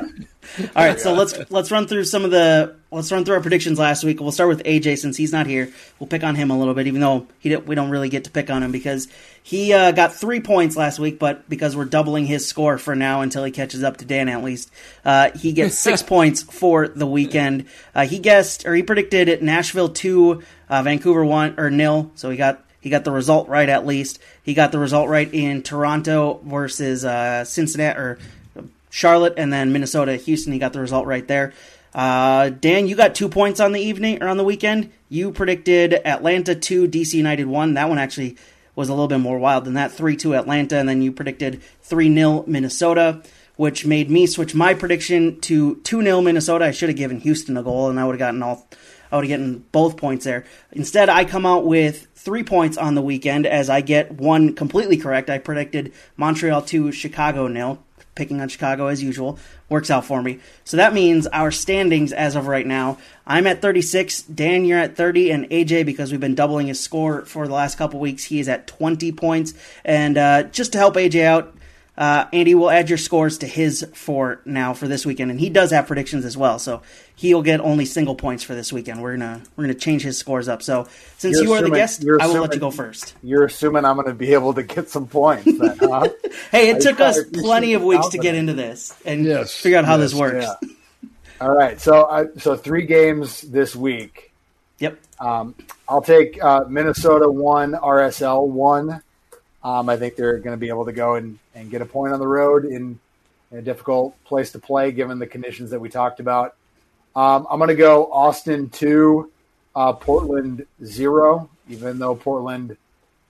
All 0.75 0.85
right, 0.85 0.99
so 0.99 1.13
let's 1.13 1.37
let's 1.49 1.71
run 1.71 1.87
through 1.87 2.05
some 2.05 2.25
of 2.25 2.31
the 2.31 2.75
let's 2.91 3.11
run 3.11 3.23
through 3.23 3.35
our 3.35 3.41
predictions 3.41 3.79
last 3.79 4.03
week. 4.03 4.19
We'll 4.19 4.31
start 4.31 4.49
with 4.49 4.63
AJ 4.63 4.97
since 4.97 5.15
he's 5.15 5.31
not 5.31 5.47
here. 5.47 5.71
We'll 5.99 6.07
pick 6.07 6.23
on 6.23 6.35
him 6.35 6.49
a 6.49 6.57
little 6.57 6.73
bit, 6.73 6.87
even 6.87 6.99
though 6.99 7.27
he 7.39 7.55
we 7.55 7.75
don't 7.75 7.89
really 7.89 8.09
get 8.09 8.25
to 8.25 8.31
pick 8.31 8.49
on 8.49 8.63
him 8.63 8.71
because 8.71 9.07
he 9.41 9.71
uh, 9.73 9.91
got 9.91 10.13
three 10.13 10.41
points 10.41 10.75
last 10.75 10.99
week. 10.99 11.19
But 11.19 11.47
because 11.47 11.75
we're 11.75 11.85
doubling 11.85 12.25
his 12.25 12.47
score 12.47 12.77
for 12.77 12.95
now 12.95 13.21
until 13.21 13.43
he 13.43 13.51
catches 13.51 13.83
up 13.83 13.97
to 13.97 14.05
Dan, 14.05 14.29
at 14.29 14.43
least 14.43 14.71
uh, 15.05 15.31
he 15.31 15.53
gets 15.53 15.77
six 15.77 16.01
points 16.03 16.41
for 16.41 16.87
the 16.87 17.07
weekend. 17.07 17.65
Uh, 17.93 18.05
he 18.05 18.19
guessed 18.19 18.65
or 18.65 18.73
he 18.73 18.83
predicted 18.83 19.41
Nashville 19.41 19.89
two, 19.89 20.41
uh, 20.69 20.83
Vancouver 20.83 21.23
one 21.23 21.59
or 21.59 21.69
nil. 21.69 22.11
So 22.15 22.29
he 22.29 22.37
got 22.37 22.63
he 22.81 22.89
got 22.89 23.05
the 23.05 23.11
result 23.11 23.47
right 23.47 23.69
at 23.69 23.85
least. 23.85 24.19
He 24.43 24.53
got 24.53 24.71
the 24.71 24.79
result 24.79 25.07
right 25.07 25.31
in 25.31 25.61
Toronto 25.61 26.41
versus 26.43 27.05
uh, 27.05 27.45
Cincinnati 27.45 27.97
or 27.97 28.19
Charlotte, 28.91 29.33
and 29.37 29.51
then 29.51 29.71
Minnesota, 29.71 30.17
Houston. 30.17 30.53
He 30.53 30.59
got 30.59 30.73
the 30.73 30.81
result 30.81 31.07
right 31.07 31.27
there. 31.27 31.53
Uh, 31.93 32.49
Dan, 32.49 32.87
you 32.87 32.95
got 32.95 33.15
two 33.15 33.27
points 33.27 33.59
on 33.59 33.71
the 33.71 33.81
evening 33.81 34.21
or 34.21 34.27
on 34.27 34.37
the 34.37 34.43
weekend. 34.43 34.91
You 35.09 35.31
predicted 35.31 35.93
Atlanta 36.05 36.53
two, 36.53 36.87
DC 36.87 37.13
United 37.15 37.47
one. 37.47 37.73
That 37.73 37.89
one 37.89 37.97
actually 37.97 38.37
was 38.75 38.89
a 38.89 38.93
little 38.93 39.07
bit 39.07 39.19
more 39.19 39.39
wild 39.39 39.65
than 39.65 39.73
that. 39.73 39.91
Three 39.91 40.15
two 40.15 40.35
Atlanta, 40.35 40.77
and 40.77 40.87
then 40.87 41.01
you 41.01 41.11
predicted 41.11 41.61
three 41.81 42.13
0 42.13 42.45
Minnesota, 42.47 43.23
which 43.55 43.85
made 43.85 44.09
me 44.09 44.27
switch 44.27 44.53
my 44.53 44.73
prediction 44.73 45.39
to 45.41 45.75
two 45.77 46.01
0 46.01 46.21
Minnesota. 46.21 46.65
I 46.65 46.71
should 46.71 46.89
have 46.89 46.97
given 46.97 47.19
Houston 47.21 47.57
a 47.57 47.63
goal, 47.63 47.89
and 47.89 47.99
I 47.99 48.05
would 48.05 48.13
have 48.13 48.19
gotten 48.19 48.43
all. 48.43 48.67
I 49.11 49.17
would 49.17 49.27
have 49.27 49.39
gotten 49.39 49.65
both 49.73 49.97
points 49.97 50.23
there. 50.23 50.45
Instead, 50.71 51.09
I 51.09 51.25
come 51.25 51.45
out 51.45 51.65
with 51.65 52.07
three 52.15 52.43
points 52.43 52.77
on 52.77 52.95
the 52.95 53.01
weekend 53.01 53.45
as 53.45 53.69
I 53.69 53.81
get 53.81 54.13
one 54.13 54.53
completely 54.53 54.95
correct. 54.95 55.29
I 55.29 55.37
predicted 55.37 55.91
Montreal 56.15 56.61
2, 56.61 56.93
Chicago 56.93 57.47
nil 57.47 57.83
picking 58.15 58.41
on 58.41 58.49
Chicago 58.49 58.87
as 58.87 59.01
usual, 59.01 59.39
works 59.69 59.89
out 59.89 60.05
for 60.05 60.21
me. 60.21 60.39
So 60.63 60.77
that 60.77 60.93
means 60.93 61.27
our 61.27 61.51
standings 61.51 62.11
as 62.11 62.35
of 62.35 62.47
right 62.47 62.65
now, 62.65 62.97
I'm 63.25 63.47
at 63.47 63.61
36, 63.61 64.23
Dan 64.23 64.65
you're 64.65 64.79
at 64.79 64.97
30, 64.97 65.31
and 65.31 65.49
AJ 65.49 65.85
because 65.85 66.11
we've 66.11 66.19
been 66.19 66.35
doubling 66.35 66.67
his 66.67 66.79
score 66.79 67.23
for 67.25 67.47
the 67.47 67.53
last 67.53 67.77
couple 67.77 67.99
weeks, 67.99 68.25
he 68.25 68.39
is 68.39 68.49
at 68.49 68.67
20 68.67 69.11
points. 69.13 69.53
And 69.85 70.17
uh, 70.17 70.43
just 70.43 70.73
to 70.73 70.77
help 70.77 70.95
AJ 70.95 71.23
out, 71.23 71.55
uh, 71.97 72.25
Andy 72.33 72.55
will 72.55 72.71
add 72.71 72.89
your 72.89 72.97
scores 72.97 73.37
to 73.39 73.47
his 73.47 73.85
for 73.93 74.41
now 74.45 74.73
for 74.73 74.87
this 74.87 75.05
weekend, 75.05 75.29
and 75.29 75.39
he 75.39 75.49
does 75.49 75.71
have 75.71 75.87
predictions 75.87 76.25
as 76.25 76.37
well. 76.37 76.57
So 76.57 76.81
he'll 77.15 77.41
get 77.41 77.59
only 77.59 77.85
single 77.85 78.15
points 78.15 78.43
for 78.43 78.55
this 78.55 78.73
weekend. 78.73 79.01
We're 79.01 79.17
gonna 79.17 79.41
we're 79.55 79.65
gonna 79.65 79.73
change 79.73 80.01
his 80.01 80.17
scores 80.17 80.47
up. 80.47 80.61
So 80.61 80.87
since 81.17 81.37
you're 81.37 81.45
you 81.45 81.53
are 81.53 81.61
the 81.61 81.69
guest, 81.69 82.05
I 82.19 82.27
will 82.27 82.41
let 82.41 82.53
you 82.53 82.59
go 82.59 82.71
first. 82.71 83.15
You're 83.23 83.45
assuming 83.45 83.85
I'm 83.85 83.95
going 83.95 84.07
to 84.07 84.13
be 84.13 84.33
able 84.33 84.53
to 84.53 84.63
get 84.63 84.89
some 84.89 85.07
points. 85.07 85.45
Then, 85.45 85.77
huh? 85.79 86.09
hey, 86.51 86.69
it 86.69 86.77
I 86.77 86.79
took 86.79 86.99
us 86.99 87.23
plenty 87.33 87.73
of 87.73 87.83
weeks 87.83 88.09
to 88.09 88.17
get 88.17 88.35
into 88.35 88.53
this 88.53 88.95
and 89.05 89.25
yes, 89.25 89.55
figure 89.55 89.77
out 89.77 89.85
how 89.85 89.97
yes, 89.97 90.11
this 90.11 90.19
works. 90.19 90.45
Yeah. 90.45 90.69
All 91.41 91.55
right, 91.55 91.81
so 91.81 92.07
I, 92.07 92.27
so 92.37 92.55
three 92.55 92.85
games 92.85 93.41
this 93.41 93.75
week. 93.75 94.31
Yep. 94.77 94.99
Um, 95.19 95.55
I'll 95.89 96.01
take 96.01 96.43
uh, 96.43 96.65
Minnesota 96.67 97.29
one, 97.29 97.71
RSL 97.71 98.47
one. 98.47 99.01
Um, 99.63 99.89
I 99.89 99.97
think 99.97 100.15
they're 100.15 100.37
going 100.37 100.55
to 100.55 100.59
be 100.59 100.69
able 100.69 100.85
to 100.85 100.91
go 100.91 101.15
and, 101.15 101.39
and 101.55 101.69
get 101.69 101.81
a 101.81 101.85
point 101.85 102.13
on 102.13 102.19
the 102.19 102.27
road 102.27 102.65
in, 102.65 102.99
in 103.51 103.57
a 103.57 103.61
difficult 103.61 104.15
place 104.23 104.51
to 104.51 104.59
play, 104.59 104.91
given 104.91 105.17
the 105.17 105.27
conditions 105.27 105.71
that 105.71 105.79
we 105.79 105.89
talked 105.89 106.19
about. 106.19 106.55
Um, 107.15 107.47
I'm 107.49 107.59
going 107.59 107.69
to 107.69 107.75
go 107.75 108.11
Austin 108.11 108.69
two, 108.69 109.31
uh, 109.75 109.93
Portland 109.93 110.65
zero. 110.83 111.49
Even 111.69 111.99
though 111.99 112.15
Portland 112.15 112.77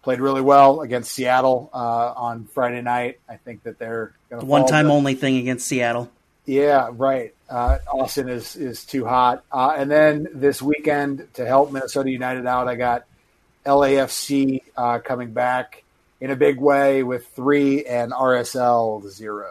played 0.01 0.19
really 0.19 0.41
well 0.41 0.81
against 0.81 1.11
Seattle 1.11 1.69
uh, 1.73 2.13
on 2.15 2.45
Friday 2.45 2.81
night, 2.81 3.19
I 3.29 3.37
think 3.37 3.63
that 3.63 3.77
they're 3.77 4.13
going 4.29 4.41
to 4.41 4.45
one 4.45 4.65
time 4.65 4.89
only 4.89 5.15
thing 5.15 5.37
against 5.37 5.67
Seattle. 5.67 6.09
Yeah, 6.45 6.89
right. 6.93 7.33
Uh, 7.49 7.77
Austin 7.91 8.29
is 8.29 8.55
is 8.55 8.83
too 8.85 9.05
hot. 9.05 9.43
Uh, 9.51 9.75
and 9.77 9.91
then 9.91 10.27
this 10.33 10.61
weekend 10.61 11.27
to 11.35 11.45
help 11.45 11.71
Minnesota 11.71 12.09
United 12.09 12.45
out, 12.45 12.67
I 12.67 12.75
got 12.75 13.05
LAFC 13.65 14.61
uh, 14.75 14.99
coming 14.99 15.33
back 15.33 15.83
in 16.19 16.31
a 16.31 16.35
big 16.35 16.59
way 16.59 17.03
with 17.03 17.27
three 17.27 17.85
and 17.85 18.11
RSL 18.11 19.07
zero. 19.09 19.49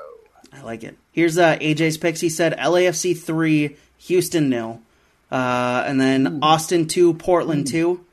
I 0.52 0.62
like 0.62 0.82
it. 0.82 0.96
Here's 1.12 1.38
uh, 1.38 1.56
AJ's 1.58 1.96
picks. 1.96 2.20
He 2.20 2.28
said 2.28 2.56
LAFC 2.56 3.16
three, 3.18 3.76
Houston 4.00 4.48
nil, 4.48 4.80
uh, 5.30 5.84
and 5.86 6.00
then 6.00 6.26
Ooh. 6.26 6.38
Austin 6.42 6.86
two, 6.86 7.14
Portland 7.14 7.68
Ooh. 7.68 7.72
two, 7.72 8.04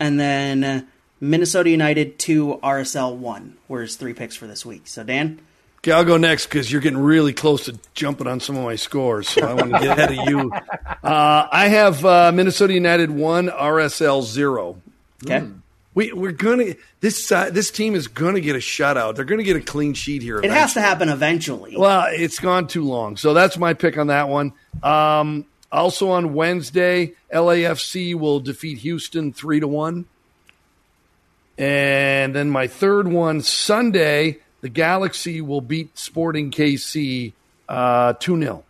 and 0.00 0.18
then 0.18 0.86
Minnesota 1.20 1.70
United 1.70 2.18
two, 2.18 2.58
RSL 2.62 3.16
one. 3.16 3.56
Were 3.68 3.82
his 3.82 3.96
three 3.96 4.14
picks 4.14 4.36
for 4.36 4.46
this 4.46 4.64
week. 4.66 4.86
So 4.86 5.04
Dan. 5.04 5.40
Okay, 5.78 5.92
I'll 5.92 6.04
go 6.04 6.16
next 6.16 6.46
because 6.46 6.72
you're 6.72 6.80
getting 6.80 6.98
really 6.98 7.32
close 7.32 7.66
to 7.66 7.78
jumping 7.94 8.26
on 8.26 8.40
some 8.40 8.56
of 8.56 8.64
my 8.64 8.74
scores. 8.74 9.28
So 9.28 9.46
I 9.46 9.54
want 9.54 9.72
to 9.72 9.78
get 9.78 9.98
ahead 9.98 10.18
of 10.18 10.28
you. 10.28 10.52
Uh, 11.06 11.46
I 11.52 11.68
have 11.68 12.04
uh, 12.04 12.32
Minnesota 12.32 12.72
United 12.72 13.12
one, 13.12 13.46
RSL 13.46 14.24
zero. 14.24 14.82
Okay. 15.24 15.38
Mm. 15.38 15.60
We 15.96 16.12
we're 16.12 16.32
gonna 16.32 16.74
this 17.00 17.32
uh, 17.32 17.48
this 17.48 17.70
team 17.70 17.94
is 17.94 18.06
gonna 18.06 18.40
get 18.40 18.54
a 18.54 18.58
shutout. 18.58 19.16
They're 19.16 19.24
gonna 19.24 19.42
get 19.42 19.56
a 19.56 19.62
clean 19.62 19.94
sheet 19.94 20.20
here. 20.20 20.36
Eventually. 20.36 20.54
It 20.54 20.60
has 20.60 20.74
to 20.74 20.82
happen 20.82 21.08
eventually. 21.08 21.74
Well, 21.74 22.04
it's 22.10 22.38
gone 22.38 22.68
too 22.68 22.84
long, 22.84 23.16
so 23.16 23.32
that's 23.32 23.56
my 23.56 23.72
pick 23.72 23.96
on 23.96 24.08
that 24.08 24.28
one. 24.28 24.52
Um, 24.82 25.46
also 25.72 26.10
on 26.10 26.34
Wednesday, 26.34 27.14
LAFC 27.32 28.14
will 28.14 28.40
defeat 28.40 28.76
Houston 28.78 29.32
three 29.32 29.58
to 29.58 29.66
one, 29.66 30.04
and 31.56 32.34
then 32.34 32.50
my 32.50 32.66
third 32.66 33.08
one 33.08 33.40
Sunday, 33.40 34.40
the 34.60 34.68
Galaxy 34.68 35.40
will 35.40 35.62
beat 35.62 35.96
Sporting 35.96 36.50
KC 36.50 37.32
uh, 37.70 38.12
two 38.20 38.38
0 38.38 38.64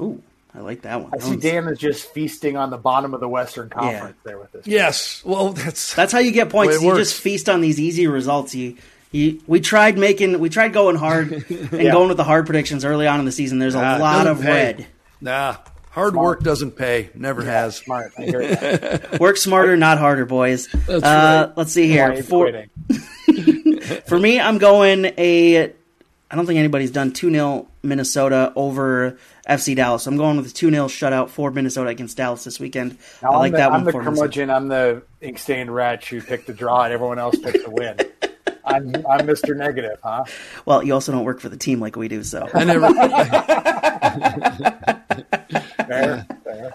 Ooh. 0.00 0.20
I 0.54 0.60
like 0.60 0.82
that 0.82 1.02
one. 1.02 1.10
I 1.12 1.18
see 1.18 1.36
Dan 1.36 1.66
is 1.66 1.78
just 1.78 2.12
feasting 2.12 2.56
on 2.56 2.70
the 2.70 2.76
bottom 2.76 3.12
of 3.12 3.20
the 3.20 3.28
Western 3.28 3.68
Conference 3.68 4.16
yeah. 4.18 4.30
there 4.30 4.38
with 4.38 4.52
this. 4.52 4.66
Yes, 4.66 5.20
well, 5.24 5.52
that's 5.52 5.94
that's 5.94 6.12
how 6.12 6.20
you 6.20 6.30
get 6.30 6.48
points. 6.48 6.80
You 6.80 6.94
just 6.94 7.20
feast 7.20 7.48
on 7.48 7.60
these 7.60 7.80
easy 7.80 8.06
results. 8.06 8.54
You, 8.54 8.76
you, 9.10 9.40
we 9.48 9.60
tried 9.60 9.98
making, 9.98 10.38
we 10.38 10.48
tried 10.48 10.72
going 10.72 10.94
hard 10.94 11.32
and 11.50 11.72
yeah. 11.72 11.90
going 11.90 12.08
with 12.08 12.16
the 12.16 12.24
hard 12.24 12.46
predictions 12.46 12.84
early 12.84 13.08
on 13.08 13.18
in 13.18 13.26
the 13.26 13.32
season. 13.32 13.58
There's 13.58 13.74
a 13.74 13.98
lot 13.98 14.28
of 14.28 14.40
pay. 14.40 14.46
red. 14.46 14.86
Nah, 15.20 15.56
hard 15.90 16.12
smart. 16.12 16.24
work 16.24 16.42
doesn't 16.42 16.72
pay. 16.72 17.10
Never 17.14 17.42
yeah, 17.42 17.62
has. 17.62 17.76
Smart. 17.76 18.12
work 19.20 19.36
smarter, 19.36 19.76
not 19.76 19.98
harder, 19.98 20.24
boys. 20.24 20.72
Uh, 20.88 21.00
right. 21.02 21.52
Let's 21.56 21.72
see 21.72 21.88
here. 21.88 22.22
For, 22.22 22.66
for 24.06 24.18
me, 24.20 24.38
I'm 24.38 24.58
going 24.58 25.06
a. 25.18 25.72
I 26.30 26.36
don't 26.36 26.46
think 26.46 26.58
anybody's 26.58 26.90
done 26.90 27.12
two 27.12 27.30
0 27.30 27.68
Minnesota 27.82 28.52
over 28.56 29.18
FC 29.48 29.76
Dallas. 29.76 30.06
I'm 30.06 30.16
going 30.16 30.36
with 30.36 30.46
a 30.46 30.52
2 30.52 30.70
0 30.70 30.86
shutout 30.86 31.28
for 31.28 31.50
Minnesota 31.50 31.90
against 31.90 32.16
Dallas 32.16 32.44
this 32.44 32.58
weekend. 32.58 32.98
Now, 33.22 33.32
I 33.32 33.36
like 33.36 33.52
the, 33.52 33.58
that 33.58 33.72
I'm 33.72 33.84
one. 33.84 33.90
I'm 33.94 34.04
the 34.04 34.10
curmudgeon. 34.10 34.50
I'm 34.50 34.68
the 34.68 35.02
ink 35.20 35.38
stained 35.38 35.72
wretch 35.72 36.10
who 36.10 36.22
picked 36.22 36.46
the 36.46 36.54
draw 36.54 36.84
and 36.84 36.92
everyone 36.92 37.18
else 37.18 37.38
picked 37.38 37.64
the 37.64 37.70
win. 37.70 37.96
I'm, 38.64 38.94
I'm 39.06 39.26
Mr. 39.26 39.54
Negative, 39.54 39.98
huh? 40.02 40.24
Well, 40.64 40.82
you 40.82 40.94
also 40.94 41.12
don't 41.12 41.24
work 41.24 41.40
for 41.40 41.50
the 41.50 41.56
team 41.56 41.80
like 41.80 41.96
we 41.96 42.08
do, 42.08 42.24
so. 42.24 42.48
I 42.54 42.64
never. 42.64 42.92
fair, 45.86 46.26
fair. 46.44 46.74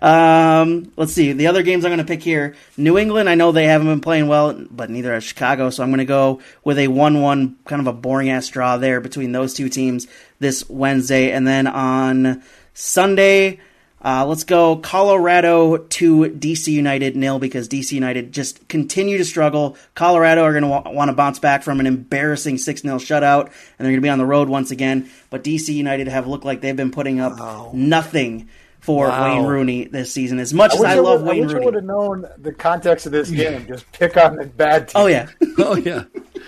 Um, 0.00 0.92
let's 0.96 1.12
see. 1.12 1.32
The 1.32 1.46
other 1.46 1.62
games 1.62 1.84
I'm 1.84 1.90
going 1.90 1.98
to 1.98 2.04
pick 2.04 2.22
here 2.22 2.54
New 2.76 2.98
England, 2.98 3.28
I 3.28 3.34
know 3.34 3.52
they 3.52 3.66
haven't 3.66 3.88
been 3.88 4.00
playing 4.00 4.28
well, 4.28 4.54
but 4.70 4.90
neither 4.90 5.12
has 5.14 5.24
Chicago, 5.24 5.70
so 5.70 5.82
I'm 5.82 5.90
going 5.90 5.98
to 5.98 6.04
go 6.04 6.40
with 6.64 6.78
a 6.78 6.88
1 6.88 7.20
1, 7.20 7.56
kind 7.64 7.80
of 7.80 7.86
a 7.86 7.92
boring 7.92 8.30
ass 8.30 8.48
draw 8.48 8.76
there 8.76 9.00
between 9.00 9.32
those 9.32 9.54
two 9.54 9.68
teams 9.68 10.06
this 10.38 10.68
Wednesday. 10.68 11.30
And 11.32 11.46
then 11.46 11.66
on 11.66 12.42
Sunday, 12.74 13.60
uh, 14.04 14.26
let's 14.26 14.44
go 14.44 14.76
Colorado 14.76 15.78
to 15.78 16.24
DC 16.24 16.68
United 16.68 17.16
nil 17.16 17.38
because 17.38 17.70
DC 17.70 17.92
United 17.92 18.32
just 18.32 18.68
continue 18.68 19.16
to 19.16 19.24
struggle. 19.24 19.78
Colorado 19.94 20.42
are 20.42 20.52
going 20.52 20.62
to 20.62 20.68
wa- 20.68 20.90
want 20.90 21.08
to 21.08 21.14
bounce 21.14 21.38
back 21.38 21.62
from 21.62 21.80
an 21.80 21.86
embarrassing 21.86 22.58
6 22.58 22.82
0 22.82 22.98
shutout, 22.98 23.46
and 23.46 23.52
they're 23.78 23.92
going 23.92 23.94
to 23.94 24.00
be 24.02 24.10
on 24.10 24.18
the 24.18 24.26
road 24.26 24.50
once 24.50 24.70
again. 24.70 25.08
But 25.30 25.42
DC 25.42 25.72
United 25.72 26.08
have 26.08 26.26
looked 26.26 26.44
like 26.44 26.60
they've 26.60 26.76
been 26.76 26.90
putting 26.90 27.18
up 27.18 27.72
nothing 27.72 28.50
for 28.84 29.08
wow. 29.08 29.24
Wayne 29.24 29.46
Rooney 29.46 29.84
this 29.86 30.12
season. 30.12 30.38
As 30.38 30.52
much 30.52 30.72
I 30.72 30.74
as 30.74 30.82
I, 30.82 30.94
love 30.96 31.22
would, 31.22 31.30
Wayne 31.30 31.44
I 31.44 31.46
Rooney, 31.46 31.62
I 31.62 31.64
would 31.64 31.74
have 31.74 31.84
known 31.84 32.26
the 32.36 32.52
context 32.52 33.06
of 33.06 33.12
this 33.12 33.30
game. 33.30 33.66
Just 33.66 33.90
pick 33.92 34.18
on 34.18 34.36
the 34.36 34.44
bad 34.44 34.88
team. 34.88 35.02
Oh 35.02 35.06
yeah, 35.06 35.28
oh 35.58 35.76
yeah. 35.76 36.04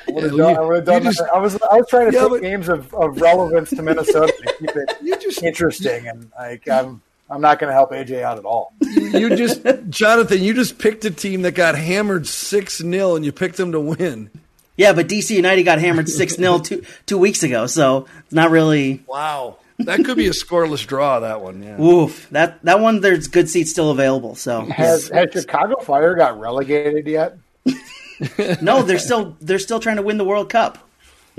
I 0.06 0.12
would 0.12 0.24
have 0.24 0.34
yeah, 0.34 0.54
done, 0.54 0.84
done 0.84 1.02
just, 1.04 1.22
I 1.34 1.38
was 1.38 1.54
I 1.62 1.76
was 1.76 1.88
trying 1.88 2.10
to 2.10 2.16
yeah, 2.16 2.28
pick 2.30 2.42
games 2.42 2.68
of, 2.68 2.92
of 2.92 3.22
relevance 3.22 3.70
to 3.70 3.80
Minnesota 3.80 4.34
to 4.36 4.54
keep 4.58 4.76
it 4.76 4.98
you 5.02 5.16
just, 5.18 5.42
interesting, 5.42 6.08
and 6.08 6.30
like 6.38 6.68
I'm 6.68 7.00
I'm 7.30 7.40
not 7.40 7.58
going 7.58 7.68
to 7.68 7.74
help 7.74 7.92
AJ 7.92 8.22
out 8.22 8.36
at 8.36 8.44
all. 8.44 8.74
You 8.82 9.34
just 9.34 9.62
Jonathan, 9.88 10.42
you 10.42 10.52
just 10.52 10.78
picked 10.78 11.06
a 11.06 11.10
team 11.10 11.40
that 11.42 11.54
got 11.54 11.74
hammered 11.74 12.26
six 12.26 12.76
0 12.76 13.16
and 13.16 13.24
you 13.24 13.32
picked 13.32 13.56
them 13.56 13.72
to 13.72 13.80
win. 13.80 14.30
Yeah, 14.76 14.92
but 14.92 15.08
DC 15.08 15.30
United 15.30 15.62
got 15.62 15.78
hammered 15.78 16.10
six 16.10 16.34
0 16.34 16.58
two 16.58 16.84
two 17.06 17.16
weeks 17.16 17.42
ago, 17.42 17.66
so 17.66 18.06
it's 18.26 18.34
not 18.34 18.50
really 18.50 19.02
wow 19.08 19.56
that 19.78 20.04
could 20.04 20.16
be 20.16 20.26
a 20.26 20.30
scoreless 20.30 20.86
draw. 20.86 21.20
That 21.20 21.40
one, 21.40 21.62
yeah. 21.62 21.80
Oof, 21.80 22.28
that 22.30 22.62
that 22.64 22.80
one. 22.80 23.00
There's 23.00 23.28
good 23.28 23.48
seats 23.48 23.70
still 23.70 23.90
available. 23.90 24.34
So 24.34 24.62
has, 24.66 25.08
has 25.08 25.32
Chicago 25.32 25.80
Fire 25.80 26.14
got 26.14 26.38
relegated 26.38 27.06
yet? 27.06 27.38
no, 28.62 28.82
they're 28.82 28.98
still 28.98 29.36
they're 29.40 29.58
still 29.58 29.80
trying 29.80 29.96
to 29.96 30.02
win 30.02 30.18
the 30.18 30.24
World 30.24 30.48
Cup. 30.48 30.85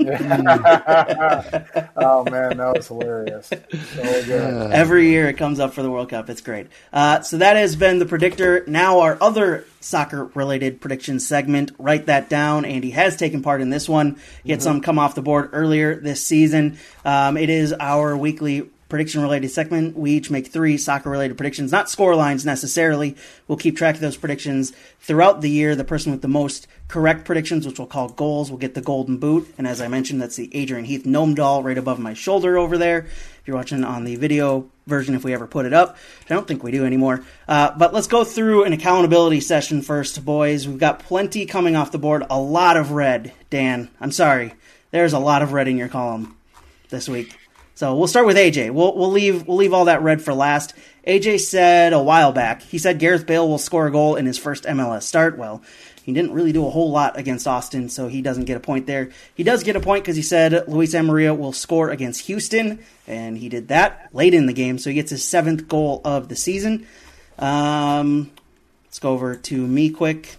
oh 0.00 0.06
man, 2.24 2.56
that 2.56 2.72
was 2.76 2.86
hilarious. 2.86 3.48
So 3.48 4.24
good. 4.24 4.72
Every 4.72 5.08
year 5.08 5.28
it 5.28 5.36
comes 5.36 5.58
up 5.58 5.74
for 5.74 5.82
the 5.82 5.90
World 5.90 6.10
Cup. 6.10 6.30
It's 6.30 6.40
great. 6.40 6.68
Uh, 6.92 7.22
so 7.22 7.38
that 7.38 7.56
has 7.56 7.74
been 7.74 7.98
the 7.98 8.06
predictor. 8.06 8.64
Now 8.68 9.00
our 9.00 9.18
other 9.20 9.64
soccer 9.80 10.26
related 10.34 10.80
prediction 10.80 11.18
segment. 11.18 11.72
Write 11.78 12.06
that 12.06 12.28
down. 12.28 12.64
Andy 12.64 12.90
has 12.90 13.16
taken 13.16 13.42
part 13.42 13.60
in 13.60 13.70
this 13.70 13.88
one. 13.88 14.20
He 14.44 14.52
had 14.52 14.62
some 14.62 14.80
come 14.80 14.98
off 14.98 15.16
the 15.16 15.22
board 15.22 15.50
earlier 15.52 15.96
this 15.96 16.24
season. 16.24 16.78
Um, 17.04 17.36
it 17.36 17.50
is 17.50 17.72
our 17.72 18.16
weekly 18.16 18.70
prediction 18.88 19.22
related 19.22 19.50
segment. 19.50 19.96
We 19.96 20.12
each 20.12 20.30
make 20.30 20.46
three 20.46 20.78
soccer 20.78 21.10
related 21.10 21.36
predictions, 21.36 21.72
not 21.72 21.90
score 21.90 22.14
lines 22.14 22.44
necessarily. 22.46 23.16
We'll 23.46 23.58
keep 23.58 23.76
track 23.76 23.96
of 23.96 24.00
those 24.00 24.16
predictions 24.16 24.72
throughout 25.00 25.40
the 25.40 25.50
year. 25.50 25.76
The 25.76 25.84
person 25.84 26.12
with 26.12 26.22
the 26.22 26.28
most 26.28 26.66
correct 26.88 27.24
predictions, 27.24 27.66
which 27.66 27.78
we'll 27.78 27.86
call 27.86 28.08
goals, 28.08 28.50
will 28.50 28.58
get 28.58 28.74
the 28.74 28.80
golden 28.80 29.18
boot. 29.18 29.52
And 29.58 29.66
as 29.66 29.80
I 29.80 29.88
mentioned, 29.88 30.22
that's 30.22 30.36
the 30.36 30.54
Adrian 30.56 30.84
Heath 30.86 31.04
gnome 31.04 31.34
doll 31.34 31.62
right 31.62 31.76
above 31.76 31.98
my 31.98 32.14
shoulder 32.14 32.56
over 32.56 32.78
there. 32.78 33.00
If 33.00 33.42
you're 33.44 33.56
watching 33.56 33.84
on 33.84 34.04
the 34.04 34.16
video 34.16 34.70
version, 34.86 35.14
if 35.14 35.24
we 35.24 35.34
ever 35.34 35.46
put 35.46 35.66
it 35.66 35.72
up, 35.74 35.96
I 36.28 36.34
don't 36.34 36.48
think 36.48 36.62
we 36.62 36.70
do 36.70 36.86
anymore. 36.86 37.24
Uh, 37.46 37.72
but 37.76 37.92
let's 37.92 38.06
go 38.06 38.24
through 38.24 38.64
an 38.64 38.72
accountability 38.72 39.40
session 39.40 39.82
first, 39.82 40.24
boys. 40.24 40.66
We've 40.66 40.78
got 40.78 41.00
plenty 41.00 41.44
coming 41.46 41.76
off 41.76 41.92
the 41.92 41.98
board. 41.98 42.24
A 42.30 42.40
lot 42.40 42.76
of 42.76 42.92
red, 42.92 43.32
Dan. 43.50 43.90
I'm 44.00 44.12
sorry. 44.12 44.54
There's 44.90 45.12
a 45.12 45.18
lot 45.18 45.42
of 45.42 45.52
red 45.52 45.68
in 45.68 45.76
your 45.76 45.88
column 45.88 46.36
this 46.88 47.08
week. 47.08 47.36
So 47.78 47.94
we'll 47.94 48.08
start 48.08 48.26
with 48.26 48.36
AJ. 48.36 48.72
We'll 48.72 48.96
we'll 48.96 49.12
leave 49.12 49.46
we'll 49.46 49.56
leave 49.56 49.72
all 49.72 49.84
that 49.84 50.02
red 50.02 50.20
for 50.20 50.34
last. 50.34 50.74
AJ 51.06 51.38
said 51.38 51.92
a 51.92 52.02
while 52.02 52.32
back. 52.32 52.60
He 52.60 52.76
said 52.76 52.98
Gareth 52.98 53.24
Bale 53.24 53.48
will 53.48 53.56
score 53.56 53.86
a 53.86 53.92
goal 53.92 54.16
in 54.16 54.26
his 54.26 54.36
first 54.36 54.64
MLS 54.64 55.04
start. 55.04 55.38
Well, 55.38 55.62
he 56.02 56.12
didn't 56.12 56.32
really 56.32 56.50
do 56.50 56.66
a 56.66 56.70
whole 56.70 56.90
lot 56.90 57.16
against 57.16 57.46
Austin, 57.46 57.88
so 57.88 58.08
he 58.08 58.20
doesn't 58.20 58.46
get 58.46 58.56
a 58.56 58.60
point 58.60 58.88
there. 58.88 59.10
He 59.32 59.44
does 59.44 59.62
get 59.62 59.76
a 59.76 59.80
point 59.80 60.02
because 60.02 60.16
he 60.16 60.22
said 60.22 60.64
Luis 60.66 60.92
Amarilla 60.92 61.38
will 61.38 61.52
score 61.52 61.90
against 61.90 62.22
Houston, 62.22 62.80
and 63.06 63.38
he 63.38 63.48
did 63.48 63.68
that 63.68 64.08
late 64.12 64.34
in 64.34 64.46
the 64.46 64.52
game, 64.52 64.78
so 64.78 64.90
he 64.90 64.94
gets 64.94 65.10
his 65.10 65.24
seventh 65.24 65.68
goal 65.68 66.00
of 66.04 66.28
the 66.28 66.34
season. 66.34 66.84
Um, 67.38 68.32
let's 68.86 68.98
go 68.98 69.12
over 69.12 69.36
to 69.36 69.66
me 69.68 69.90
quick. 69.90 70.38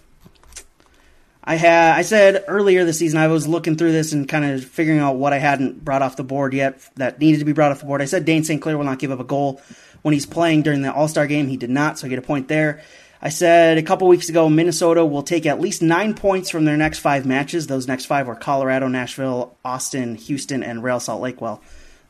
I 1.42 1.56
had 1.56 1.96
I 1.96 2.02
said 2.02 2.44
earlier 2.48 2.84
this 2.84 2.98
season 2.98 3.18
I 3.18 3.28
was 3.28 3.48
looking 3.48 3.76
through 3.76 3.92
this 3.92 4.12
and 4.12 4.28
kind 4.28 4.44
of 4.44 4.64
figuring 4.64 5.00
out 5.00 5.16
what 5.16 5.32
I 5.32 5.38
hadn't 5.38 5.84
brought 5.84 6.02
off 6.02 6.16
the 6.16 6.24
board 6.24 6.52
yet 6.52 6.80
that 6.96 7.18
needed 7.18 7.38
to 7.38 7.44
be 7.44 7.52
brought 7.52 7.72
off 7.72 7.80
the 7.80 7.86
board. 7.86 8.02
I 8.02 8.06
said 8.06 8.24
Dayne 8.24 8.44
St. 8.44 8.60
Clair 8.60 8.76
will 8.76 8.84
not 8.84 8.98
give 8.98 9.10
up 9.10 9.20
a 9.20 9.24
goal 9.24 9.60
when 10.02 10.12
he's 10.12 10.26
playing 10.26 10.62
during 10.62 10.82
the 10.82 10.92
All 10.92 11.08
Star 11.08 11.26
game. 11.26 11.48
He 11.48 11.56
did 11.56 11.70
not, 11.70 11.98
so 11.98 12.06
I 12.06 12.10
get 12.10 12.18
a 12.18 12.22
point 12.22 12.48
there. 12.48 12.82
I 13.22 13.28
said 13.28 13.76
a 13.76 13.82
couple 13.82 14.08
weeks 14.08 14.28
ago 14.28 14.48
Minnesota 14.48 15.04
will 15.04 15.22
take 15.22 15.44
at 15.44 15.60
least 15.60 15.82
nine 15.82 16.14
points 16.14 16.50
from 16.50 16.64
their 16.64 16.76
next 16.76 17.00
five 17.00 17.26
matches. 17.26 17.66
Those 17.66 17.86
next 17.86 18.06
five 18.06 18.26
were 18.26 18.34
Colorado, 18.34 18.88
Nashville, 18.88 19.56
Austin, 19.64 20.14
Houston, 20.14 20.62
and 20.62 20.82
Real 20.82 21.00
Salt 21.00 21.20
Lake. 21.20 21.40
Well, 21.40 21.62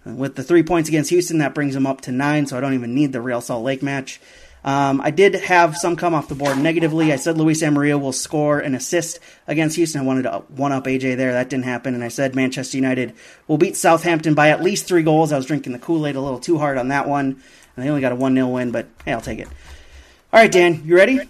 with 0.04 0.36
the 0.36 0.44
three 0.44 0.62
points 0.62 0.88
against 0.88 1.10
Houston, 1.10 1.38
that 1.38 1.54
brings 1.54 1.74
them 1.74 1.86
up 1.86 2.00
to 2.02 2.12
nine, 2.12 2.46
so 2.46 2.56
I 2.56 2.60
don't 2.60 2.74
even 2.74 2.94
need 2.94 3.12
the 3.12 3.20
Real 3.20 3.40
Salt 3.40 3.64
Lake 3.64 3.82
match. 3.82 4.20
Um, 4.62 5.00
I 5.00 5.10
did 5.10 5.34
have 5.34 5.76
some 5.76 5.96
come 5.96 6.12
off 6.14 6.28
the 6.28 6.34
board 6.34 6.58
negatively. 6.58 7.12
I 7.12 7.16
said 7.16 7.38
Luis 7.38 7.62
Amarilla 7.62 7.98
will 7.98 8.12
score 8.12 8.58
an 8.58 8.74
assist 8.74 9.18
against 9.46 9.76
Houston. 9.76 10.02
I 10.02 10.04
wanted 10.04 10.22
to 10.24 10.38
one 10.48 10.72
up 10.72 10.84
AJ 10.84 11.16
there. 11.16 11.32
That 11.32 11.48
didn't 11.48 11.64
happen. 11.64 11.94
And 11.94 12.04
I 12.04 12.08
said 12.08 12.34
Manchester 12.34 12.76
United 12.76 13.14
will 13.48 13.56
beat 13.58 13.76
Southampton 13.76 14.34
by 14.34 14.50
at 14.50 14.62
least 14.62 14.86
three 14.86 15.02
goals. 15.02 15.32
I 15.32 15.36
was 15.36 15.46
drinking 15.46 15.72
the 15.72 15.78
Kool 15.78 16.06
Aid 16.06 16.16
a 16.16 16.20
little 16.20 16.38
too 16.40 16.58
hard 16.58 16.76
on 16.76 16.88
that 16.88 17.08
one. 17.08 17.42
And 17.76 17.84
they 17.84 17.88
only 17.88 18.02
got 18.02 18.12
a 18.12 18.16
1 18.16 18.34
0 18.34 18.48
win, 18.48 18.70
but 18.70 18.86
hey, 19.04 19.12
I'll 19.12 19.20
take 19.20 19.38
it. 19.38 19.48
All 20.32 20.40
right, 20.40 20.52
Dan, 20.52 20.82
you 20.84 20.94
ready? 20.96 21.20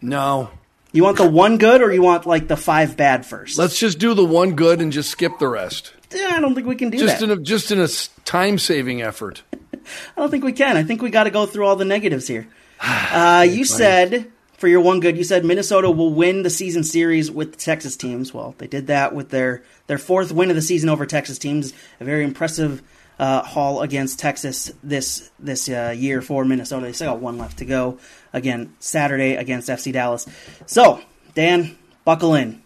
No. 0.00 0.50
You 0.90 1.04
want 1.04 1.16
the 1.16 1.28
one 1.28 1.56
good 1.56 1.80
or 1.80 1.92
you 1.92 2.02
want 2.02 2.26
like 2.26 2.48
the 2.48 2.56
five 2.56 2.96
bad 2.96 3.24
first? 3.24 3.58
Let's 3.58 3.78
just 3.78 3.98
do 3.98 4.12
the 4.12 4.24
one 4.24 4.56
good 4.56 4.80
and 4.80 4.92
just 4.92 5.10
skip 5.10 5.38
the 5.38 5.48
rest. 5.48 5.94
Yeah, 6.12 6.32
I 6.34 6.40
don't 6.40 6.54
think 6.54 6.66
we 6.66 6.76
can 6.76 6.90
do 6.90 6.98
Just 6.98 7.20
that. 7.20 7.24
in 7.24 7.30
a 7.30 7.36
just 7.40 7.70
in 7.70 7.80
a 7.80 7.88
time 8.26 8.58
saving 8.58 9.00
effort. 9.00 9.42
I 9.54 9.78
don't 10.16 10.30
think 10.30 10.44
we 10.44 10.52
can. 10.52 10.76
I 10.76 10.82
think 10.82 11.00
we 11.00 11.08
got 11.08 11.24
to 11.24 11.30
go 11.30 11.46
through 11.46 11.66
all 11.66 11.76
the 11.76 11.86
negatives 11.86 12.28
here. 12.28 12.46
Uh, 13.12 13.46
you 13.48 13.64
said 13.64 14.32
for 14.62 14.68
your 14.68 14.80
one 14.80 15.00
good, 15.00 15.16
you 15.16 15.24
said 15.24 15.44
Minnesota 15.44 15.90
will 15.90 16.12
win 16.12 16.44
the 16.44 16.50
season 16.50 16.84
series 16.84 17.30
with 17.30 17.52
the 17.52 17.58
Texas 17.58 17.96
teams. 17.96 18.32
Well, 18.32 18.54
they 18.58 18.66
did 18.66 18.86
that 18.86 19.14
with 19.14 19.30
their 19.30 19.62
their 19.86 19.98
fourth 19.98 20.32
win 20.32 20.50
of 20.50 20.56
the 20.56 20.62
season 20.62 20.88
over 20.88 21.04
Texas 21.04 21.36
teams. 21.36 21.74
A 22.00 22.04
very 22.04 22.24
impressive 22.24 22.80
uh, 23.18 23.42
haul 23.42 23.82
against 23.82 24.18
Texas 24.18 24.72
this 24.82 25.30
this 25.38 25.68
uh, 25.68 25.94
year 25.96 26.22
for 26.22 26.44
Minnesota. 26.44 26.86
They 26.86 26.92
still 26.92 27.12
got 27.12 27.20
one 27.20 27.38
left 27.38 27.58
to 27.58 27.64
go. 27.64 27.98
Again, 28.32 28.74
Saturday 28.78 29.34
against 29.34 29.68
FC 29.68 29.92
Dallas. 29.92 30.26
So, 30.66 31.00
Dan, 31.34 31.76
buckle 32.04 32.34
in. 32.34 32.61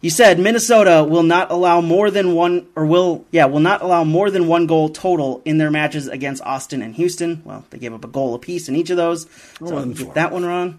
You 0.00 0.10
said 0.10 0.38
Minnesota 0.38 1.04
will 1.08 1.24
not 1.24 1.50
allow 1.50 1.80
more 1.80 2.08
than 2.10 2.34
one, 2.34 2.68
or 2.76 2.86
will, 2.86 3.24
yeah, 3.32 3.46
will 3.46 3.58
not 3.58 3.82
allow 3.82 4.04
more 4.04 4.30
than 4.30 4.46
one 4.46 4.66
goal 4.68 4.90
total 4.90 5.42
in 5.44 5.58
their 5.58 5.72
matches 5.72 6.06
against 6.06 6.42
Austin 6.44 6.82
and 6.82 6.94
Houston. 6.94 7.42
Well, 7.44 7.64
they 7.70 7.78
gave 7.78 7.92
up 7.92 8.04
a 8.04 8.08
goal 8.08 8.34
apiece 8.34 8.68
in 8.68 8.76
each 8.76 8.90
of 8.90 8.96
those, 8.96 9.26
so 9.58 9.82
you 9.84 9.94
get 9.94 10.14
that 10.14 10.30
one 10.30 10.44
wrong. 10.44 10.78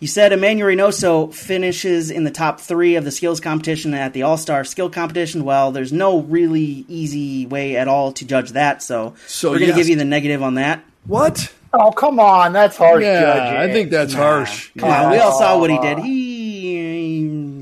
You 0.00 0.08
said 0.08 0.32
Emanuel 0.32 0.68
Reynoso 0.68 1.32
finishes 1.32 2.10
in 2.10 2.24
the 2.24 2.30
top 2.30 2.58
three 2.58 2.96
of 2.96 3.04
the 3.04 3.10
skills 3.10 3.38
competition 3.40 3.92
at 3.94 4.12
the 4.12 4.22
All 4.22 4.36
Star 4.38 4.64
Skill 4.64 4.90
Competition. 4.90 5.44
Well, 5.44 5.70
there's 5.70 5.92
no 5.92 6.20
really 6.20 6.84
easy 6.88 7.46
way 7.46 7.76
at 7.76 7.86
all 7.86 8.12
to 8.12 8.26
judge 8.26 8.50
that, 8.52 8.82
so, 8.82 9.14
So, 9.26 9.50
we're 9.50 9.58
going 9.58 9.72
to 9.72 9.76
yes. 9.76 9.76
give 9.76 9.88
you 9.90 9.96
the 9.96 10.04
negative 10.04 10.42
on 10.42 10.54
that. 10.54 10.82
What? 11.06 11.52
Oh 11.76 11.90
come 11.90 12.20
on, 12.20 12.52
that's 12.52 12.76
harsh 12.76 13.02
Yeah, 13.02 13.20
judging. 13.20 13.56
I 13.58 13.72
think 13.72 13.90
that's 13.90 14.14
harsh. 14.14 14.70
Come 14.78 14.90
on, 14.90 15.10
we 15.10 15.18
all 15.18 15.36
saw 15.36 15.58
what 15.58 15.70
he 15.70 15.78
did. 15.78 15.98
He 15.98 16.23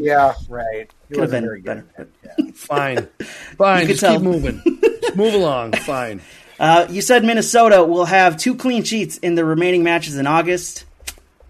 Yeah, 0.03 0.35
right. 0.49 0.91
He 1.09 1.15
could 1.15 1.21
have 1.23 1.31
wasn't 1.31 1.31
been 1.31 1.45
very 1.45 1.61
better. 1.61 1.87
good. 1.97 2.13
but- 2.37 2.55
Fine. 2.57 3.09
Fine. 3.59 3.83
You 3.83 3.89
Just 3.89 4.01
tell. 4.01 4.15
keep 4.15 4.23
moving. 4.23 4.63
Just 5.03 5.17
move 5.17 5.35
along. 5.35 5.73
Fine. 5.85 6.21
Uh, 6.59 6.87
you 6.91 7.03
said 7.03 7.25
Minnesota 7.25 7.83
will 7.85 8.05
have 8.05 8.37
two 8.37 8.55
clean 8.55 8.83
sheets 8.85 9.19
in 9.19 9.35
the 9.35 9.45
remaining 9.45 9.83
matches 9.83 10.17
in 10.17 10.27
August. 10.27 10.85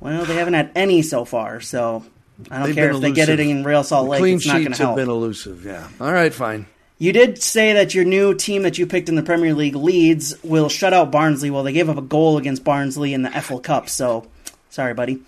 Well, 0.01 0.25
they 0.25 0.35
haven't 0.37 0.55
had 0.55 0.71
any 0.75 1.03
so 1.03 1.25
far, 1.25 1.61
so 1.61 2.05
I 2.51 2.59
don't 2.59 2.67
They've 2.67 2.75
care 2.75 2.89
been 2.89 2.97
if 2.97 3.03
they 3.03 3.13
get 3.13 3.29
it 3.29 3.39
in 3.41 3.63
Real 3.63 3.85
Salt 3.85 4.09
Lake. 4.09 4.21
Clean 4.21 4.37
it's 4.37 4.47
not 4.47 4.55
going 4.55 4.67
sheets 4.67 4.79
to 4.79 4.87
have 4.87 4.97
been 4.97 5.09
elusive. 5.09 5.65
Yeah. 5.65 5.89
All 6.01 6.13
right. 6.13 6.33
Fine. 6.35 6.67
You 6.99 7.13
did 7.13 7.43
say 7.43 7.73
that 7.75 7.95
your 7.95 8.05
new 8.05 8.35
team 8.35 8.63
that 8.63 8.79
you 8.79 8.87
picked 8.87 9.09
in 9.09 9.17
the 9.17 9.23
Premier 9.23 9.55
League, 9.55 9.75
Leeds, 9.75 10.35
will 10.45 10.69
shut 10.69 10.93
out 10.93 11.11
Barnsley. 11.11 11.51
Well, 11.51 11.63
they 11.65 11.73
gave 11.73 11.89
up 11.89 11.97
a 11.99 12.03
goal 12.03 12.39
against 12.39 12.63
Barnsley 12.65 13.13
in 13.13 13.23
the 13.23 13.31
FL 13.31 13.59
Cup, 13.59 13.89
so 13.89 14.27
sorry, 14.71 14.95
buddy. 14.95 15.21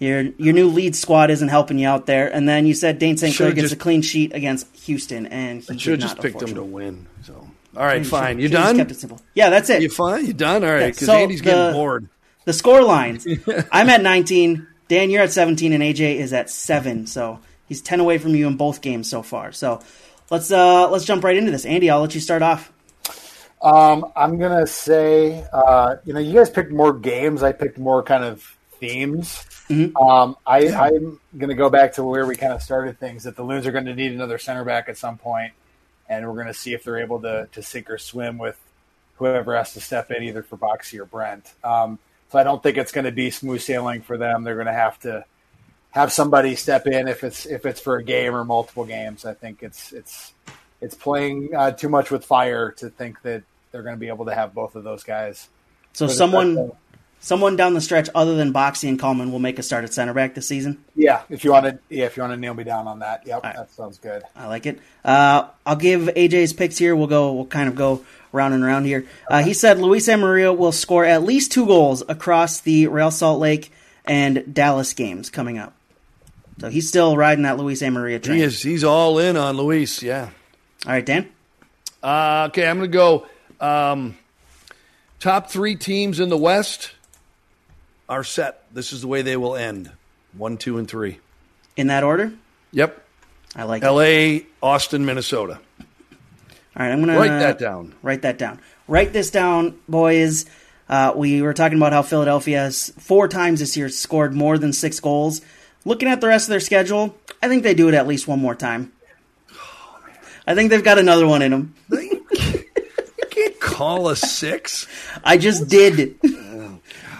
Your 0.00 0.22
your 0.22 0.52
new 0.54 0.68
lead 0.68 0.96
squad 0.96 1.30
isn't 1.30 1.48
helping 1.48 1.78
you 1.78 1.86
out 1.86 2.06
there. 2.06 2.26
And 2.34 2.48
then 2.48 2.66
you 2.66 2.74
said 2.74 2.98
Dayne 2.98 3.16
St. 3.16 3.36
Clair 3.36 3.52
gets 3.52 3.66
just- 3.66 3.74
a 3.74 3.76
clean 3.76 4.02
sheet 4.02 4.34
against 4.34 4.66
Houston, 4.86 5.26
and 5.26 5.62
he 5.62 5.78
should 5.78 5.92
have 5.92 6.00
just 6.00 6.16
not, 6.16 6.22
picked 6.22 6.38
them 6.40 6.54
to 6.54 6.64
win. 6.64 7.06
So. 7.22 7.34
All 7.76 7.84
right. 7.84 7.98
You 7.98 8.04
Fine. 8.04 8.36
should- 8.36 8.40
You 8.42 8.48
should've 8.48 8.64
done? 8.64 8.76
Kept 8.78 8.90
it 8.90 8.98
simple. 8.98 9.20
Yeah, 9.34 9.50
that's 9.50 9.70
it. 9.70 9.82
You 9.82 9.90
fine? 9.90 10.26
You 10.26 10.32
done? 10.32 10.64
All 10.64 10.70
right. 10.72 10.92
Because 10.92 11.06
so 11.06 11.12
Andy's 11.14 11.40
getting 11.42 11.66
the- 11.68 11.72
bored. 11.72 12.08
The 12.46 12.52
score 12.54 12.82
lines. 12.82 13.26
I'm 13.72 13.88
at 13.90 14.02
19. 14.02 14.66
Dan, 14.88 15.10
you're 15.10 15.22
at 15.22 15.30
17, 15.30 15.72
and 15.74 15.82
AJ 15.84 16.16
is 16.16 16.32
at 16.32 16.50
seven. 16.50 17.06
So 17.06 17.38
he's 17.68 17.80
10 17.82 18.00
away 18.00 18.16
from 18.18 18.34
you 18.34 18.48
in 18.48 18.56
both 18.56 18.80
games 18.80 19.08
so 19.08 19.22
far. 19.22 19.52
So 19.52 19.80
let's 20.30 20.50
uh 20.50 20.90
let's 20.90 21.04
jump 21.04 21.22
right 21.22 21.36
into 21.36 21.50
this. 21.52 21.64
Andy, 21.66 21.90
I'll 21.90 22.00
let 22.00 22.14
you 22.14 22.20
start 22.20 22.40
off. 22.42 22.72
Um, 23.62 24.10
I'm 24.16 24.38
gonna 24.38 24.66
say, 24.66 25.44
uh, 25.52 25.96
you 26.06 26.14
know, 26.14 26.20
you 26.20 26.32
guys 26.32 26.48
picked 26.48 26.72
more 26.72 26.94
games. 26.94 27.42
I 27.42 27.52
picked 27.52 27.78
more 27.78 28.02
kind 28.02 28.24
of 28.24 28.56
themes. 28.80 29.44
Um, 29.94 30.36
I, 30.46 30.68
I'm 30.68 31.20
gonna 31.38 31.54
go 31.54 31.70
back 31.70 31.92
to 31.94 32.02
where 32.04 32.26
we 32.26 32.34
kind 32.34 32.52
of 32.52 32.62
started 32.62 32.98
things. 32.98 33.24
That 33.24 33.36
the 33.36 33.44
Loons 33.44 33.66
are 33.66 33.72
going 33.72 33.84
to 33.84 33.94
need 33.94 34.12
another 34.12 34.38
center 34.38 34.64
back 34.64 34.88
at 34.88 34.98
some 34.98 35.16
point, 35.18 35.52
and 36.08 36.26
we're 36.26 36.34
going 36.34 36.48
to 36.48 36.54
see 36.54 36.74
if 36.74 36.82
they're 36.82 36.98
able 36.98 37.20
to 37.20 37.48
to 37.52 37.62
sink 37.62 37.88
or 37.90 37.98
swim 37.98 38.38
with 38.38 38.58
whoever 39.16 39.54
has 39.56 39.74
to 39.74 39.80
step 39.80 40.10
in, 40.10 40.22
either 40.22 40.42
for 40.42 40.56
Boxy 40.56 40.98
or 40.98 41.04
Brent. 41.04 41.52
Um, 41.62 41.98
so 42.32 42.38
I 42.38 42.42
don't 42.42 42.62
think 42.62 42.78
it's 42.78 42.92
going 42.92 43.04
to 43.04 43.12
be 43.12 43.30
smooth 43.30 43.60
sailing 43.60 44.02
for 44.02 44.16
them. 44.16 44.44
They're 44.44 44.54
going 44.54 44.66
to 44.66 44.72
have 44.72 44.98
to 45.00 45.24
have 45.90 46.12
somebody 46.12 46.56
step 46.56 46.86
in 46.86 47.08
if 47.08 47.22
it's 47.24 47.46
if 47.46 47.66
it's 47.66 47.80
for 47.80 47.96
a 47.96 48.02
game 48.02 48.34
or 48.34 48.44
multiple 48.44 48.84
games. 48.84 49.24
I 49.24 49.34
think 49.34 49.62
it's 49.62 49.92
it's 49.92 50.32
it's 50.80 50.94
playing 50.94 51.50
uh, 51.54 51.72
too 51.72 51.88
much 51.88 52.10
with 52.10 52.24
fire 52.24 52.72
to 52.78 52.88
think 52.88 53.20
that 53.22 53.42
they're 53.70 53.82
going 53.82 53.96
to 53.96 54.00
be 54.00 54.08
able 54.08 54.24
to 54.26 54.34
have 54.34 54.54
both 54.54 54.74
of 54.74 54.84
those 54.84 55.04
guys. 55.04 55.48
So 55.92 56.06
someone 56.06 56.72
someone 57.20 57.54
down 57.54 57.74
the 57.74 57.80
stretch 57.80 58.08
other 58.14 58.34
than 58.34 58.52
Boxy 58.52 58.88
and 58.88 58.98
Kallman 58.98 59.30
will 59.30 59.38
make 59.38 59.58
a 59.58 59.62
start 59.62 59.84
at 59.84 59.92
center 59.92 60.12
back 60.12 60.34
this 60.34 60.48
season. 60.48 60.82
yeah, 60.96 61.22
if 61.28 61.44
you 61.44 61.52
want 61.52 61.66
to, 61.66 61.78
yeah, 61.88 62.06
if 62.06 62.16
you 62.16 62.22
want 62.22 62.32
to 62.32 62.36
nail 62.36 62.54
me 62.54 62.64
down 62.64 62.88
on 62.88 62.98
that, 63.00 63.26
yep, 63.26 63.44
right. 63.44 63.54
that 63.54 63.70
sounds 63.70 63.98
good. 63.98 64.22
I 64.34 64.46
like 64.46 64.66
it. 64.66 64.80
Uh, 65.04 65.48
I'll 65.64 65.76
give 65.76 66.02
AJ's 66.02 66.52
picks 66.52 66.78
here. 66.78 66.96
We'll 66.96 67.06
go. 67.06 67.32
We'll 67.32 67.46
kind 67.46 67.68
of 67.68 67.76
go 67.76 68.04
round 68.32 68.54
and 68.54 68.64
round 68.64 68.86
here. 68.86 69.06
Uh, 69.28 69.42
he 69.42 69.54
said 69.54 69.78
Luis 69.78 70.08
Amarilla 70.08 70.56
will 70.56 70.72
score 70.72 71.04
at 71.04 71.22
least 71.22 71.52
two 71.52 71.66
goals 71.66 72.02
across 72.08 72.60
the 72.60 72.86
Real 72.88 73.10
Salt 73.10 73.38
Lake 73.38 73.72
and 74.04 74.52
Dallas 74.52 74.92
games 74.92 75.30
coming 75.30 75.58
up. 75.58 75.74
So 76.58 76.68
he's 76.68 76.88
still 76.88 77.16
riding 77.16 77.44
that 77.44 77.56
Luis 77.56 77.80
Amarilla 77.80 78.22
train. 78.22 78.38
He 78.38 78.42
is. 78.42 78.62
He's 78.62 78.84
all 78.84 79.18
in 79.18 79.36
on 79.36 79.56
Luis. 79.56 80.02
Yeah. 80.02 80.30
All 80.86 80.92
right, 80.92 81.04
Dan. 81.04 81.30
Uh, 82.02 82.48
okay, 82.50 82.66
I'm 82.66 82.78
going 82.78 82.90
to 82.90 82.96
go 82.96 83.26
um, 83.60 84.16
top 85.18 85.50
three 85.50 85.76
teams 85.76 86.20
in 86.20 86.28
the 86.28 86.36
West 86.36 86.92
are 88.10 88.24
set. 88.24 88.64
This 88.74 88.92
is 88.92 89.00
the 89.00 89.08
way 89.08 89.22
they 89.22 89.36
will 89.36 89.56
end 89.56 89.90
one, 90.36 90.58
two, 90.58 90.76
and 90.76 90.86
three. 90.86 91.18
In 91.76 91.86
that 91.86 92.04
order, 92.04 92.32
Yep. 92.72 93.06
I 93.56 93.64
like 93.64 93.82
it. 93.82 93.86
L.A., 93.86 94.46
Austin, 94.62 95.04
Minnesota. 95.06 95.58
All 95.80 95.86
right, 96.76 96.92
I'm 96.92 97.00
gonna 97.00 97.16
Write 97.18 97.38
that 97.38 97.58
down. 97.58 97.94
Write 98.02 98.22
that 98.22 98.38
down. 98.38 98.60
Write 98.86 99.12
this 99.12 99.30
down, 99.30 99.78
boys. 99.88 100.46
Uh, 100.88 101.12
we 101.16 101.40
were 101.42 101.54
talking 101.54 101.78
about 101.78 101.92
how 101.92 102.02
Philadelphia 102.02 102.58
has 102.58 102.90
four 102.98 103.28
times 103.28 103.60
this 103.60 103.76
year 103.76 103.88
scored 103.88 104.34
more 104.34 104.58
than 104.58 104.72
six 104.72 105.00
goals. 105.00 105.40
Looking 105.84 106.08
at 106.08 106.20
the 106.20 106.26
rest 106.26 106.46
of 106.46 106.50
their 106.50 106.60
schedule, 106.60 107.16
I 107.42 107.48
think 107.48 107.62
they 107.62 107.74
do 107.74 107.88
it 107.88 107.94
at 107.94 108.06
least 108.06 108.28
one 108.28 108.40
more 108.40 108.54
time. 108.54 108.92
I 110.46 110.54
think 110.54 110.70
they've 110.70 110.82
got 110.84 110.98
another 110.98 111.26
one 111.26 111.42
in 111.42 111.50
them. 111.52 111.74
You 111.90 112.24
can't 113.30 113.60
call 113.60 114.08
a 114.08 114.16
six. 114.16 114.86
I 115.24 115.38
just 115.38 115.68
did. 115.68 116.18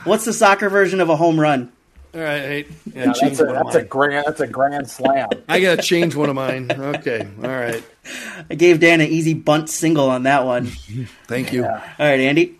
What's 0.05 0.25
the 0.25 0.33
soccer 0.33 0.69
version 0.69 1.01
of 1.01 1.09
a 1.09 1.17
home 1.17 1.39
run? 1.39 1.73
All 2.13 2.21
right, 2.21 2.41
hey, 2.41 2.67
yeah, 2.93 3.05
Yeah, 3.05 3.13
that's 3.21 3.41
a 3.41 3.45
that's 3.45 3.75
a 3.77 3.85
grand 3.85 4.25
that's 4.27 4.41
a 4.41 4.47
grand 4.47 4.91
slam. 4.91 5.29
I 5.49 5.61
gotta 5.61 5.81
change 5.81 6.17
one 6.17 6.29
of 6.29 6.35
mine. 6.35 6.71
Okay, 6.71 7.29
all 7.43 7.49
right. 7.49 7.85
I 8.51 8.55
gave 8.55 8.81
Dan 8.81 9.01
an 9.01 9.09
easy 9.09 9.35
bunt 9.35 9.71
single 9.71 10.11
on 10.11 10.25
that 10.25 10.45
one. 10.45 10.67
Thank 11.29 11.53
you. 11.53 11.65
All 11.65 11.71
right, 11.99 12.19
Andy. 12.21 12.59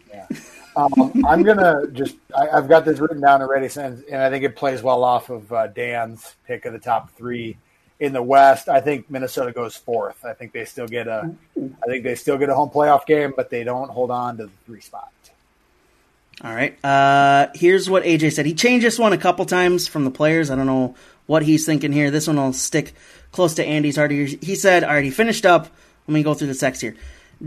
Um, 0.77 1.25
I'm 1.27 1.43
gonna 1.43 1.89
just 1.93 2.17
I, 2.37 2.49
I've 2.49 2.69
got 2.69 2.85
this 2.85 3.01
written 3.01 3.21
down 3.21 3.43
already, 3.43 3.69
and, 3.81 4.05
and 4.05 4.23
I 4.23 4.31
think 4.31 4.45
it 4.45 4.55
plays 4.55 4.83
well 4.83 5.03
off 5.03 5.29
of 5.29 5.53
uh, 5.53 5.67
Dan's 5.67 6.37
pick 6.47 6.65
of 6.65 6.73
the 6.73 6.79
top 6.79 7.11
three 7.11 7.57
in 7.99 8.13
the 8.13 8.23
West. 8.23 8.69
I 8.69 8.81
think 8.81 9.11
Minnesota 9.11 9.51
goes 9.51 9.75
fourth. 9.75 10.25
I 10.25 10.33
think 10.33 10.53
they 10.53 10.65
still 10.65 10.87
get 10.87 11.09
a 11.09 11.35
I 11.59 11.87
think 11.87 12.05
they 12.05 12.15
still 12.15 12.39
get 12.39 12.51
a 12.51 12.55
home 12.55 12.71
playoff 12.71 13.05
game, 13.05 13.33
but 13.37 13.51
they 13.51 13.65
don't 13.65 13.91
hold 13.91 14.13
on 14.13 14.37
to 14.37 14.45
the 14.45 14.53
three 14.65 14.81
spot. 14.81 15.11
All 16.43 16.55
right. 16.55 16.83
Uh, 16.85 17.49
here's 17.55 17.91
what 17.91 18.05
AJ 18.05 18.33
said. 18.33 18.47
He 18.47 18.55
changed 18.55 18.87
this 18.87 18.99
one 18.99 19.13
a 19.13 19.19
couple 19.19 19.45
times 19.45 19.87
from 19.87 20.05
the 20.05 20.11
players. 20.11 20.51
I 20.51 20.57
don't 20.57 20.67
know 20.67 20.95
what 21.27 21.43
he's 21.43 21.67
thinking 21.67 21.93
here. 21.93 22.11
This 22.11 22.27
one 22.27 22.37
will 22.37 22.53
stick 22.53 22.95
close 23.31 23.55
to 23.55 23.65
Andy's 23.65 23.97
heart. 23.97 24.11
He 24.11 24.55
said, 24.55 24.83
all 24.85 24.95
right, 24.95 25.05
he 25.05 25.11
finished 25.11 25.45
up. 25.45 25.69
Let 26.07 26.15
me 26.15 26.23
go 26.23 26.35
through 26.35 26.49
the 26.49 26.55
text 26.55 26.81
here. 26.81 26.97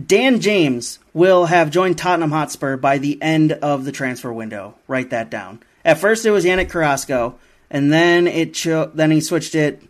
Dan 0.06 0.40
James 0.40 1.00
will 1.14 1.46
have 1.46 1.70
joined 1.70 1.98
Tottenham 1.98 2.32
Hotspur 2.32 2.78
by 2.78 2.98
the 2.98 3.22
end 3.22 3.52
of 3.52 3.86
the 3.86 3.92
transfer 3.92 4.32
window. 4.32 4.76
Write 4.88 5.10
that 5.12 5.30
down. 5.30 5.62
At 5.86 6.00
first, 6.00 6.26
it 6.26 6.32
was 6.32 6.46
Yannick 6.46 6.70
Carrasco, 6.70 7.36
and 7.70 7.92
then 7.92 8.26
it 8.26 8.54
cho- 8.54 8.92
then 8.94 9.12
he 9.12 9.22
switched 9.22 9.54
it 9.54 9.84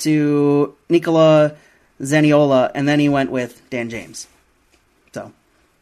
to 0.00 0.74
Nicola 0.88 1.56
Zaniolo, 2.00 2.70
and 2.74 2.88
then 2.88 3.00
he 3.00 3.08
went 3.08 3.30
with 3.30 3.62
Dan 3.70 3.88
James. 3.88 4.26
So 5.12 5.32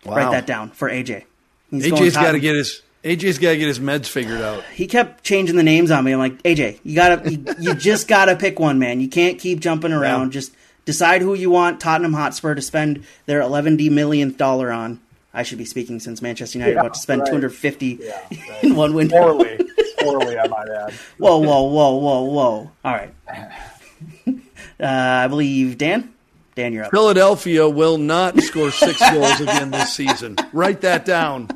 write 0.04 0.30
that 0.32 0.46
down 0.46 0.70
for 0.70 0.88
AJ. 0.88 1.24
He's 1.70 1.86
AJ's 1.86 2.14
got 2.14 2.32
to 2.32 2.40
get 2.40 2.54
his 2.56 2.82
AJ's 3.04 3.38
got 3.38 3.50
to 3.50 3.56
get 3.58 3.68
his 3.68 3.78
meds 3.78 4.06
figured 4.06 4.40
out. 4.40 4.64
he 4.74 4.86
kept 4.86 5.22
changing 5.24 5.56
the 5.56 5.62
names 5.62 5.90
on 5.90 6.04
me. 6.04 6.12
I'm 6.12 6.18
like, 6.18 6.42
AJ, 6.42 6.80
you 6.82 6.94
gotta, 6.96 7.30
you, 7.30 7.44
you 7.58 7.74
just 7.74 8.08
gotta 8.08 8.34
pick 8.36 8.58
one, 8.58 8.78
man. 8.78 9.00
You 9.00 9.08
can't 9.08 9.38
keep 9.38 9.60
jumping 9.60 9.92
around. 9.92 10.28
Yeah. 10.28 10.32
Just 10.40 10.54
decide 10.84 11.22
who 11.22 11.34
you 11.34 11.50
want 11.50 11.80
Tottenham 11.80 12.12
Hotspur 12.14 12.54
to 12.54 12.62
spend 12.62 13.04
their 13.26 13.40
11 13.40 13.76
millionth 13.94 14.36
dollar 14.36 14.72
on. 14.72 15.00
I 15.34 15.42
should 15.42 15.58
be 15.58 15.66
speaking 15.66 16.00
since 16.00 16.20
Manchester 16.22 16.58
United 16.58 16.74
Yeah, 16.74 16.80
about 16.80 16.94
to 16.94 17.00
spend 17.00 17.20
right. 17.20 17.28
250 17.28 17.98
Yeah, 18.00 18.20
right. 18.50 18.64
in 18.64 18.74
one 18.74 18.94
window. 18.94 19.20
Poorly, 19.20 19.60
poorly, 20.00 20.38
I 20.38 20.48
might 20.48 20.68
add. 20.68 20.92
Whoa, 21.18 21.38
whoa, 21.38 21.62
whoa, 21.64 21.94
whoa, 21.96 22.22
whoa! 22.24 22.70
All 22.84 22.92
right. 22.92 23.14
Uh, 24.80 25.24
I 25.24 25.26
believe 25.26 25.76
Dan. 25.76 26.14
Dan, 26.58 26.72
you're 26.72 26.86
up. 26.86 26.90
Philadelphia 26.90 27.68
will 27.68 27.98
not 27.98 28.40
score 28.40 28.72
six 28.72 28.98
goals 29.12 29.40
again 29.40 29.70
this 29.70 29.94
season. 29.94 30.34
Write 30.52 30.80
that 30.80 31.04
down. 31.04 31.48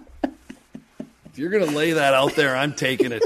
If 1.26 1.38
you're 1.38 1.50
going 1.50 1.68
to 1.68 1.76
lay 1.76 1.94
that 1.94 2.14
out 2.14 2.36
there, 2.36 2.55
I'm 2.55 2.72
taking 2.72 3.11
it. 3.11 3.24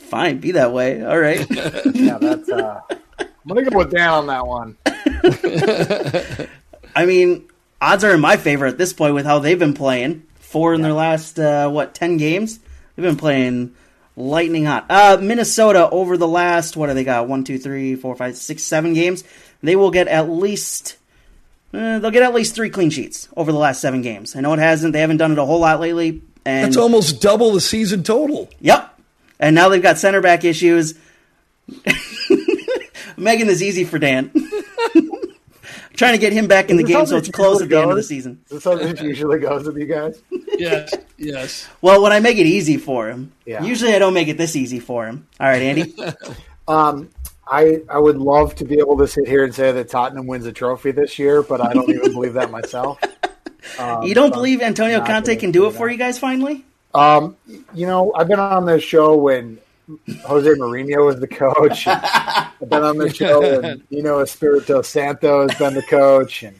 Fine, 0.00 0.38
be 0.38 0.50
that 0.52 0.72
way. 0.72 1.04
All 1.04 1.16
right. 1.16 1.46
Yeah, 1.94 2.18
that's. 2.18 2.48
Uh, 2.48 2.80
I'm 3.20 3.28
gonna 3.46 3.70
go 3.70 3.78
with 3.78 3.92
Dan 3.92 4.08
on 4.08 4.26
that 4.26 4.44
one. 4.46 4.76
I 6.96 7.06
mean, 7.06 7.48
odds 7.80 8.02
are 8.02 8.12
in 8.12 8.20
my 8.20 8.36
favor 8.36 8.66
at 8.66 8.78
this 8.78 8.92
point 8.92 9.14
with 9.14 9.26
how 9.26 9.38
they've 9.38 9.58
been 9.58 9.74
playing. 9.74 10.24
Four 10.40 10.74
in 10.74 10.82
their 10.82 10.92
last 10.92 11.38
uh, 11.38 11.70
what 11.70 11.94
ten 11.94 12.16
games? 12.16 12.58
They've 12.96 13.04
been 13.04 13.16
playing 13.16 13.76
lightning 14.16 14.64
hot. 14.64 14.86
Uh, 14.90 15.18
Minnesota 15.20 15.88
over 15.90 16.16
the 16.16 16.28
last 16.28 16.76
what 16.76 16.88
do 16.88 16.94
they 16.94 17.04
got? 17.04 17.28
One, 17.28 17.44
two, 17.44 17.58
three, 17.58 17.96
four, 17.96 18.16
five, 18.16 18.36
six, 18.36 18.62
seven 18.62 18.94
games. 18.94 19.24
They 19.62 19.76
will 19.76 19.90
get 19.90 20.08
at 20.08 20.28
least. 20.28 20.96
Uh, 21.72 21.98
they'll 22.00 22.10
get 22.10 22.22
at 22.22 22.34
least 22.34 22.54
three 22.54 22.70
clean 22.70 22.90
sheets 22.90 23.28
over 23.36 23.52
the 23.52 23.58
last 23.58 23.80
seven 23.80 24.02
games. 24.02 24.34
I 24.34 24.40
know 24.40 24.52
it 24.54 24.58
hasn't. 24.58 24.92
They 24.92 25.00
haven't 25.00 25.18
done 25.18 25.32
it 25.32 25.38
a 25.38 25.44
whole 25.44 25.60
lot 25.60 25.80
lately. 25.80 26.22
And 26.44 26.64
That's 26.66 26.76
almost 26.76 27.20
double 27.20 27.52
the 27.52 27.60
season 27.60 28.02
total. 28.02 28.48
Yep. 28.60 28.98
And 29.38 29.54
now 29.54 29.68
they've 29.68 29.82
got 29.82 29.98
center 29.98 30.20
back 30.20 30.44
issues. 30.44 30.94
I'm 31.86 31.94
making 33.16 33.46
this 33.46 33.62
easy 33.62 33.84
for 33.84 33.98
Dan. 33.98 34.30
Trying 35.94 36.12
to 36.12 36.18
get 36.18 36.32
him 36.32 36.46
back 36.48 36.70
in 36.70 36.78
the 36.78 36.82
game 36.82 37.04
so 37.04 37.16
it's 37.16 37.28
close 37.28 37.60
at 37.60 37.68
the 37.68 37.78
end 37.78 37.90
of 37.90 37.96
the 37.96 38.02
season. 38.02 38.40
Is 38.46 38.50
this 38.52 38.64
how 38.64 38.74
this 38.74 39.00
usually 39.02 39.38
goes 39.38 39.66
with 39.66 39.76
you 39.76 39.84
guys? 39.86 40.22
Yes, 40.56 40.94
yes. 41.18 41.68
Well, 41.82 42.02
when 42.02 42.10
I 42.12 42.20
make 42.20 42.38
it 42.38 42.46
easy 42.46 42.78
for 42.78 43.08
him, 43.08 43.32
Yeah. 43.44 43.62
usually 43.62 43.94
I 43.94 43.98
don't 43.98 44.14
make 44.14 44.28
it 44.28 44.38
this 44.38 44.56
easy 44.56 44.80
for 44.80 45.06
him. 45.06 45.26
All 45.38 45.46
right, 45.46 45.60
Andy. 45.60 45.94
Um, 46.66 47.10
I 47.50 47.82
I 47.88 47.98
would 47.98 48.18
love 48.18 48.54
to 48.56 48.64
be 48.64 48.78
able 48.78 48.96
to 48.98 49.08
sit 49.08 49.26
here 49.26 49.44
and 49.44 49.54
say 49.54 49.72
that 49.72 49.88
Tottenham 49.88 50.26
wins 50.26 50.46
a 50.46 50.52
trophy 50.52 50.92
this 50.92 51.18
year, 51.18 51.42
but 51.42 51.60
I 51.60 51.72
don't 51.72 51.90
even 51.90 52.12
believe 52.12 52.34
that 52.34 52.50
myself. 52.50 53.00
Um, 53.78 54.02
you 54.04 54.14
don't 54.14 54.32
believe 54.32 54.62
Antonio 54.62 55.04
Conte 55.04 55.36
can 55.36 55.50
do 55.50 55.66
it 55.66 55.72
that. 55.72 55.78
for 55.78 55.90
you 55.90 55.98
guys 55.98 56.18
finally? 56.18 56.64
Um, 56.94 57.36
you 57.74 57.86
know, 57.86 58.10
I've 58.14 58.26
been 58.26 58.40
on 58.40 58.64
this 58.64 58.82
show 58.82 59.16
when 59.16 59.58
Jose 60.24 60.48
Mourinho 60.50 61.06
was 61.06 61.20
the 61.20 61.28
coach. 61.28 61.86
I've 61.86 62.68
been 62.68 62.82
on 62.82 62.98
this 62.98 63.14
show 63.14 63.60
when 63.60 63.82
you 63.90 64.02
know 64.02 64.20
Espirito 64.20 64.82
Santo 64.82 65.46
has 65.46 65.56
been 65.58 65.74
the 65.74 65.82
coach, 65.82 66.42
and 66.42 66.58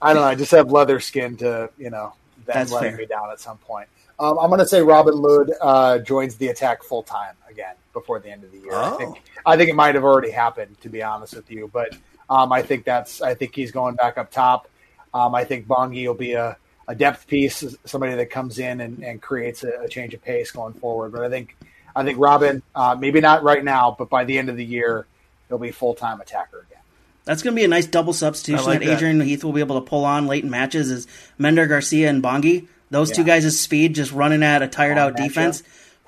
I 0.00 0.12
don't 0.12 0.22
know. 0.22 0.28
I 0.28 0.34
just 0.34 0.50
have 0.52 0.70
leather 0.70 1.00
skin 1.00 1.36
to 1.38 1.70
you 1.78 1.90
know 1.90 2.12
That's 2.44 2.70
letting 2.70 2.96
me 2.96 3.06
down 3.06 3.30
at 3.30 3.40
some 3.40 3.58
point. 3.58 3.88
Um, 4.20 4.38
I'm 4.38 4.48
going 4.50 4.60
to 4.60 4.68
say 4.68 4.82
Robin 4.82 5.14
Lod 5.14 5.50
uh, 5.60 5.98
joins 5.98 6.36
the 6.36 6.48
attack 6.48 6.82
full 6.82 7.02
time 7.02 7.34
again 7.48 7.74
before 7.94 8.20
the 8.20 8.30
end 8.30 8.44
of 8.44 8.52
the 8.52 8.58
year. 8.58 8.74
I 8.74 8.90
Oh. 8.90 8.96
think 8.98 9.22
I 9.46 9.56
think 9.56 9.70
it 9.70 9.74
might 9.74 9.94
have 9.94 10.04
already 10.04 10.30
happened, 10.30 10.78
to 10.82 10.88
be 10.90 11.02
honest 11.02 11.34
with 11.34 11.50
you, 11.50 11.70
but 11.72 11.96
um, 12.28 12.52
I 12.52 12.62
think 12.62 12.84
that's 12.84 13.22
I 13.22 13.34
think 13.34 13.54
he's 13.54 13.72
going 13.72 13.94
back 13.94 14.18
up 14.18 14.30
top. 14.30 14.68
Um, 15.14 15.34
I 15.34 15.44
think 15.44 15.66
Bongi 15.66 16.06
will 16.06 16.14
be 16.14 16.34
a, 16.34 16.56
a 16.86 16.94
depth 16.94 17.26
piece, 17.26 17.64
somebody 17.84 18.14
that 18.14 18.30
comes 18.30 18.58
in 18.58 18.80
and, 18.80 19.02
and 19.02 19.20
creates 19.22 19.64
a, 19.64 19.70
a 19.84 19.88
change 19.88 20.14
of 20.14 20.22
pace 20.22 20.50
going 20.50 20.74
forward. 20.74 21.12
But 21.12 21.22
I 21.22 21.30
think 21.30 21.56
I 21.96 22.04
think 22.04 22.18
Robin, 22.20 22.62
uh, 22.74 22.96
maybe 23.00 23.20
not 23.20 23.42
right 23.42 23.64
now, 23.64 23.96
but 23.98 24.10
by 24.10 24.24
the 24.24 24.38
end 24.38 24.50
of 24.50 24.56
the 24.56 24.64
year, 24.64 25.06
he'll 25.48 25.58
be 25.58 25.70
full 25.72 25.94
time 25.94 26.20
attacker 26.20 26.58
again. 26.68 26.82
That's 27.24 27.42
going 27.42 27.54
to 27.54 27.60
be 27.60 27.64
a 27.64 27.68
nice 27.68 27.86
double 27.86 28.12
substitution 28.12 28.64
like 28.66 28.80
that 28.80 28.86
that. 28.86 28.96
Adrian 28.96 29.20
Heath 29.20 29.42
will 29.44 29.52
be 29.52 29.60
able 29.60 29.80
to 29.80 29.86
pull 29.86 30.04
on 30.04 30.26
late 30.26 30.44
in 30.44 30.50
matches 30.50 30.90
is 30.90 31.06
Mender 31.38 31.66
Garcia 31.66 32.08
and 32.10 32.22
Bongi. 32.22 32.66
Those 32.90 33.10
two 33.10 33.22
Yeah. 33.22 33.38
guys' 33.40 33.58
speed 33.60 33.94
just 33.94 34.12
running 34.12 34.42
at 34.42 34.62
a 34.62 34.66
tired 34.68 34.96
Long 34.96 35.06
out 35.10 35.16
matchup. 35.16 35.28
defense. 35.28 35.62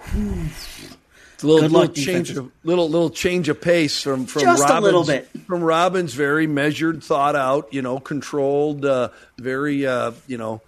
It's 0.04 1.42
a 1.42 1.46
little, 1.46 1.62
Good 1.62 1.72
little 1.72 1.80
luck, 1.88 1.94
change 1.94 2.06
defenses. 2.28 2.36
of 2.38 2.50
little 2.64 2.88
little 2.88 3.10
change 3.10 3.48
of 3.48 3.60
pace 3.60 4.00
from 4.02 4.26
from 4.26 4.42
Just 4.42 4.62
a 4.62 4.66
Robbins, 4.66 4.84
little 4.84 5.04
bit. 5.04 5.28
from 5.46 5.62
Robbins. 5.62 6.14
Very 6.14 6.46
measured, 6.46 7.02
thought 7.02 7.34
out. 7.36 7.68
You 7.72 7.82
know, 7.82 7.98
controlled. 7.98 8.84
Uh, 8.84 9.08
very 9.38 9.86
uh, 9.86 10.12
you 10.26 10.38
know, 10.38 10.60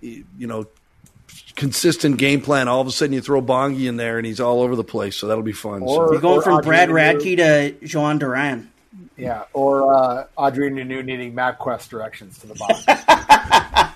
you 0.00 0.24
know, 0.38 0.66
consistent 1.56 2.18
game 2.18 2.40
plan. 2.40 2.66
All 2.68 2.80
of 2.80 2.86
a 2.86 2.90
sudden, 2.90 3.12
you 3.12 3.20
throw 3.20 3.40
Bongi 3.42 3.88
in 3.88 3.96
there, 3.96 4.18
and 4.18 4.26
he's 4.26 4.40
all 4.40 4.62
over 4.62 4.74
the 4.76 4.84
place. 4.84 5.16
So 5.16 5.26
that'll 5.28 5.42
be 5.44 5.52
fun. 5.52 5.82
Or- 5.82 6.06
so. 6.08 6.12
You're 6.12 6.20
going 6.20 6.42
from 6.42 6.60
Brad 6.60 6.88
Adrian 6.90 7.18
Radke 7.20 7.36
to 7.36 7.86
Jhoan 7.86 8.18
Duran. 8.18 8.70
Yeah, 9.16 9.44
or 9.52 9.94
uh, 9.94 10.24
Audrey 10.36 10.70
Nunu 10.70 11.02
needing 11.02 11.34
MapQuest 11.34 11.88
directions 11.88 12.38
to 12.38 12.46
the 12.48 12.54
bottom. 12.54 13.92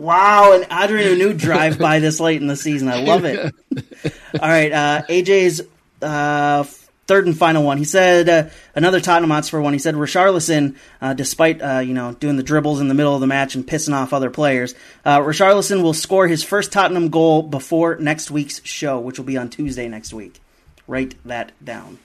Wow, 0.00 0.54
an 0.54 0.64
Adrian 0.70 1.12
Anu 1.20 1.34
drive 1.34 1.78
by 1.78 1.98
this 1.98 2.20
late 2.20 2.40
in 2.40 2.46
the 2.46 2.56
season. 2.56 2.88
I 2.88 3.02
love 3.02 3.26
it. 3.26 3.38
All 4.40 4.48
right, 4.48 4.72
uh, 4.72 5.02
AJ's 5.10 5.60
uh, 6.00 6.64
third 7.06 7.26
and 7.26 7.36
final 7.36 7.64
one. 7.64 7.76
He 7.76 7.84
said 7.84 8.26
uh, 8.26 8.48
another 8.74 8.98
Tottenham 8.98 9.28
Hotspur 9.28 9.60
one. 9.60 9.74
He 9.74 9.78
said 9.78 9.96
Richarlison, 9.96 10.76
uh, 11.02 11.12
despite 11.12 11.60
uh, 11.60 11.80
you 11.80 11.92
know 11.92 12.14
doing 12.14 12.36
the 12.36 12.42
dribbles 12.42 12.80
in 12.80 12.88
the 12.88 12.94
middle 12.94 13.14
of 13.14 13.20
the 13.20 13.26
match 13.26 13.54
and 13.54 13.66
pissing 13.66 13.92
off 13.92 14.14
other 14.14 14.30
players, 14.30 14.74
uh, 15.04 15.18
Richarlison 15.18 15.82
will 15.82 15.92
score 15.92 16.26
his 16.26 16.42
first 16.42 16.72
Tottenham 16.72 17.10
goal 17.10 17.42
before 17.42 17.96
next 17.96 18.30
week's 18.30 18.64
show, 18.64 18.98
which 18.98 19.18
will 19.18 19.26
be 19.26 19.36
on 19.36 19.50
Tuesday 19.50 19.86
next 19.86 20.14
week. 20.14 20.40
Write 20.86 21.14
that 21.26 21.52
down. 21.62 21.98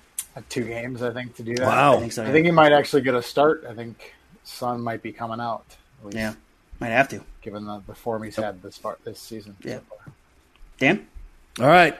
Two 0.49 0.65
games, 0.65 1.01
I 1.01 1.13
think, 1.13 1.37
to 1.37 1.43
do 1.43 1.55
that. 1.55 1.65
Wow. 1.65 1.95
I 1.95 1.99
think 2.01 2.11
so. 2.11 2.25
I 2.25 2.33
think 2.33 2.45
he 2.45 2.51
might 2.51 2.73
actually 2.73 3.03
get 3.03 3.15
a 3.15 3.21
start. 3.23 3.63
I 3.69 3.73
think 3.73 4.15
Son 4.43 4.81
might 4.81 5.01
be 5.01 5.13
coming 5.13 5.39
out. 5.39 5.63
yeah. 6.11 6.33
might 6.81 6.89
have 6.89 7.07
to. 7.09 7.23
Given 7.45 7.65
the, 7.65 7.81
the 7.87 7.95
form 7.95 8.23
he's 8.23 8.35
had 8.35 8.61
this 8.61 8.77
far 8.77 8.97
this 9.05 9.19
season. 9.19 9.55
Yeah. 9.63 9.79
Dan. 10.79 11.07
All 11.59 11.67
right. 11.67 11.97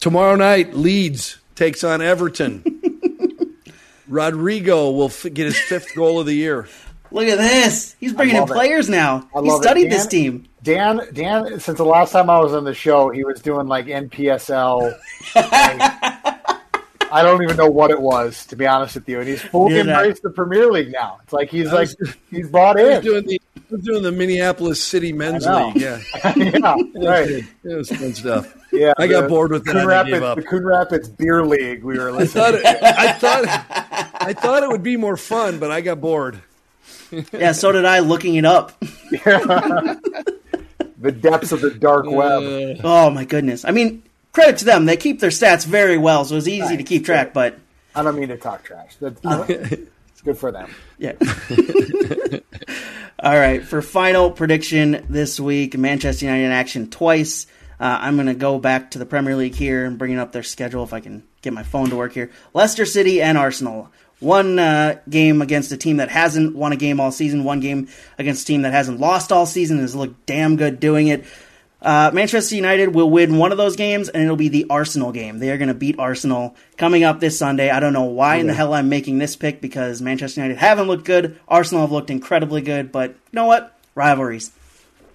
Tomorrow 0.00 0.36
night, 0.36 0.72
Leeds 0.74 1.38
takes 1.54 1.84
on 1.84 2.00
Everton. 2.00 2.62
Rodrigo 4.08 4.90
will 4.90 5.06
f- 5.08 5.26
get 5.34 5.44
his 5.46 5.58
fifth 5.58 5.94
goal 5.94 6.18
of 6.20 6.26
the 6.26 6.32
year. 6.34 6.66
Look 7.10 7.26
at 7.28 7.38
this. 7.38 7.94
He's 8.00 8.12
bringing 8.12 8.36
in 8.36 8.40
love 8.42 8.50
it. 8.50 8.54
players 8.54 8.88
now. 8.88 9.28
I 9.34 9.42
He 9.42 9.50
studied 9.50 9.82
Dan- 9.84 9.90
this 9.90 10.06
team. 10.06 10.46
Dan, 10.62 11.00
Dan, 11.12 11.60
since 11.60 11.78
the 11.78 11.84
last 11.84 12.12
time 12.12 12.28
I 12.30 12.38
was 12.40 12.52
on 12.54 12.64
the 12.64 12.74
show, 12.74 13.10
he 13.10 13.24
was 13.24 13.40
doing 13.40 13.66
like 13.66 13.86
NPSL. 13.86 14.82
like, 15.34 15.44
I 17.10 17.22
don't 17.22 17.42
even 17.42 17.56
know 17.56 17.70
what 17.70 17.90
it 17.90 18.00
was, 18.00 18.44
to 18.46 18.56
be 18.56 18.66
honest 18.66 18.94
with 18.94 19.08
you. 19.08 19.20
And 19.20 19.28
he's 19.28 19.40
fully 19.42 19.74
Neither 19.74 19.90
embraced 19.92 20.22
the 20.22 20.30
Premier 20.30 20.70
League 20.70 20.92
now. 20.92 21.18
It's 21.22 21.32
like 21.32 21.48
he's 21.50 21.68
I 21.68 21.72
like 21.74 21.88
he's 22.30 22.48
bought 22.50 22.78
I 22.78 22.84
was 22.84 22.96
in. 22.98 23.02
doing 23.04 23.24
the 23.26 23.40
I 23.70 23.74
was 23.74 23.84
doing 23.84 24.02
the 24.02 24.12
Minneapolis 24.12 24.82
City 24.82 25.12
Men's 25.12 25.46
League. 25.46 25.76
Yeah, 25.76 26.00
yeah, 26.36 26.74
right. 26.96 27.28
it 27.28 27.46
was 27.64 27.90
fun 27.90 28.14
stuff. 28.14 28.54
Yeah, 28.72 28.92
I 28.96 29.06
got 29.06 29.28
bored 29.28 29.50
with 29.50 29.64
that. 29.66 29.72
Coon 29.72 29.90
I 29.90 30.04
gave 30.04 30.12
Rapids, 30.12 30.22
up. 30.22 30.36
the 30.36 30.42
Coon 30.42 30.64
Rapids 30.64 31.08
Beer 31.08 31.44
League. 31.44 31.84
We 31.84 31.98
were 31.98 32.10
I 32.10 32.24
thought 32.26 32.54
listening. 32.54 32.76
it, 32.76 32.82
I 32.82 33.12
thought 33.12 33.44
I 34.20 34.32
thought 34.32 34.62
it 34.62 34.68
would 34.70 34.82
be 34.82 34.96
more 34.96 35.16
fun, 35.18 35.58
but 35.58 35.70
I 35.70 35.80
got 35.82 36.00
bored. 36.00 36.40
Yeah, 37.32 37.52
so 37.52 37.72
did 37.72 37.84
I 37.84 37.98
looking 38.00 38.34
it 38.36 38.44
up. 38.44 38.78
the 41.00 41.12
depths 41.20 41.52
of 41.52 41.60
the 41.60 41.70
dark 41.70 42.06
web. 42.06 42.42
Uh, 42.42 42.80
Oh 42.84 43.10
my 43.10 43.24
goodness. 43.24 43.64
I 43.64 43.70
mean, 43.70 44.02
credit 44.32 44.58
to 44.58 44.64
them. 44.64 44.84
They 44.86 44.96
keep 44.96 45.20
their 45.20 45.30
stats 45.30 45.64
very 45.66 45.96
well, 45.98 46.24
so 46.24 46.36
it's 46.36 46.48
easy 46.48 46.76
to 46.76 46.82
keep 46.82 47.04
track, 47.04 47.32
but 47.32 47.58
I 47.94 48.02
don't 48.02 48.18
mean 48.18 48.28
to 48.28 48.36
talk 48.36 48.62
trash. 48.64 48.96
That's, 49.00 49.20
it's 50.18 50.24
good 50.24 50.36
for 50.36 50.50
them. 50.50 50.68
yeah. 50.98 51.12
All 53.20 53.38
right, 53.38 53.62
for 53.62 53.80
final 53.80 54.32
prediction 54.32 55.06
this 55.08 55.38
week, 55.38 55.78
Manchester 55.78 56.26
United 56.26 56.46
in 56.46 56.50
action 56.50 56.90
twice. 56.90 57.46
Uh, 57.78 57.98
I'm 58.00 58.16
going 58.16 58.26
to 58.26 58.34
go 58.34 58.58
back 58.58 58.90
to 58.92 58.98
the 58.98 59.06
Premier 59.06 59.36
League 59.36 59.54
here 59.54 59.84
and 59.84 59.96
bring 59.96 60.18
up 60.18 60.32
their 60.32 60.42
schedule 60.42 60.82
if 60.82 60.92
I 60.92 60.98
can 60.98 61.22
get 61.40 61.52
my 61.52 61.62
phone 61.62 61.90
to 61.90 61.96
work 61.96 62.14
here. 62.14 62.32
Leicester 62.52 62.84
City 62.84 63.22
and 63.22 63.38
Arsenal. 63.38 63.92
One 64.18 64.58
uh, 64.58 64.98
game 65.08 65.40
against 65.40 65.70
a 65.70 65.76
team 65.76 65.98
that 65.98 66.08
hasn't 66.08 66.56
won 66.56 66.72
a 66.72 66.76
game 66.76 66.98
all 66.98 67.12
season. 67.12 67.44
One 67.44 67.60
game 67.60 67.86
against 68.18 68.42
a 68.42 68.46
team 68.46 68.62
that 68.62 68.72
hasn't 68.72 68.98
lost 68.98 69.30
all 69.30 69.46
season. 69.46 69.78
Has 69.78 69.94
looked 69.94 70.26
damn 70.26 70.56
good 70.56 70.80
doing 70.80 71.06
it. 71.06 71.24
Uh, 71.80 72.10
Manchester 72.12 72.56
United 72.56 72.94
will 72.94 73.08
win 73.08 73.38
one 73.38 73.52
of 73.52 73.58
those 73.58 73.76
games, 73.76 74.08
and 74.08 74.22
it'll 74.24 74.34
be 74.36 74.48
the 74.48 74.66
Arsenal 74.68 75.12
game. 75.12 75.38
They 75.38 75.50
are 75.50 75.58
going 75.58 75.68
to 75.68 75.74
beat 75.74 75.96
Arsenal 75.98 76.56
coming 76.76 77.04
up 77.04 77.20
this 77.20 77.38
Sunday. 77.38 77.70
I 77.70 77.78
don't 77.78 77.92
know 77.92 78.02
why 78.04 78.36
in 78.36 78.48
the 78.48 78.54
hell 78.54 78.74
I'm 78.74 78.88
making 78.88 79.18
this 79.18 79.36
pick 79.36 79.60
because 79.60 80.02
Manchester 80.02 80.40
United 80.40 80.58
haven't 80.58 80.88
looked 80.88 81.04
good. 81.04 81.38
Arsenal 81.46 81.82
have 81.82 81.92
looked 81.92 82.10
incredibly 82.10 82.62
good, 82.62 82.90
but 82.90 83.10
you 83.10 83.16
know 83.32 83.46
what? 83.46 83.78
Rivalries. 83.94 84.50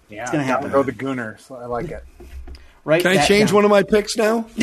Yeah, 0.09 0.21
It's 0.23 0.31
gonna 0.31 0.43
happen. 0.43 0.71
Go 0.71 0.83
the 0.83 0.91
Gooners. 0.93 1.51
I 1.51 1.65
like 1.65 1.89
it. 1.89 2.03
Right? 2.85 3.01
can 3.01 3.17
I 3.17 3.25
change 3.25 3.51
one 3.51 3.65
of 3.65 3.71
my 3.71 3.83
picks 3.83 4.15
now? 4.17 4.45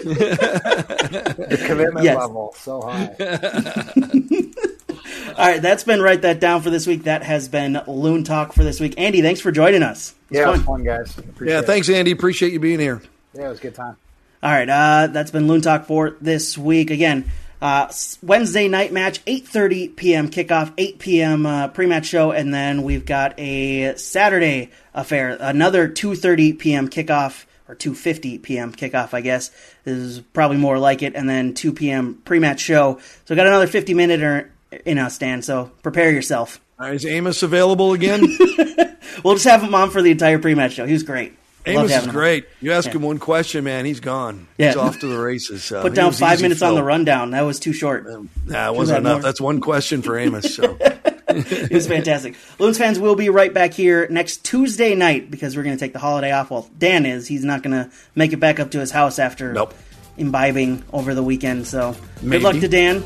The 0.00 1.62
commitment 1.66 2.04
Yes. 2.04 2.16
level 2.16 2.54
so 2.56 2.80
high. 2.80 3.14
All 5.28 5.46
right, 5.46 5.60
that's 5.62 5.84
been 5.84 6.00
write 6.02 6.22
that 6.22 6.40
down 6.40 6.62
for 6.62 6.70
this 6.70 6.86
week. 6.86 7.04
That 7.04 7.22
has 7.22 7.48
been 7.48 7.80
Loon 7.86 8.24
Talk 8.24 8.52
for 8.52 8.64
this 8.64 8.80
week. 8.80 8.94
Andy, 8.98 9.22
thanks 9.22 9.40
for 9.40 9.50
joining 9.52 9.82
us. 9.82 10.14
It 10.30 10.30
was 10.32 10.38
Yeah, 10.38 10.48
it 10.48 10.50
was 10.50 10.56
fun. 10.62 10.66
fun, 10.78 10.84
guys. 10.84 11.18
Appreciate 11.18 11.54
Yeah, 11.54 11.62
thanks, 11.62 11.88
Andy. 11.88 12.10
Appreciate 12.10 12.52
you 12.52 12.60
being 12.60 12.80
here. 12.80 13.02
Yeah, 13.34 13.46
it 13.46 13.48
was 13.48 13.58
a 13.58 13.62
good 13.62 13.74
time. 13.74 13.96
All 14.42 14.50
right, 14.50 14.68
uh, 14.68 15.08
that's 15.08 15.30
been 15.30 15.46
Loon 15.48 15.60
Talk 15.60 15.86
for 15.86 16.16
this 16.20 16.56
week. 16.56 16.90
Again, 16.90 17.30
uh, 17.60 17.92
Wednesday 18.22 18.68
night 18.68 18.90
match, 18.92 19.22
8.30 19.26 19.94
p.m. 19.96 20.30
kickoff, 20.30 20.72
8 20.78 20.98
p.m. 20.98 21.44
Uh, 21.46 21.68
pre-match 21.68 22.06
show, 22.06 22.30
and 22.32 22.52
then 22.54 22.82
we've 22.82 23.04
got 23.04 23.38
a 23.38 23.94
Saturday 23.96 24.70
affair, 24.94 25.36
another 25.40 25.88
2.30 25.88 26.58
p.m. 26.58 26.88
kickoff, 26.88 27.44
or 27.68 27.74
2.50 27.76 28.40
p.m. 28.42 28.72
kickoff, 28.72 29.12
I 29.12 29.20
guess, 29.20 29.50
is 29.84 30.20
probably 30.32 30.56
more 30.56 30.78
like 30.78 31.02
it, 31.02 31.14
and 31.14 31.28
then 31.28 31.52
2 31.52 31.74
p.m. 31.74 32.22
pre-match 32.24 32.60
show. 32.60 32.98
So 33.26 33.36
got 33.36 33.46
another 33.46 33.66
50-minute 33.66 34.50
in 34.84 34.98
us, 34.98 35.18
Dan, 35.18 35.42
so 35.42 35.70
prepare 35.82 36.10
yourself. 36.10 36.60
Right, 36.78 36.94
is 36.94 37.04
Amos 37.06 37.42
available 37.42 37.92
again? 37.92 38.26
We'll 39.24 39.34
just 39.34 39.46
have 39.46 39.62
him 39.62 39.74
on 39.74 39.90
for 39.90 40.00
the 40.02 40.12
entire 40.12 40.38
pre-match 40.38 40.74
show. 40.74 40.86
He 40.86 40.92
was 40.92 41.02
great. 41.02 41.34
Amos 41.66 41.90
is 41.94 42.06
great. 42.06 42.46
You 42.60 42.72
ask 42.72 42.86
Yeah. 42.86 42.92
him 42.94 43.02
one 43.02 43.18
question, 43.18 43.64
man, 43.64 43.84
he's 43.84 43.98
gone. 44.00 44.46
Yeah. 44.56 44.68
He's 44.68 44.76
off 44.76 45.00
to 45.00 45.08
the 45.08 45.18
races. 45.18 45.64
So 45.64 45.82
Put 45.82 45.92
he 45.92 45.96
down 45.96 46.12
five 46.12 46.40
minutes 46.40 46.62
on 46.62 46.74
the 46.74 46.82
rundown. 46.82 47.32
That 47.32 47.42
was 47.42 47.58
too 47.58 47.72
short. 47.72 48.06
Um, 48.06 48.30
nah, 48.46 48.68
it 48.72 48.76
wasn't 48.76 49.00
enough. 49.00 49.14
more. 49.14 49.22
That's 49.22 49.40
one 49.40 49.60
question 49.60 50.00
for 50.00 50.16
Amos. 50.16 50.54
So 50.54 50.76
It 51.28 51.72
was 51.72 51.86
fantastic. 51.86 52.36
Loons 52.58 52.78
fans 52.78 52.98
will 53.00 53.16
be 53.16 53.28
right 53.30 53.52
back 53.52 53.74
here 53.74 54.06
next 54.10 54.44
Tuesday 54.44 54.94
night 54.94 55.30
because 55.30 55.56
we're 55.56 55.64
going 55.64 55.76
to 55.76 55.80
take 55.84 55.92
the 55.92 55.98
holiday 55.98 56.30
off. 56.32 56.50
Well, 56.50 56.70
Dan 56.78 57.04
is. 57.04 57.26
He's 57.26 57.44
not 57.44 57.62
going 57.62 57.72
to 57.72 57.90
make 58.14 58.32
it 58.32 58.38
back 58.38 58.58
up 58.60 58.70
to 58.70 58.78
his 58.80 58.90
house 58.92 59.18
after 59.18 59.52
Nope. 59.52 59.74
imbibing 60.16 60.82
over 60.92 61.14
the 61.14 61.22
weekend. 61.22 61.66
So 61.66 61.94
Maybe. 62.22 62.42
good 62.42 62.42
luck 62.54 62.60
to 62.60 62.68
Dan. 62.68 63.04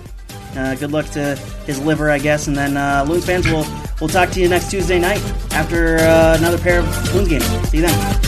Uh, 0.56 0.74
good 0.74 0.92
luck 0.92 1.06
to 1.10 1.36
his 1.66 1.80
liver, 1.80 2.10
I 2.10 2.18
guess. 2.18 2.46
And 2.46 2.56
then 2.56 2.76
uh, 2.76 3.04
Loons 3.08 3.26
fans 3.26 3.46
will 3.46 3.66
we'll 4.00 4.08
talk 4.08 4.30
to 4.30 4.40
you 4.40 4.48
next 4.48 4.70
Tuesday 4.70 4.98
night 4.98 5.22
after 5.52 5.98
uh, 5.98 6.36
another 6.38 6.58
pair 6.58 6.80
of 6.80 7.14
Loons 7.14 7.28
games. 7.28 7.44
See 7.68 7.78
you 7.78 7.82
then. 7.86 8.20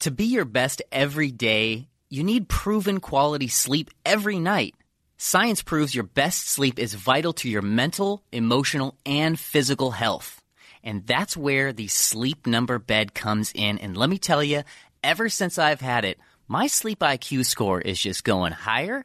To 0.00 0.10
be 0.12 0.26
your 0.26 0.44
best 0.44 0.80
every 0.92 1.30
day, 1.32 1.88
you 2.08 2.22
need 2.22 2.48
proven 2.48 3.00
quality 3.00 3.48
sleep 3.48 3.90
every 4.06 4.38
night. 4.38 4.74
Science 5.16 5.62
proves 5.62 5.94
your 5.94 6.04
best 6.04 6.48
sleep 6.48 6.78
is 6.78 6.94
vital 6.94 7.32
to 7.32 7.48
your 7.48 7.62
mental, 7.62 8.22
emotional, 8.30 8.96
and 9.04 9.38
physical 9.38 9.90
health. 9.90 10.40
And 10.84 11.04
that's 11.04 11.36
where 11.36 11.72
the 11.72 11.88
sleep 11.88 12.46
number 12.46 12.78
bed 12.78 13.12
comes 13.14 13.50
in. 13.52 13.78
And 13.78 13.96
let 13.96 14.08
me 14.08 14.18
tell 14.18 14.44
you, 14.44 14.62
ever 15.02 15.28
since 15.28 15.58
I've 15.58 15.80
had 15.80 16.04
it, 16.04 16.20
my 16.46 16.68
sleep 16.68 17.00
IQ 17.00 17.44
score 17.46 17.80
is 17.80 18.00
just 18.00 18.22
going 18.22 18.52
higher 18.52 19.04